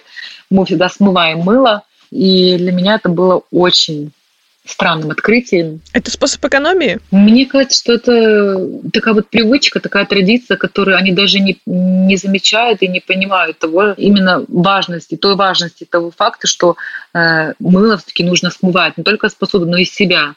Мы 0.49 0.65
всегда 0.65 0.89
смываем 0.89 1.39
мыло, 1.39 1.83
и 2.11 2.57
для 2.57 2.71
меня 2.71 2.95
это 2.95 3.09
было 3.09 3.43
очень 3.51 4.11
странным 4.65 5.11
открытием. 5.11 5.81
Это 5.91 6.09
способ 6.09 6.43
экономии? 6.45 6.99
Мне 7.11 7.45
кажется, 7.45 7.79
что 7.79 7.93
это 7.93 8.69
такая 8.91 9.13
вот 9.13 9.29
привычка, 9.29 9.79
такая 9.79 10.05
традиция, 10.05 10.57
которую 10.57 10.97
они 10.97 11.11
даже 11.11 11.39
не, 11.39 11.57
не 11.65 12.15
замечают 12.15 12.81
и 12.81 12.87
не 12.87 13.01
понимают 13.01 13.59
того 13.59 13.91
именно 13.97 14.45
важности, 14.47 15.15
той 15.17 15.35
важности 15.35 15.85
того 15.85 16.11
факта, 16.11 16.47
что 16.47 16.77
э, 17.13 17.53
мыло 17.59 17.97
все-таки 17.97 18.23
нужно 18.23 18.51
смывать 18.51 18.97
не 18.97 19.03
только 19.03 19.29
с 19.29 19.35
посуды, 19.35 19.65
но 19.65 19.77
и 19.77 19.85
с 19.85 19.93
себя. 19.93 20.35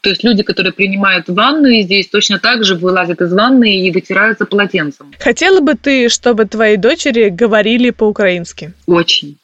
То 0.00 0.10
есть 0.10 0.22
люди, 0.22 0.42
которые 0.42 0.72
принимают 0.72 1.28
ванную 1.28 1.82
здесь, 1.82 2.08
точно 2.08 2.38
так 2.38 2.64
же 2.64 2.76
вылазят 2.76 3.20
из 3.20 3.32
ванны 3.32 3.80
и 3.80 3.90
вытираются 3.90 4.44
полотенцем. 4.44 5.12
Хотела 5.18 5.60
бы 5.60 5.74
ты, 5.74 6.08
чтобы 6.08 6.44
твои 6.44 6.76
дочери 6.76 7.30
говорили 7.30 7.90
по-украински? 7.90 8.72
Очень. 8.86 9.38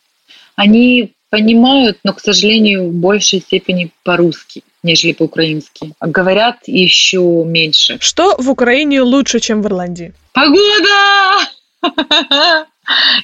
Они 0.55 1.14
понимают, 1.35 1.99
но, 2.05 2.13
к 2.13 2.21
сожалению, 2.21 2.91
в 2.91 2.93
большей 2.93 3.41
степени 3.41 3.91
по-русски, 4.05 4.63
нежели 4.85 5.13
по-украински. 5.15 5.93
А 5.99 6.07
говорят 6.07 6.59
еще 6.69 7.43
меньше. 7.45 7.99
Что 7.99 8.37
в 8.39 8.49
Украине 8.49 9.03
лучше, 9.03 9.41
чем 9.41 9.61
в 9.61 9.67
Ирландии? 9.67 10.15
Погода! 10.33 11.49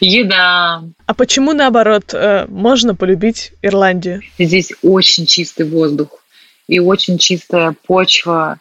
Еда. 0.00 0.82
А 1.06 1.14
почему, 1.14 1.52
наоборот, 1.52 2.12
э, 2.12 2.46
можно 2.48 2.96
полюбить 2.96 3.52
Ирландию? 3.62 4.22
Здесь 4.40 4.72
очень 4.82 5.26
чистый 5.26 5.66
воздух 5.66 6.24
и 6.66 6.80
очень 6.80 7.16
чистая 7.16 7.76
почва, 7.86 8.58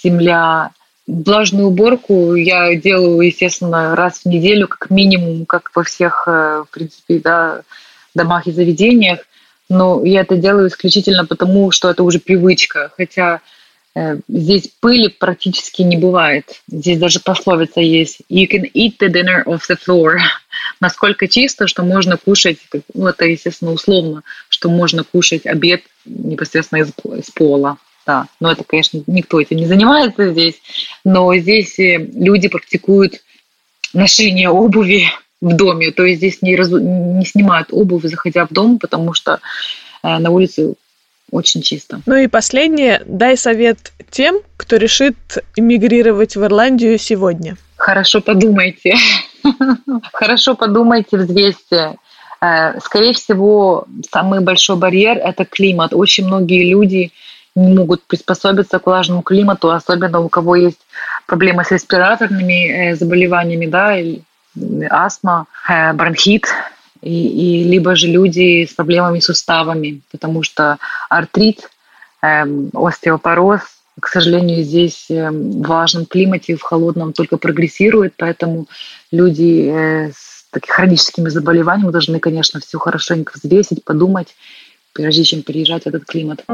земля. 0.00 0.70
Влажную 1.08 1.66
уборку 1.66 2.36
я 2.36 2.76
делаю, 2.76 3.20
естественно, 3.22 3.96
раз 3.96 4.20
в 4.20 4.26
неделю, 4.26 4.68
как 4.68 4.90
минимум, 4.90 5.44
как 5.44 5.72
во 5.74 5.82
всех, 5.82 6.22
э, 6.28 6.62
в 6.68 6.72
принципе, 6.72 7.18
да, 7.18 7.62
домах 8.14 8.46
и 8.46 8.52
заведениях. 8.52 9.20
Но 9.68 10.04
я 10.04 10.20
это 10.20 10.36
делаю 10.36 10.68
исключительно 10.68 11.24
потому, 11.24 11.70
что 11.70 11.90
это 11.90 12.02
уже 12.02 12.18
привычка. 12.18 12.92
Хотя 12.96 13.40
э, 13.94 14.18
здесь 14.28 14.68
пыли 14.80 15.08
практически 15.08 15.82
не 15.82 15.96
бывает. 15.96 16.62
Здесь 16.68 16.98
даже 16.98 17.20
пословица 17.20 17.80
есть 17.80 18.18
«You 18.30 18.46
can 18.48 18.70
eat 18.74 18.98
the 19.00 19.08
dinner 19.08 19.44
off 19.44 19.62
the 19.70 19.76
floor». 19.76 20.16
Насколько 20.80 21.28
чисто, 21.28 21.66
что 21.66 21.82
можно 21.84 22.16
кушать, 22.16 22.58
ну 22.92 23.06
это, 23.06 23.24
естественно, 23.24 23.72
условно, 23.72 24.22
что 24.48 24.68
можно 24.68 25.04
кушать 25.04 25.46
обед 25.46 25.82
непосредственно 26.04 26.80
из, 26.80 26.92
из 27.18 27.30
пола. 27.30 27.78
Да, 28.04 28.26
но 28.40 28.50
это, 28.50 28.64
конечно, 28.64 29.02
никто 29.06 29.40
этим 29.40 29.58
не 29.58 29.66
занимается 29.66 30.32
здесь, 30.32 30.60
но 31.04 31.34
здесь 31.36 31.78
э, 31.78 31.98
люди 31.98 32.48
практикуют 32.48 33.22
ношение 33.92 34.48
обуви 34.48 35.06
в 35.42 35.56
доме, 35.56 35.90
то 35.90 36.04
есть 36.04 36.18
здесь 36.18 36.40
не, 36.40 36.56
разу, 36.56 36.78
не 36.78 37.26
снимают 37.26 37.68
обувь, 37.72 38.04
заходя 38.04 38.46
в 38.46 38.50
дом, 38.50 38.78
потому 38.78 39.12
что 39.12 39.40
э, 40.02 40.18
на 40.18 40.30
улице 40.30 40.74
очень 41.30 41.62
чисто. 41.62 42.00
Ну 42.06 42.16
и 42.16 42.28
последнее, 42.28 43.02
дай 43.06 43.36
совет 43.36 43.92
тем, 44.10 44.40
кто 44.56 44.76
решит 44.76 45.16
эмигрировать 45.56 46.36
в 46.36 46.44
Ирландию 46.44 46.96
сегодня. 46.98 47.56
Хорошо 47.76 48.20
подумайте. 48.20 48.94
Хорошо 50.12 50.54
подумайте, 50.54 51.16
взвесьте. 51.16 51.96
Э, 52.40 52.78
скорее 52.80 53.12
всего, 53.12 53.86
самый 54.12 54.40
большой 54.40 54.76
барьер– 54.76 55.18
это 55.24 55.44
климат. 55.44 55.92
Очень 55.92 56.26
многие 56.26 56.70
люди 56.70 57.10
не 57.56 57.74
могут 57.74 58.04
приспособиться 58.04 58.78
к 58.78 58.86
влажному 58.86 59.22
климату, 59.22 59.72
особенно 59.72 60.20
у 60.20 60.28
кого 60.28 60.54
есть 60.54 60.80
проблемы 61.26 61.64
с 61.64 61.72
респираторными 61.72 62.92
э, 62.92 62.94
заболеваниями, 62.94 63.66
да, 63.66 63.96
астма, 64.90 65.46
э, 65.68 65.92
бронхит, 65.92 66.46
и, 67.00 67.62
и 67.62 67.64
либо 67.64 67.96
же 67.96 68.06
люди 68.06 68.64
с 68.64 68.74
проблемами 68.74 69.20
с 69.20 69.24
суставами, 69.24 70.02
потому 70.10 70.42
что 70.42 70.78
артрит, 71.08 71.68
остеопороз, 72.20 73.62
к 73.98 74.06
сожалению, 74.06 74.62
здесь 74.62 75.06
в 75.08 75.62
влажном 75.62 76.06
климате, 76.06 76.54
в 76.54 76.62
холодном 76.62 77.12
только 77.12 77.36
прогрессирует, 77.36 78.14
поэтому 78.16 78.68
люди 79.10 80.12
с 80.14 80.46
такими 80.52 80.72
хроническими 80.72 81.28
заболеваниями 81.28 81.90
должны, 81.90 82.20
конечно, 82.20 82.60
все 82.60 82.78
хорошенько 82.78 83.32
взвесить, 83.34 83.84
подумать, 83.84 84.36
прежде 84.92 85.24
чем 85.24 85.42
переезжать 85.42 85.84
в 85.84 85.86
этот 85.88 86.04
климат. 86.04 86.44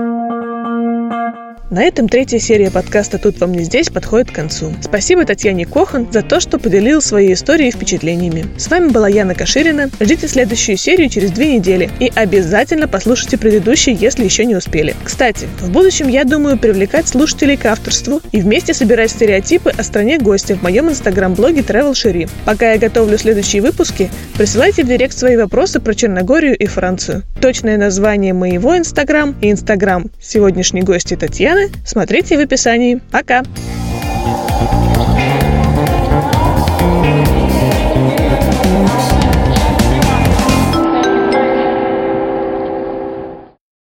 На 1.71 1.83
этом 1.83 2.09
третья 2.09 2.39
серия 2.39 2.71
подкаста 2.71 3.19
«Тут 3.19 3.41
вам 3.41 3.53
не 3.53 3.62
здесь» 3.62 3.91
подходит 3.91 4.31
к 4.31 4.35
концу. 4.35 4.73
Спасибо 4.81 5.27
Татьяне 5.27 5.66
Кохан 5.66 6.11
за 6.11 6.23
то, 6.23 6.41
что 6.41 6.59
поделилась 6.59 7.05
своей 7.05 7.35
историей 7.35 7.69
и 7.69 7.73
впечатлениями. 7.73 8.47
С 8.57 8.69
вами 8.69 8.89
была 8.89 9.07
Яна 9.07 9.35
Каширина. 9.35 9.91
Ждите 10.01 10.29
следующую 10.29 10.79
серию 10.79 11.11
через 11.11 11.31
две 11.31 11.55
недели 11.55 11.91
и 12.01 12.11
обязательно 12.14 12.89
послушайте 12.89 13.37
предыдущие, 13.37 13.95
если 13.95 14.25
еще 14.25 14.47
не 14.47 14.57
успели. 14.57 14.97
Кстати, 15.05 15.47
в 15.61 15.71
будущем 15.71 16.09
я 16.09 16.25
думаю 16.25 16.59
привлекать 16.59 17.07
слушателей 17.07 17.59
к 17.59 17.66
авторству 17.66 18.23
и 18.33 18.41
вместе 18.41 18.73
собирать 18.73 19.11
стереотипы 19.11 19.69
о 19.69 19.83
стране 19.83 20.19
гостя 20.19 20.55
в 20.55 20.62
моем 20.62 20.89
инстаграм-блоге 20.89 21.61
Travel 21.61 21.93
Sherry. 21.93 22.31
Пока 22.47 22.73
я 22.73 22.79
готовлю 22.79 23.19
следующие 23.19 23.61
выпуски, 23.61 24.11
присылайте 24.39 24.85
в 24.85 24.89
директ 24.89 25.14
свои 25.14 25.37
вопросы 25.37 25.81
про 25.81 25.95
Черногорию 25.95 26.57
и 26.57 26.64
Францию. 26.64 27.25
Точное 27.43 27.77
название 27.77 28.33
моего 28.33 28.75
инстаграм 28.75 29.37
и 29.43 29.51
инстаграм 29.51 30.07
сегодняшней 30.19 30.81
гости 30.81 31.14
Татьяны 31.14 31.58
смотрите 31.85 32.37
в 32.37 32.41
описании. 32.41 33.01
Пока! 33.11 33.43